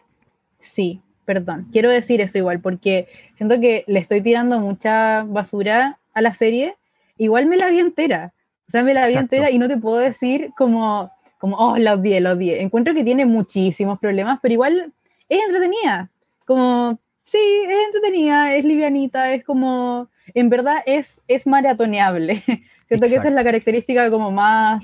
Sí, 0.60 1.02
perdón. 1.26 1.68
Quiero 1.72 1.90
decir 1.90 2.22
eso 2.22 2.38
igual, 2.38 2.62
porque 2.62 3.08
siento 3.36 3.60
que 3.60 3.84
le 3.88 4.00
estoy 4.00 4.22
tirando 4.22 4.60
mucha 4.60 5.24
basura 5.24 6.00
a 6.14 6.22
la 6.22 6.34
serie. 6.34 6.78
Igual 7.18 7.46
me 7.48 7.58
la 7.58 7.70
vi 7.70 7.80
entera. 7.80 8.34
O 8.68 8.72
sea, 8.72 8.84
me 8.84 8.94
la 8.94 9.02
vi 9.02 9.14
Exacto. 9.14 9.36
entera 9.36 9.52
y 9.52 9.60
no 9.60 9.68
te 9.68 9.78
puedo 9.78 9.98
decir 9.98 10.52
como 10.58 11.12
como, 11.40 11.56
oh, 11.56 11.78
la 11.78 11.94
odié, 11.94 12.20
la 12.20 12.34
odié. 12.34 12.62
Encuentro 12.62 12.94
que 12.94 13.04
tiene 13.04 13.26
muchísimos 13.26 13.98
problemas, 13.98 14.40
pero 14.42 14.54
igual 14.54 14.94
es 15.30 15.40
entretenida. 15.44 16.12
Como, 16.46 17.00
sí, 17.30 17.38
es 17.68 17.86
entretenida, 17.86 18.56
es 18.56 18.66
livianita, 18.66 19.34
es 19.34 19.44
como, 19.44 20.10
en 20.34 20.50
verdad 20.50 20.78
es, 20.86 21.22
es 21.28 21.46
maratoneable. 21.46 22.42
Siento 22.88 23.08
que 23.08 23.16
esa 23.16 23.28
es 23.28 23.34
la 23.34 23.44
característica 23.44 24.10
como 24.10 24.32
más, 24.32 24.84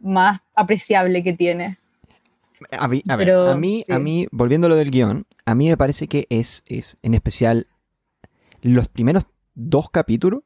más 0.00 0.40
apreciable 0.54 1.22
que 1.22 1.32
tiene. 1.34 1.78
A 2.72 2.88
mí, 2.88 3.02
a, 3.08 3.16
ver, 3.16 3.30
a 3.30 3.56
mí, 3.56 3.84
a 3.88 3.98
mí, 3.98 4.26
volviendo 4.32 4.66
a 4.66 4.70
lo 4.70 4.76
del 4.76 4.90
guion, 4.90 5.26
a 5.44 5.54
mí 5.54 5.68
me 5.68 5.76
parece 5.76 6.08
que 6.08 6.26
es, 6.30 6.64
es 6.66 6.96
en 7.02 7.14
especial 7.14 7.68
los 8.60 8.88
primeros 8.88 9.26
dos 9.54 9.90
capítulos, 9.90 10.42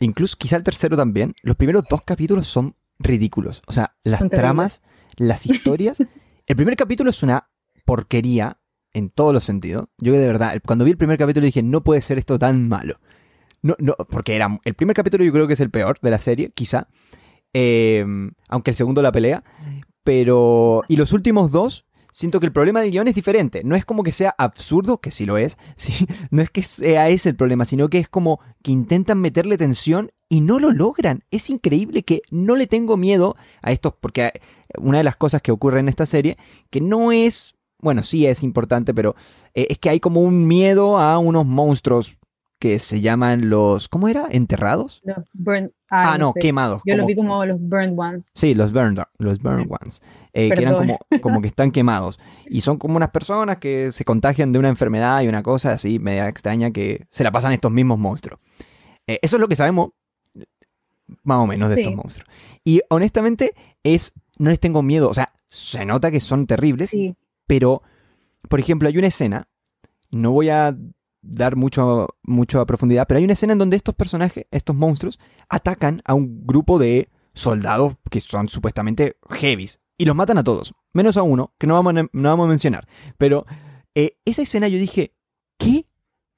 incluso 0.00 0.36
quizá 0.36 0.56
el 0.56 0.62
tercero 0.62 0.96
también, 0.96 1.34
los 1.42 1.56
primeros 1.56 1.84
dos 1.88 2.02
capítulos 2.02 2.46
son 2.46 2.74
ridículos. 2.98 3.62
O 3.66 3.72
sea, 3.72 3.94
las 4.02 4.28
tramas, 4.30 4.82
las 5.16 5.46
historias. 5.50 6.00
el 6.00 6.56
primer 6.56 6.76
capítulo 6.76 7.10
es 7.10 7.22
una 7.22 7.48
porquería 7.84 8.58
en 8.98 9.10
todos 9.10 9.32
los 9.32 9.44
sentidos. 9.44 9.86
Yo 9.98 10.12
de 10.12 10.26
verdad, 10.26 10.60
cuando 10.66 10.84
vi 10.84 10.90
el 10.92 10.96
primer 10.96 11.18
capítulo 11.18 11.46
dije, 11.46 11.62
no 11.62 11.82
puede 11.82 12.02
ser 12.02 12.18
esto 12.18 12.38
tan 12.38 12.68
malo. 12.68 13.00
No, 13.62 13.74
no, 13.78 13.94
porque 14.10 14.36
era 14.36 14.60
el 14.64 14.74
primer 14.74 14.94
capítulo 14.94 15.24
yo 15.24 15.32
creo 15.32 15.46
que 15.46 15.54
es 15.54 15.60
el 15.60 15.70
peor 15.70 15.98
de 16.00 16.10
la 16.10 16.18
serie, 16.18 16.52
quizá. 16.54 16.88
Em, 17.52 18.32
aunque 18.48 18.70
el 18.70 18.76
segundo 18.76 19.02
la 19.02 19.12
pelea. 19.12 19.42
Pero. 20.04 20.82
Y 20.88 20.96
los 20.96 21.12
últimos 21.12 21.50
dos, 21.50 21.86
siento 22.12 22.40
que 22.40 22.46
el 22.46 22.52
problema 22.52 22.80
del 22.80 22.90
guion 22.90 23.08
es 23.08 23.14
diferente. 23.14 23.62
No 23.64 23.76
es 23.76 23.84
como 23.84 24.02
que 24.02 24.12
sea 24.12 24.34
absurdo, 24.38 25.00
que 25.00 25.10
sí 25.10 25.26
lo 25.26 25.38
es. 25.38 25.58
¿sí? 25.76 26.06
No 26.30 26.42
es 26.42 26.50
que 26.50 26.62
sea 26.62 27.08
ese 27.08 27.30
el 27.30 27.36
problema, 27.36 27.64
sino 27.64 27.88
que 27.88 27.98
es 27.98 28.08
como 28.08 28.40
que 28.62 28.72
intentan 28.72 29.20
meterle 29.20 29.58
tensión 29.58 30.12
y 30.28 30.40
no 30.40 30.58
lo 30.58 30.70
logran. 30.70 31.24
Es 31.30 31.50
increíble 31.50 32.02
que 32.02 32.22
no 32.30 32.56
le 32.56 32.66
tengo 32.66 32.96
miedo 32.96 33.36
a 33.62 33.72
estos, 33.72 33.94
porque 33.98 34.40
una 34.78 34.98
de 34.98 35.04
las 35.04 35.16
cosas 35.16 35.42
que 35.42 35.52
ocurre 35.52 35.80
en 35.80 35.88
esta 35.88 36.06
serie, 36.06 36.36
que 36.70 36.80
no 36.80 37.12
es, 37.12 37.54
bueno, 37.80 38.02
sí 38.02 38.26
es 38.26 38.42
importante, 38.42 38.94
pero 38.94 39.14
eh, 39.54 39.66
es 39.70 39.78
que 39.78 39.90
hay 39.90 40.00
como 40.00 40.20
un 40.20 40.46
miedo 40.46 40.98
a 40.98 41.18
unos 41.18 41.46
monstruos 41.46 42.18
que 42.58 42.80
se 42.80 43.00
llaman 43.00 43.48
los, 43.48 43.88
¿cómo 43.88 44.08
era? 44.08 44.26
¿Enterrados? 44.30 45.00
Los 45.04 45.18
ah, 45.90 46.18
no, 46.18 46.34
quemados. 46.34 46.82
Yo 46.84 46.96
los 46.96 47.06
vi 47.06 47.14
como 47.14 47.44
los 47.44 47.60
burned 47.60 47.96
ones. 47.96 48.32
Sí, 48.34 48.54
los 48.54 48.72
burned, 48.72 49.00
los 49.18 49.38
burned 49.38 49.68
ones, 49.70 50.02
eh, 50.32 50.50
que 50.50 50.62
eran 50.62 50.74
como, 50.74 50.98
como, 51.20 51.40
que 51.40 51.48
están 51.48 51.70
quemados. 51.70 52.18
Y 52.48 52.62
son 52.62 52.78
como 52.78 52.96
unas 52.96 53.10
personas 53.10 53.58
que 53.58 53.92
se 53.92 54.04
contagian 54.04 54.50
de 54.50 54.58
una 54.58 54.68
enfermedad 54.68 55.22
y 55.22 55.28
una 55.28 55.44
cosa 55.44 55.72
así 55.72 56.00
media 56.00 56.28
extraña 56.28 56.72
que 56.72 57.06
se 57.10 57.22
la 57.22 57.30
pasan 57.30 57.52
estos 57.52 57.70
mismos 57.70 57.98
monstruos. 57.98 58.40
Eh, 59.06 59.20
eso 59.22 59.36
es 59.36 59.40
lo 59.40 59.48
que 59.48 59.56
sabemos 59.56 59.90
más 61.22 61.38
o 61.38 61.46
menos 61.46 61.68
de 61.68 61.80
estos 61.80 61.94
monstruos. 61.94 62.28
Y 62.64 62.80
honestamente, 62.90 63.52
es, 63.84 64.14
no 64.38 64.50
les 64.50 64.58
tengo 64.58 64.82
miedo. 64.82 65.08
O 65.08 65.14
sea, 65.14 65.32
se 65.46 65.84
nota 65.84 66.10
que 66.10 66.20
son 66.20 66.46
terribles, 66.46 66.94
pero, 67.48 67.82
por 68.48 68.60
ejemplo, 68.60 68.86
hay 68.86 68.96
una 68.96 69.08
escena, 69.08 69.48
no 70.12 70.30
voy 70.30 70.50
a 70.50 70.76
dar 71.20 71.56
mucho, 71.56 72.06
mucho 72.22 72.60
a 72.60 72.66
profundidad, 72.66 73.08
pero 73.08 73.18
hay 73.18 73.24
una 73.24 73.32
escena 73.32 73.54
en 73.54 73.58
donde 73.58 73.76
estos 73.76 73.96
personajes, 73.96 74.46
estos 74.52 74.76
monstruos, 74.76 75.18
atacan 75.48 76.00
a 76.04 76.14
un 76.14 76.46
grupo 76.46 76.78
de 76.78 77.08
soldados 77.34 77.96
que 78.10 78.20
son 78.20 78.48
supuestamente 78.48 79.16
heavies 79.30 79.80
y 79.96 80.04
los 80.04 80.14
matan 80.14 80.38
a 80.38 80.44
todos, 80.44 80.74
menos 80.92 81.16
a 81.16 81.22
uno, 81.22 81.52
que 81.58 81.66
no 81.66 81.74
vamos 81.74 81.96
a, 81.96 82.08
no 82.12 82.28
vamos 82.28 82.44
a 82.44 82.48
mencionar. 82.48 82.86
Pero 83.18 83.44
eh, 83.96 84.16
esa 84.24 84.42
escena 84.42 84.68
yo 84.68 84.78
dije, 84.78 85.14
¿qué 85.58 85.88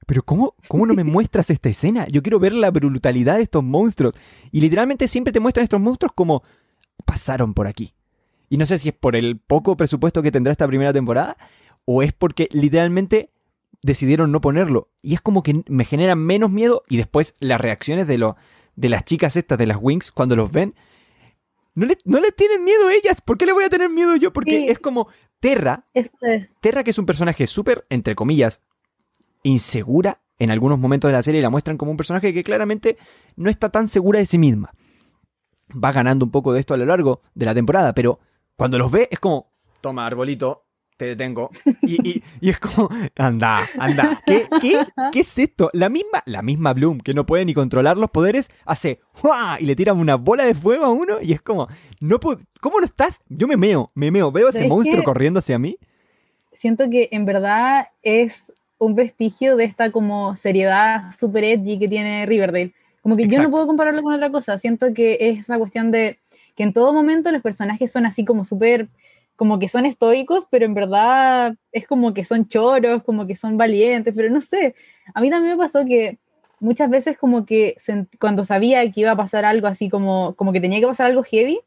pero 0.07 0.23
¿cómo, 0.23 0.55
¿cómo 0.67 0.85
no 0.85 0.93
me 0.93 1.03
muestras 1.05 1.49
esta 1.49 1.69
escena? 1.69 2.07
Yo 2.07 2.21
quiero 2.23 2.39
ver 2.39 2.53
la 2.53 2.71
brutalidad 2.71 3.35
de 3.35 3.43
estos 3.43 3.63
monstruos. 3.63 4.15
Y 4.51 4.59
literalmente 4.59 5.07
siempre 5.07 5.31
te 5.31 5.39
muestran 5.39 5.63
estos 5.63 5.79
monstruos 5.79 6.11
como 6.13 6.43
pasaron 7.05 7.53
por 7.53 7.67
aquí. 7.67 7.93
Y 8.51 8.57
no 8.57 8.65
sé 8.65 8.77
si 8.77 8.89
es 8.89 8.93
por 8.93 9.15
el 9.15 9.39
poco 9.39 9.77
presupuesto 9.77 10.21
que 10.21 10.29
tendrá 10.29 10.51
esta 10.51 10.67
primera 10.67 10.91
temporada 10.91 11.37
o 11.85 12.03
es 12.03 12.11
porque 12.11 12.49
literalmente 12.51 13.29
decidieron 13.81 14.29
no 14.33 14.41
ponerlo. 14.41 14.89
Y 15.01 15.13
es 15.13 15.21
como 15.21 15.41
que 15.41 15.63
me 15.69 15.85
genera 15.85 16.15
menos 16.15 16.51
miedo 16.51 16.83
y 16.89 16.97
después 16.97 17.35
las 17.39 17.61
reacciones 17.61 18.07
de, 18.07 18.17
lo, 18.17 18.35
de 18.75 18.89
las 18.89 19.05
chicas 19.05 19.37
estas 19.37 19.57
de 19.57 19.67
las 19.67 19.77
Wings 19.79 20.11
cuando 20.11 20.35
los 20.35 20.51
ven. 20.51 20.75
No 21.75 21.85
le, 21.85 21.97
no 22.03 22.19
le 22.19 22.33
tienen 22.33 22.65
miedo 22.65 22.89
ellas. 22.89 23.21
¿Por 23.21 23.37
qué 23.37 23.45
le 23.45 23.53
voy 23.53 23.63
a 23.63 23.69
tener 23.69 23.89
miedo 23.89 24.17
yo? 24.17 24.33
Porque 24.33 24.65
es 24.65 24.79
como 24.79 25.07
Terra. 25.39 25.85
Terra, 26.59 26.83
que 26.83 26.91
es 26.91 26.99
un 26.99 27.05
personaje 27.05 27.47
súper, 27.47 27.85
entre 27.89 28.15
comillas, 28.15 28.61
insegura 29.43 30.23
en 30.39 30.51
algunos 30.51 30.77
momentos 30.77 31.07
de 31.07 31.13
la 31.13 31.23
serie 31.23 31.39
y 31.39 31.41
la 31.41 31.49
muestran 31.49 31.77
como 31.77 31.91
un 31.91 31.97
personaje 31.97 32.33
que 32.33 32.43
claramente 32.43 32.97
no 33.37 33.49
está 33.49 33.69
tan 33.69 33.87
segura 33.87 34.19
de 34.19 34.25
sí 34.25 34.37
misma. 34.37 34.73
Va 35.71 35.93
ganando 35.93 36.25
un 36.25 36.31
poco 36.31 36.51
de 36.51 36.59
esto 36.59 36.73
a 36.73 36.77
lo 36.77 36.85
largo 36.85 37.21
de 37.33 37.45
la 37.45 37.53
temporada, 37.53 37.95
pero 37.95 38.19
cuando 38.61 38.77
los 38.77 38.91
ve 38.91 39.07
es 39.09 39.17
como, 39.17 39.47
toma 39.81 40.05
arbolito, 40.05 40.65
te 40.95 41.05
detengo. 41.05 41.49
Y, 41.81 42.21
es 42.47 42.59
como, 42.59 42.89
anda, 43.17 43.67
anda. 43.79 44.21
¿Qué, 44.23 44.47
qué, 44.61 44.85
qué 45.11 45.19
es 45.21 45.39
esto? 45.39 45.71
La 45.73 45.89
misma, 45.89 46.21
la 46.27 46.43
misma 46.43 46.71
Bloom, 46.73 46.99
que 46.99 47.15
no 47.15 47.25
puede 47.25 47.43
ni 47.43 47.55
controlar 47.55 47.97
los 47.97 48.11
poderes, 48.11 48.51
hace 48.65 48.99
y 49.59 49.65
le 49.65 49.75
tira 49.75 49.93
una 49.93 50.13
bola 50.13 50.45
de 50.45 50.53
fuego 50.53 50.85
a 50.85 50.89
uno 50.89 51.17
y 51.23 51.33
es 51.33 51.41
como, 51.41 51.69
no 52.01 52.19
¿cómo 52.19 52.79
no 52.79 52.85
estás? 52.85 53.21
Yo 53.29 53.47
me 53.47 53.57
meo, 53.57 53.89
me 53.95 54.11
meo, 54.11 54.31
veo 54.31 54.45
a 54.45 54.49
ese 54.51 54.67
monstruo 54.67 55.03
corriendo 55.03 55.39
hacia 55.39 55.57
mí. 55.57 55.79
Siento 56.51 56.87
que 56.87 57.09
en 57.11 57.25
verdad 57.25 57.87
es 58.03 58.53
un 58.77 58.93
vestigio 58.93 59.55
de 59.55 59.63
esta 59.63 59.91
como 59.91 60.35
seriedad 60.35 61.11
super 61.19 61.43
edgy 61.43 61.79
que 61.79 61.87
tiene 61.87 62.27
Riverdale. 62.27 62.75
Como 63.01 63.17
que 63.17 63.27
yo 63.27 63.41
no 63.41 63.49
puedo 63.49 63.65
compararlo 63.65 64.03
con 64.03 64.13
otra 64.13 64.29
cosa. 64.29 64.59
Siento 64.59 64.93
que 64.93 65.17
es 65.19 65.39
esa 65.39 65.57
cuestión 65.57 65.89
de 65.89 66.19
que 66.61 66.65
en 66.65 66.73
todo 66.73 66.93
momento 66.93 67.31
los 67.31 67.41
personajes 67.41 67.91
son 67.91 68.05
así 68.05 68.23
como 68.23 68.45
súper, 68.45 68.87
como 69.35 69.57
que 69.57 69.67
son 69.67 69.87
estoicos, 69.87 70.45
pero 70.51 70.63
en 70.63 70.75
verdad 70.75 71.55
es 71.71 71.87
como 71.87 72.13
que 72.13 72.23
son 72.23 72.47
choros, 72.47 73.01
como 73.01 73.25
que 73.25 73.35
son 73.35 73.57
valientes, 73.57 74.13
pero 74.15 74.29
no 74.29 74.41
sé. 74.41 74.75
A 75.15 75.21
mí 75.21 75.31
también 75.31 75.57
me 75.57 75.57
pasó 75.57 75.83
que 75.85 76.19
muchas 76.59 76.87
veces 76.91 77.17
como 77.17 77.47
que 77.47 77.77
cuando 78.19 78.43
sabía 78.43 78.91
que 78.91 79.01
iba 79.01 79.09
a 79.09 79.15
pasar 79.15 79.43
algo 79.43 79.65
así 79.65 79.89
como, 79.89 80.35
como 80.35 80.53
que 80.53 80.61
tenía 80.61 80.79
que 80.79 80.85
pasar 80.85 81.07
algo 81.07 81.23
heavy, 81.23 81.59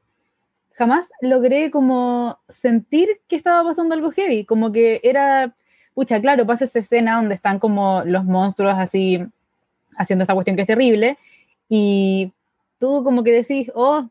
jamás 0.74 1.10
logré 1.20 1.72
como 1.72 2.38
sentir 2.48 3.20
que 3.26 3.34
estaba 3.34 3.64
pasando 3.64 3.96
algo 3.96 4.12
heavy, 4.12 4.44
como 4.44 4.70
que 4.70 5.00
era 5.02 5.56
pucha, 5.92 6.20
claro, 6.20 6.46
pasa 6.46 6.66
esa 6.66 6.78
escena 6.78 7.16
donde 7.16 7.34
están 7.34 7.58
como 7.58 8.04
los 8.04 8.24
monstruos 8.24 8.74
así 8.76 9.26
haciendo 9.96 10.22
esta 10.22 10.34
cuestión 10.34 10.54
que 10.54 10.62
es 10.62 10.68
terrible, 10.68 11.18
y 11.68 12.32
tú 12.78 13.02
como 13.02 13.24
que 13.24 13.32
decís, 13.32 13.72
oh, 13.74 14.08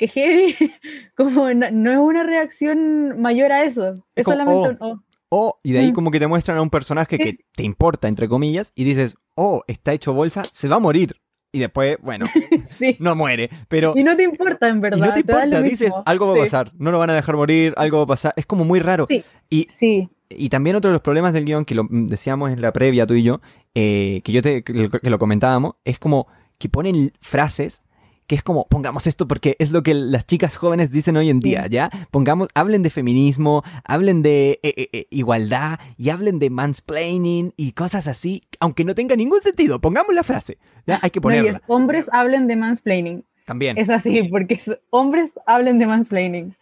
qué 0.00 0.08
heavy, 0.08 0.56
como 1.16 1.52
no, 1.52 1.90
es 1.90 1.98
una 1.98 2.24
reacción 2.24 3.20
mayor 3.20 3.52
a 3.52 3.64
eso, 3.64 4.02
es, 4.14 4.24
solamente 4.24 4.78
oh, 4.80 4.88
oh. 4.88 5.00
oh. 5.28 5.60
y 5.62 5.72
de 5.72 5.80
ahí 5.80 5.92
mm. 5.92 5.94
como 5.94 6.10
que 6.10 6.18
te 6.18 6.26
muestran 6.26 6.56
a 6.56 6.62
un 6.62 6.70
personaje 6.70 7.18
que 7.18 7.38
te 7.54 7.62
importa, 7.62 8.08
entre 8.08 8.26
comillas, 8.26 8.72
y 8.74 8.84
dices, 8.84 9.16
oh, 9.34 9.62
está 9.68 9.92
hecho 9.92 10.14
bolsa, 10.14 10.42
se 10.50 10.68
va 10.68 10.76
a 10.76 10.80
morir. 10.80 11.16
Y 11.52 11.58
después, 11.58 11.98
bueno, 12.00 12.26
no 13.00 13.16
muere, 13.16 13.50
pero... 13.68 13.92
Y 13.96 14.04
no 14.04 14.16
te 14.16 14.22
importa, 14.22 14.68
en 14.68 14.80
verdad. 14.80 14.98
Y 14.98 15.00
no 15.00 15.12
te 15.12 15.20
importa, 15.20 15.62
dices, 15.62 15.92
algo 16.06 16.28
va 16.28 16.34
a 16.34 16.44
pasar, 16.44 16.72
no 16.78 16.92
lo 16.92 16.98
van 16.98 17.10
a 17.10 17.14
dejar 17.14 17.36
morir, 17.36 17.74
algo 17.76 17.98
va 17.98 18.04
a 18.04 18.06
pasar, 18.06 18.32
es 18.36 18.46
como 18.46 18.64
muy 18.64 18.78
raro. 18.78 19.04
Sí, 19.06 19.24
y 19.50 19.66
sí 19.68 20.08
y 20.30 20.48
también 20.48 20.76
otro 20.76 20.90
de 20.90 20.92
los 20.92 21.02
problemas 21.02 21.32
del 21.32 21.44
guion, 21.44 21.64
que 21.64 21.74
lo 21.74 21.88
decíamos 21.90 22.52
en 22.52 22.62
la 22.62 22.72
previa 22.72 23.04
tú 23.04 23.14
y 23.14 23.24
yo, 23.24 23.40
eh, 23.74 24.20
que 24.24 24.30
yo 24.30 24.42
te, 24.42 24.62
que 24.62 25.10
lo 25.10 25.18
comentábamos, 25.18 25.74
es 25.84 25.98
como 25.98 26.28
que 26.58 26.68
ponen 26.68 27.12
frases 27.20 27.82
que 28.30 28.36
es 28.36 28.44
como, 28.44 28.68
pongamos 28.68 29.08
esto 29.08 29.26
porque 29.26 29.56
es 29.58 29.72
lo 29.72 29.82
que 29.82 29.92
las 29.92 30.24
chicas 30.24 30.54
jóvenes 30.54 30.92
dicen 30.92 31.16
hoy 31.16 31.30
en 31.30 31.40
día, 31.40 31.66
¿ya? 31.66 31.90
Pongamos, 32.12 32.48
hablen 32.54 32.80
de 32.80 32.90
feminismo, 32.90 33.64
hablen 33.84 34.22
de 34.22 34.60
eh, 34.62 34.88
eh, 34.92 35.06
igualdad 35.10 35.80
y 35.96 36.10
hablen 36.10 36.38
de 36.38 36.48
mansplaining 36.48 37.52
y 37.56 37.72
cosas 37.72 38.06
así, 38.06 38.44
aunque 38.60 38.84
no 38.84 38.94
tenga 38.94 39.16
ningún 39.16 39.40
sentido, 39.40 39.80
pongamos 39.80 40.14
la 40.14 40.22
frase, 40.22 40.58
¿ya? 40.86 41.00
Hay 41.02 41.10
que 41.10 41.20
ponerla. 41.20 41.60
hombres 41.66 42.06
hablen 42.12 42.46
de 42.46 42.54
mansplaining. 42.54 43.24
También. 43.46 43.76
Es 43.76 43.90
así, 43.90 44.22
porque 44.30 44.60
hombres 44.90 45.32
hablen 45.44 45.78
de 45.78 45.88
mansplaining. 45.88 46.54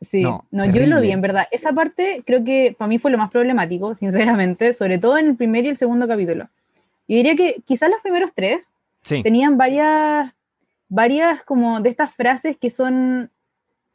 Sí, 0.00 0.22
no, 0.22 0.42
yo 0.50 0.86
lo 0.86 1.02
vi, 1.02 1.10
en 1.10 1.20
verdad. 1.20 1.48
Esa 1.50 1.74
parte 1.74 2.22
creo 2.24 2.44
que 2.44 2.74
para 2.78 2.88
mí 2.88 2.98
fue 2.98 3.10
lo 3.10 3.18
más 3.18 3.30
problemático, 3.30 3.94
sinceramente, 3.94 4.72
sobre 4.72 4.96
todo 4.96 5.18
en 5.18 5.26
el 5.26 5.36
primer 5.36 5.66
y 5.66 5.68
el 5.68 5.76
segundo 5.76 6.08
capítulo. 6.08 6.48
Y 7.06 7.16
diría 7.16 7.36
que 7.36 7.60
quizás 7.66 7.90
los 7.90 8.00
primeros 8.00 8.32
tres 8.32 8.66
tenían 9.22 9.58
varias, 9.58 10.32
varias 10.88 11.42
como 11.44 11.80
de 11.80 11.90
estas 11.90 12.14
frases 12.14 12.56
que 12.56 12.70
son, 12.70 13.30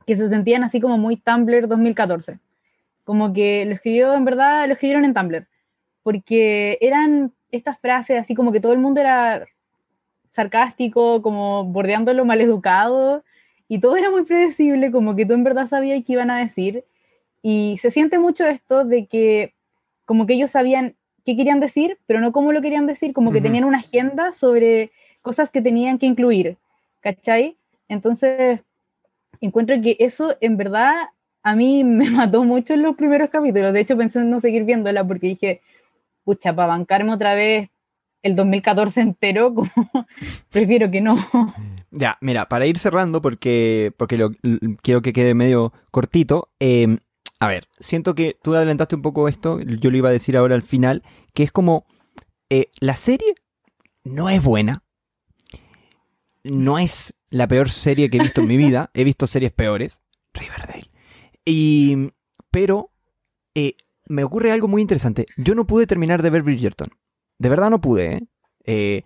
que 0.06 0.16
se 0.16 0.30
sentían 0.30 0.64
así 0.64 0.80
como 0.80 0.98
muy 0.98 1.18
Tumblr 1.18 1.68
2014. 1.68 2.39
Como 3.04 3.34
que 3.34 3.66
lo 3.66 3.74
escribió, 3.74 4.14
en 4.14 4.26
verdad, 4.26 4.68
lo 4.68 4.74
escribieron 4.74 5.06
en 5.06 5.14
Tumblr. 5.14 5.48
Porque 6.04 6.78
eran 6.82 7.34
estas 7.52 7.80
frases 7.80 8.20
así 8.20 8.36
como 8.36 8.52
que 8.52 8.60
todo 8.60 8.74
el 8.74 8.80
mundo 8.80 9.00
era 9.02 9.46
sarcástico, 10.32 11.22
como 11.22 11.64
bordeándolo 11.66 12.26
maleducado 12.26 13.24
y 13.68 13.80
todo 13.80 13.96
era 13.96 14.10
muy 14.10 14.24
predecible, 14.24 14.91
como 14.91 15.16
que 15.16 15.26
tú 15.26 15.34
en 15.34 15.44
verdad 15.44 15.68
sabías 15.68 16.04
qué 16.06 16.14
iban 16.14 16.32
a 16.32 16.39
decir. 16.39 16.86
Y 17.41 17.78
se 17.82 17.91
siente 17.91 18.20
mucho 18.20 18.46
esto 18.46 18.84
de 18.84 19.06
que 19.06 19.54
como 20.06 20.26
que 20.26 20.34
ellos 20.34 20.52
sabían 20.52 20.96
qué 21.26 21.36
querían 21.36 21.60
decir, 21.60 21.98
pero 22.06 22.20
no 22.20 22.32
cómo 22.32 22.52
lo 22.52 22.62
querían 22.62 22.86
decir, 22.86 23.14
como 23.14 23.32
que 23.32 23.41
tenían 23.41 23.64
una 23.64 23.80
agenda 23.80 24.34
sobre 24.34 24.91
cosas 25.22 25.52
que 25.52 25.62
tenían 25.62 25.98
que 25.98 26.06
incluir, 26.06 26.58
¿cachai? 27.04 27.58
Entonces, 27.88 28.62
encuentro 29.41 29.80
que 29.82 29.97
eso 29.99 30.36
en 30.41 30.58
verdad 30.58 30.93
a 31.43 31.56
mí 31.56 31.84
me 31.84 32.10
mató 32.10 32.43
mucho 32.43 32.74
en 32.74 32.82
los 32.82 32.95
primeros 32.95 33.30
capítulos. 33.30 33.74
De 33.74 33.82
hecho, 33.82 33.97
pensé 33.97 34.20
en 34.20 34.32
no 34.32 34.39
seguir 34.39 34.64
viéndola 34.64 35.06
porque 35.06 35.28
dije, 35.28 35.62
pucha, 36.24 36.56
para 36.56 36.70
bancarme 36.70 37.14
otra 37.14 37.36
vez 37.36 37.70
el 38.24 38.36
2014 38.38 39.01
entero, 39.01 39.54
como 39.56 39.70
prefiero 40.49 40.89
que 40.89 41.01
no. 41.01 41.18
Ya, 41.91 42.18
mira, 42.22 42.47
para 42.47 42.66
ir 42.66 42.80
cerrando, 42.80 43.22
porque, 43.22 43.91
porque 43.97 44.18
lo, 44.18 44.32
quiero 44.82 45.01
que 45.01 45.14
quede 45.14 45.34
medio 45.34 45.74
cortito. 45.91 46.49
Em, 46.60 46.99
a 47.39 47.49
ver, 47.49 47.68
siento 47.80 48.16
que 48.16 48.38
tú 48.41 48.56
adelantaste 48.56 48.95
un 48.95 49.01
poco 49.01 49.28
esto, 49.28 49.60
yo 49.60 49.91
lo 49.91 49.97
iba 49.97 50.08
a 50.08 50.14
decir 50.14 50.38
ahora 50.38 50.56
al 50.56 50.64
final, 50.64 51.04
que 51.34 51.43
es 51.43 51.51
como, 51.51 51.86
eh, 52.49 52.70
la 52.80 52.95
serie 52.95 53.36
no 54.06 54.30
es 54.30 54.41
buena, 54.41 54.83
no 56.44 56.80
es 56.80 57.14
la 57.30 57.48
peor 57.48 57.70
serie 57.70 58.10
que 58.10 58.18
he 58.18 58.22
visto 58.22 58.41
en 58.41 58.48
mi 58.48 58.58
vida, 58.58 58.91
he 58.94 59.04
visto 59.04 59.28
series 59.28 59.52
peores, 59.52 60.02
Riverdale. 60.34 60.91
Y, 61.46 62.10
pero 62.52 62.91
eh, 63.56 63.76
me 64.08 64.24
ocurre 64.24 64.52
algo 64.52 64.68
muy 64.68 64.82
interesante. 64.82 65.26
Yo 65.38 65.56
no 65.56 65.66
pude 65.66 65.88
terminar 65.88 66.22
de 66.22 66.30
ver 66.30 66.44
Bridgerton. 66.44 66.89
De 67.39 67.50
verdad 67.50 67.70
no 67.70 67.82
pude. 67.82 68.14
¿eh? 68.14 68.28
Eh, 68.66 69.04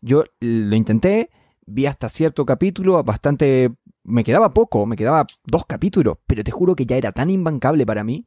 yo 0.00 0.24
lo 0.40 0.76
intenté, 0.76 1.30
vi 1.66 1.86
hasta 1.86 2.08
cierto 2.08 2.46
capítulo, 2.46 3.02
bastante... 3.02 3.70
Me 4.04 4.24
quedaba 4.24 4.54
poco, 4.54 4.86
me 4.86 4.96
quedaba 4.96 5.26
dos 5.44 5.66
capítulos, 5.66 6.16
pero 6.26 6.42
te 6.42 6.50
juro 6.50 6.74
que 6.74 6.86
ya 6.86 6.96
era 6.96 7.12
tan 7.12 7.28
imbancable 7.28 7.84
para 7.84 8.04
mí. 8.04 8.26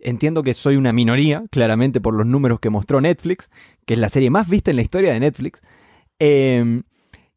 Entiendo 0.00 0.42
que 0.42 0.54
soy 0.54 0.76
una 0.76 0.92
minoría, 0.92 1.44
claramente 1.50 2.00
por 2.00 2.14
los 2.14 2.26
números 2.26 2.58
que 2.58 2.70
mostró 2.70 3.00
Netflix, 3.00 3.48
que 3.86 3.94
es 3.94 4.00
la 4.00 4.08
serie 4.08 4.30
más 4.30 4.48
vista 4.48 4.70
en 4.70 4.76
la 4.76 4.82
historia 4.82 5.12
de 5.12 5.20
Netflix. 5.20 5.62
Em, 6.18 6.82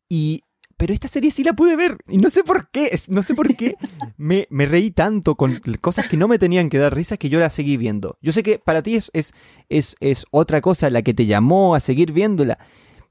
y 0.10 0.44
pero 0.78 0.94
esta 0.94 1.08
serie 1.08 1.32
sí 1.32 1.44
la 1.44 1.54
pude 1.54 1.76
ver 1.76 1.98
y 2.08 2.18
no 2.18 2.30
sé 2.30 2.44
por 2.44 2.70
qué, 2.70 2.92
no 3.10 3.22
sé 3.22 3.36
por 3.36 3.56
qué 3.56 3.76
me, 4.18 4.48
reí 4.66 4.92
tanto 4.92 5.36
con 5.36 5.60
cosas 5.82 6.08
que 6.08 6.18
no 6.18 6.28
me 6.28 6.40
tenían 6.40 6.70
que 6.70 6.80
dar 6.80 6.96
risas 6.96 7.18
que 7.18 7.30
yo 7.30 7.40
la 7.40 7.50
seguí 7.50 7.78
viendo. 7.78 8.18
Yo 8.22 8.32
sé 8.32 8.44
que 8.44 8.60
para 8.60 8.82
ti 8.82 8.96
es, 8.96 9.12
es, 9.14 9.34
es, 9.70 9.96
es 10.00 10.26
otra 10.32 10.62
cosa 10.62 10.90
la 10.90 11.02
que 11.02 11.14
te 11.14 11.26
llamó 11.26 11.76
a 11.76 11.80
seguir 11.80 12.12
viéndola. 12.12 12.58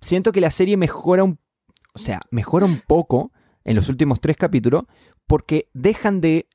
Siento 0.01 0.33
que 0.33 0.41
la 0.41 0.51
serie 0.51 0.77
mejora 0.77 1.25
un, 1.25 1.39
o 1.95 1.99
sea, 1.99 2.23
mejora 2.31 2.67
un 2.67 2.81
poco 2.87 3.33
en 3.65 3.77
los 3.77 3.89
últimos 3.89 4.21
tres 4.21 4.37
capítulos 4.37 4.85
porque 5.27 5.69
dejan 5.73 6.21
de 6.21 6.49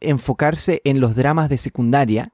enfocarse 0.00 0.80
en 0.84 1.00
los 1.00 1.14
dramas 1.14 1.48
de 1.48 1.58
secundaria 1.58 2.32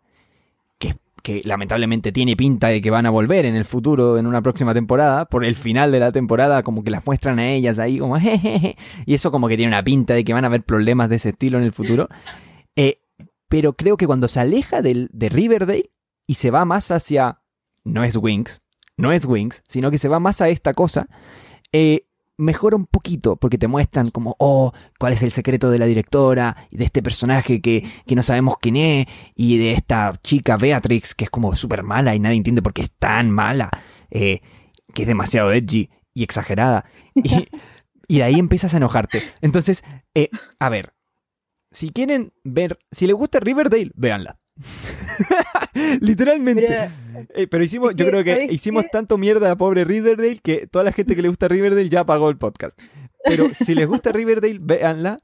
que 1.27 1.43
lamentablemente 1.45 2.13
tiene 2.13 2.37
pinta 2.37 2.69
de 2.69 2.81
que 2.81 2.89
van 2.89 3.05
a 3.05 3.11
volver 3.11 3.47
en 3.47 3.57
el 3.57 3.65
futuro, 3.65 4.17
en 4.17 4.29
una 4.29 4.43
próxima 4.43 4.73
temporada, 4.75 5.25
por 5.25 5.45
el 5.45 5.57
final 5.57 5.91
de 5.91 5.99
la 5.99 6.13
temporada, 6.13 6.63
como 6.63 6.85
que 6.85 6.93
las 6.93 7.05
muestran 7.05 7.41
a 7.41 7.51
ellas 7.51 7.81
ahí 7.81 7.99
como 7.99 8.17
jejeje, 8.21 8.77
y 9.07 9.15
eso 9.15 9.33
como 9.33 9.49
que 9.49 9.57
tiene 9.57 9.71
una 9.71 9.83
pinta 9.83 10.15
de 10.15 10.23
que 10.23 10.33
van 10.33 10.45
a 10.45 10.47
haber 10.47 10.63
problemas 10.63 11.09
de 11.09 11.17
ese 11.17 11.31
estilo 11.31 11.59
en 11.59 11.65
el 11.65 11.73
futuro. 11.73 12.09
Eh, 12.79 13.01
pero 13.49 13.73
creo 13.73 13.97
que 13.97 14.07
cuando 14.07 14.29
se 14.29 14.39
aleja 14.39 14.83
del, 14.83 15.09
de 15.11 15.31
Riverdale 15.31 15.91
y 16.27 16.35
se 16.35 16.51
va 16.51 16.67
más 16.67 16.91
hacia, 16.91 17.41
no 17.85 18.05
es 18.05 18.17
Wings, 18.17 18.61
no 18.99 19.13
es 19.13 19.25
Wings, 19.25 19.63
sino 19.67 19.91
que 19.91 19.97
se 19.97 20.09
va 20.09 20.21
más 20.21 20.43
a 20.43 20.51
esta 20.51 20.75
cosa, 20.75 21.09
eh, 21.73 22.06
mejora 22.39 22.77
un 22.77 22.87
poquito, 22.87 23.37
porque 23.37 23.59
te 23.59 23.69
muestran 23.69 24.11
como, 24.11 24.37
oh, 24.39 24.73
cuál 24.99 25.13
es 25.13 25.23
el 25.23 25.33
secreto 25.33 25.71
de 25.71 25.79
la 25.79 25.87
directora, 25.87 26.69
y 26.71 26.77
de 26.77 26.85
este 26.85 27.03
personaje 27.03 27.61
que, 27.61 27.89
que 28.07 28.15
no 28.15 28.23
sabemos 28.23 28.57
quién 28.61 28.77
es, 28.77 29.07
y 29.35 29.59
de 29.59 29.73
esta 29.73 30.13
chica 30.23 30.57
Beatrix, 30.57 31.15
que 31.15 31.25
es 31.25 31.31
como 31.31 31.55
súper 31.55 31.83
mala 31.83 32.15
y 32.15 32.21
nadie 32.21 32.37
entiende 32.37 32.63
por 32.63 32.73
qué 32.73 32.83
es 32.83 32.93
tan 32.93 33.31
mala, 33.31 33.71
eh, 34.11 34.41
que 34.95 35.03
es 35.03 35.09
demasiado 35.09 35.53
edgy 35.53 35.91
y 36.15 36.23
exagerada. 36.23 36.85
Y, 37.15 37.49
y 38.09 38.19
de 38.19 38.23
ahí 38.23 38.39
empiezas 38.39 38.75
a 38.75 38.79
enojarte. 38.79 39.23
Entonces, 39.41 39.85
eh, 40.15 40.31
a 40.59 40.69
ver, 40.69 40.95
si 41.71 41.91
quieren 41.91 42.33
ver, 42.45 42.79
si 42.91 43.07
les 43.07 43.17
gusta 43.17 43.41
Riverdale, 43.41 43.91
véanla. 43.95 44.39
Literalmente. 46.01 46.91
Eh, 47.35 47.47
pero, 47.47 47.65
hicimos, 47.65 47.95
yo 47.95 48.07
creo 48.07 48.25
que 48.25 48.49
hicimos 48.51 48.87
tanto 48.91 49.19
mierda 49.19 49.51
a 49.51 49.57
pobre 49.57 49.85
Riverdale 49.85 50.39
que 50.39 50.67
toda 50.67 50.85
la 50.85 50.93
gente 50.93 51.15
que 51.15 51.23
le 51.23 51.29
gusta 51.29 51.49
Riverdale 51.49 51.89
ya 51.89 52.05
pagó 52.05 52.29
el 52.31 52.39
podcast. 52.39 52.79
Pero 53.25 53.49
si 53.55 53.75
les 53.75 53.87
gusta 53.87 54.13
Riverdale, 54.13 54.59
véanla. 54.61 55.19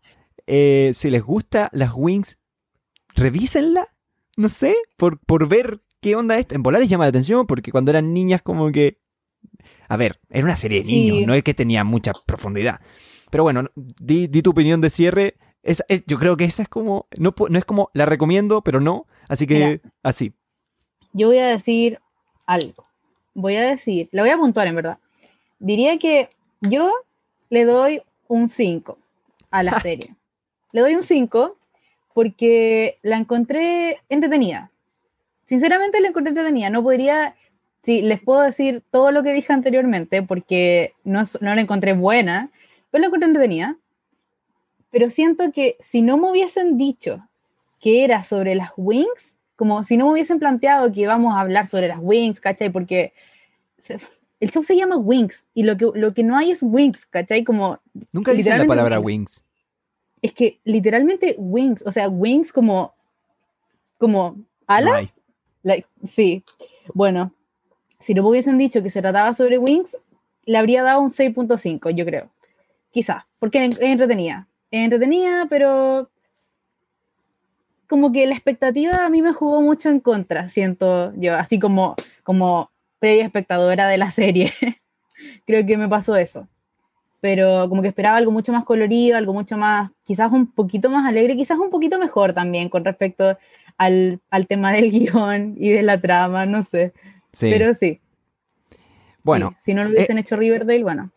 Eh, 0.47 0.91
si 0.95 1.11
les 1.11 1.23
gusta 1.23 1.69
las 1.73 1.93
Wings, 1.95 2.39
revísenla. 3.15 3.87
No 4.37 4.49
sé, 4.49 4.75
por, 4.97 5.19
por 5.19 5.49
ver 5.49 5.83
qué 6.01 6.17
onda 6.17 6.39
esto. 6.39 6.55
En 6.55 6.63
volar 6.63 6.81
les 6.81 6.91
llama 6.91 7.05
la 7.05 7.11
atención 7.11 7.47
porque 7.47 7.71
cuando 7.71 7.91
eran 7.91 8.13
niñas 8.13 8.43
como 8.43 8.71
que... 8.73 9.01
A 9.89 9.97
ver, 9.97 10.21
era 10.31 10.45
una 10.45 10.57
serie 10.57 10.83
de 10.83 10.87
niños, 10.87 11.27
no 11.27 11.35
es 11.35 11.43
que 11.43 11.53
tenía 11.53 11.85
mucha 11.85 12.13
profundidad. 12.27 12.81
Pero 13.31 13.45
bueno, 13.45 13.71
di, 13.75 14.29
tu 14.29 14.51
opinión 14.51 14.81
de 14.81 14.89
cierre. 14.89 15.37
yo 16.07 16.19
creo 16.19 16.37
que 16.37 16.45
esa 16.45 16.63
es 16.63 16.69
como... 16.69 17.09
No, 17.19 17.35
no 17.51 17.59
es 17.59 17.65
como 17.65 17.91
la 17.93 18.07
recomiendo, 18.07 18.63
pero 18.63 18.81
no. 18.81 19.07
Así 19.29 19.47
que 19.47 19.81
así. 20.03 20.33
Yo 21.13 21.29
voy 21.29 21.39
a 21.39 21.49
decir 21.49 22.01
algo. 22.47 22.87
Voy 23.35 23.57
a 23.57 23.63
decir, 23.63 24.09
la 24.13 24.23
voy 24.23 24.31
a 24.31 24.37
puntuar 24.37 24.67
en 24.67 24.77
verdad. 24.77 24.99
Diría 25.59 25.99
que 25.99 26.31
yo 26.61 26.93
le 27.51 27.65
doy 27.65 28.03
un 28.29 28.49
5 28.49 28.99
a 29.51 29.63
la 29.63 29.81
serie. 29.81 30.15
Le 30.73 30.81
doy 30.81 30.95
un 30.95 31.03
5 31.03 31.57
porque 32.15 32.99
la 33.03 33.17
encontré 33.17 34.01
entretenida. 34.09 34.71
Sinceramente 35.47 36.01
la 36.01 36.09
encontré 36.09 36.31
entretenida. 36.31 36.71
No 36.71 36.83
podría, 36.83 37.37
sí, 37.83 38.03
les 38.03 38.21
puedo 38.21 38.43
decir 38.43 38.83
todo 38.91 39.13
lo 39.13 39.23
que 39.23 39.33
dije 39.33 39.53
anteriormente 39.53 40.23
porque 40.23 40.95
no, 41.05 41.23
no 41.41 41.55
la 41.55 41.61
encontré 41.61 41.93
buena, 41.95 42.51
pero 42.91 43.01
la 43.01 43.07
encontré 43.07 43.29
entretenida. 43.29 43.77
Pero 44.91 45.09
siento 45.09 45.53
que 45.53 45.77
si 45.81 46.03
no 46.03 46.19
me 46.19 46.31
hubiesen 46.31 46.77
dicho 46.77 47.27
que 47.83 48.05
era 48.05 48.23
sobre 48.23 48.55
las 48.55 48.71
Wings, 48.77 49.37
como 49.57 49.83
si 49.83 49.97
no 49.97 50.07
me 50.07 50.13
hubiesen 50.13 50.39
planteado 50.39 50.93
que 50.93 51.01
íbamos 51.01 51.35
a 51.35 51.41
hablar 51.41 51.67
sobre 51.67 51.89
las 51.89 51.99
Wings, 52.01 52.41
¿cachai? 52.41 52.71
Porque 52.71 53.13
el 54.39 54.51
show 54.53 54.63
se 54.63 54.77
llama 54.77 54.97
Wings 54.97 55.49
y 55.53 55.65
lo 55.65 55.77
que, 55.77 55.91
lo 55.93 56.15
que 56.15 56.23
no 56.23 56.37
hay 56.37 56.53
es 56.53 56.63
Wings, 56.63 57.05
¿cachai? 57.07 57.43
Como... 57.43 57.81
Nunca 58.13 58.33
dicen 58.33 58.57
la 58.57 58.67
palabra 58.67 59.01
Wings. 59.01 59.45
Es 60.23 60.33
que 60.33 60.61
literalmente 60.63 61.35
Wings, 61.37 61.83
o 61.85 61.91
sea, 61.91 62.09
Wings 62.09 62.53
como, 62.53 62.95
como 63.99 64.37
alas. 64.69 65.21
sí, 66.05 66.45
bueno, 66.95 67.35
si 67.99 68.15
no 68.15 68.23
me 68.23 68.29
hubiesen 68.29 68.59
dicho 68.59 68.81
que 68.85 68.91
se 68.91 69.03
trataba 69.03 69.35
sobre 69.35 69.59
Wings, 69.59 69.99
le 70.45 70.57
habría 70.57 70.85
dado 70.85 71.01
un 71.01 71.11
6.5, 71.11 71.91
yo 71.91 72.05
creo. 72.05 72.31
Quizás, 72.93 73.25
porque 73.41 73.65
es 73.65 73.81
entretenida. 73.81 74.47
Es 74.71 74.85
entretenida, 74.85 75.47
pero 75.51 76.12
como 77.93 78.11
que 78.11 78.27
la 78.27 78.33
expectativa 78.33 79.05
a 79.05 79.11
mí 79.11 79.21
me 79.21 79.35
jugó 79.35 79.61
mucho 79.61 79.91
en 79.91 80.01
contra, 80.01 80.49
siento 80.49 81.13
yo, 81.15 81.35
así 81.35 81.59
como, 81.59 81.95
como 82.23 82.71
previa 82.99 83.27
espectadora 83.27 83.87
de 83.87 83.99
la 83.99 84.11
serie. 84.11 84.51
Creo 85.47 85.67
que 85.67 85.77
me 85.77 85.91
pasó 85.91 86.17
eso. 86.17 86.49
Pero 87.21 87.69
como 87.69 87.83
que 87.83 87.89
esperaba 87.89 88.17
algo 88.17 88.33
mucho 88.33 88.51
más 88.51 88.65
colorido, 88.65 89.19
algo 89.19 89.35
mucho 89.35 89.59
más, 89.59 89.91
quizás 90.05 90.33
un 90.33 90.51
poquito 90.51 90.89
más 90.89 91.07
alegre, 91.07 91.37
quizás 91.37 91.59
un 91.59 91.69
poquito 91.69 91.99
mejor 91.99 92.33
también 92.33 92.71
con 92.71 92.83
respecto 92.83 93.37
al, 93.77 94.23
al 94.31 94.47
tema 94.47 94.73
del 94.73 94.91
guion 94.91 95.55
y 95.59 95.69
de 95.69 95.83
la 95.83 96.01
trama, 96.01 96.47
no 96.47 96.63
sé. 96.63 96.95
Pero 97.39 97.75
sí. 97.75 98.01
Bueno. 99.23 99.55
si 99.61 99.75
no 99.75 99.85
lo 99.85 99.91
hubiesen 99.91 100.17
eh, 100.17 100.23
hecho 100.23 100.37
Riverdale, 100.37 100.83
bueno. 100.83 101.11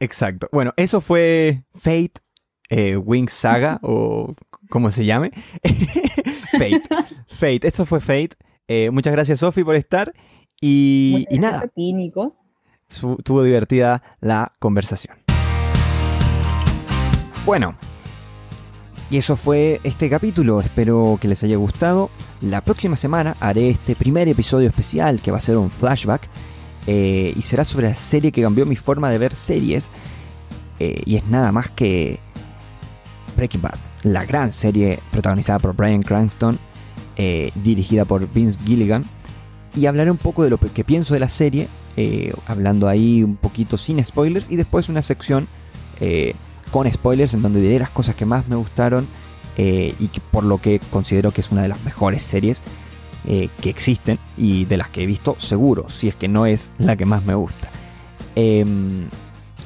Exacto. 0.00 0.48
Bueno, 0.50 0.72
eso 0.78 1.02
fue 1.02 1.62
Fate, 1.74 2.22
eh, 2.70 2.96
Wing 2.96 3.28
Saga 3.28 3.78
o 3.82 4.34
como 4.72 4.90
se 4.90 5.04
llame. 5.04 5.32
Fate. 6.52 6.82
Fate. 7.28 7.68
Eso 7.68 7.84
fue 7.84 8.00
Fate. 8.00 8.30
Eh, 8.66 8.90
muchas 8.90 9.12
gracias, 9.12 9.40
Sofi, 9.40 9.62
por 9.62 9.76
estar. 9.76 10.14
Y, 10.62 11.26
y 11.28 11.38
nada. 11.38 11.70
Estuvo 12.88 13.42
divertida 13.42 14.02
la 14.20 14.52
conversación. 14.58 15.14
Bueno, 17.44 17.76
y 19.10 19.18
eso 19.18 19.36
fue 19.36 19.78
este 19.84 20.08
capítulo. 20.08 20.62
Espero 20.62 21.18
que 21.20 21.28
les 21.28 21.42
haya 21.42 21.56
gustado. 21.56 22.08
La 22.40 22.62
próxima 22.62 22.96
semana 22.96 23.36
haré 23.40 23.68
este 23.68 23.94
primer 23.94 24.26
episodio 24.26 24.70
especial 24.70 25.20
que 25.20 25.30
va 25.30 25.36
a 25.36 25.42
ser 25.42 25.58
un 25.58 25.70
flashback. 25.70 26.30
Eh, 26.86 27.34
y 27.36 27.42
será 27.42 27.66
sobre 27.66 27.90
la 27.90 27.94
serie 27.94 28.32
que 28.32 28.40
cambió 28.40 28.64
mi 28.64 28.76
forma 28.76 29.10
de 29.10 29.18
ver 29.18 29.34
series. 29.34 29.90
Eh, 30.80 31.02
y 31.04 31.16
es 31.16 31.26
nada 31.26 31.52
más 31.52 31.68
que 31.68 32.20
Breaking 33.36 33.60
Bad 33.60 33.91
la 34.02 34.24
gran 34.24 34.52
serie 34.52 34.98
protagonizada 35.10 35.58
por 35.58 35.74
Brian 35.74 36.02
Cranston, 36.02 36.58
eh, 37.16 37.52
dirigida 37.56 38.04
por 38.04 38.30
Vince 38.32 38.58
Gilligan. 38.64 39.04
Y 39.74 39.86
hablaré 39.86 40.10
un 40.10 40.18
poco 40.18 40.42
de 40.44 40.50
lo 40.50 40.58
que 40.58 40.84
pienso 40.84 41.14
de 41.14 41.20
la 41.20 41.28
serie, 41.28 41.68
eh, 41.96 42.32
hablando 42.46 42.88
ahí 42.88 43.22
un 43.22 43.36
poquito 43.36 43.76
sin 43.76 44.04
spoilers, 44.04 44.50
y 44.50 44.56
después 44.56 44.88
una 44.88 45.02
sección 45.02 45.48
eh, 46.00 46.34
con 46.70 46.90
spoilers 46.90 47.34
en 47.34 47.42
donde 47.42 47.60
diré 47.60 47.78
las 47.78 47.90
cosas 47.90 48.14
que 48.14 48.26
más 48.26 48.48
me 48.48 48.56
gustaron 48.56 49.06
y 49.54 50.08
que 50.08 50.20
por 50.30 50.44
lo 50.44 50.56
que 50.56 50.80
considero 50.90 51.30
que 51.30 51.42
es 51.42 51.50
una 51.50 51.60
de 51.60 51.68
las 51.68 51.84
mejores 51.84 52.22
series 52.22 52.62
que 53.26 53.68
existen 53.68 54.18
y 54.38 54.64
de 54.64 54.78
las 54.78 54.88
que 54.88 55.02
he 55.02 55.06
visto 55.06 55.36
seguro, 55.38 55.90
si 55.90 56.08
es 56.08 56.14
que 56.14 56.26
no 56.26 56.46
es 56.46 56.70
la 56.78 56.96
que 56.96 57.04
más 57.04 57.22
me 57.26 57.34
gusta. 57.34 57.68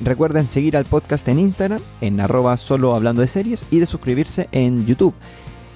Recuerden 0.02 0.46
seguir 0.46 0.76
al 0.76 0.84
podcast 0.84 1.26
en 1.28 1.38
Instagram, 1.38 1.80
en 2.00 2.20
arroba 2.20 2.56
solo 2.56 2.94
hablando 2.94 3.22
de 3.22 3.28
series, 3.28 3.66
y 3.70 3.78
de 3.80 3.86
suscribirse 3.86 4.48
en 4.52 4.86
YouTube. 4.86 5.14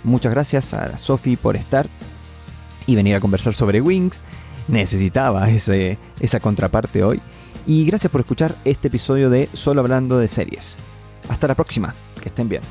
Muchas 0.05 0.33
gracias 0.33 0.75
a 0.75 0.99
Sofi 0.99 1.37
por 1.37 1.57
estar 1.57 1.89
y 2.87 2.97
venir 2.97 3.15
a 3.15 3.21
conversar 3.21 3.55
sobre 3.55 3.81
Wings. 3.81 4.23
Necesitaba 4.69 5.51
ese, 5.51 5.99
esa 6.21 6.41
contraparte 6.41 7.03
hoy. 7.03 7.21
Y 7.67 7.85
gracias 7.85 8.11
por 8.11 8.21
escuchar 8.21 8.55
este 8.65 8.89
episodio 8.89 9.31
de 9.31 9.49
Solo 9.53 9.81
hablando 9.81 10.19
de 10.19 10.29
series. 10.29 10.77
Hasta 11.29 11.49
la 11.49 11.55
próxima, 11.55 11.95
que 12.21 12.29
estén 12.29 12.49
bien. 12.49 12.63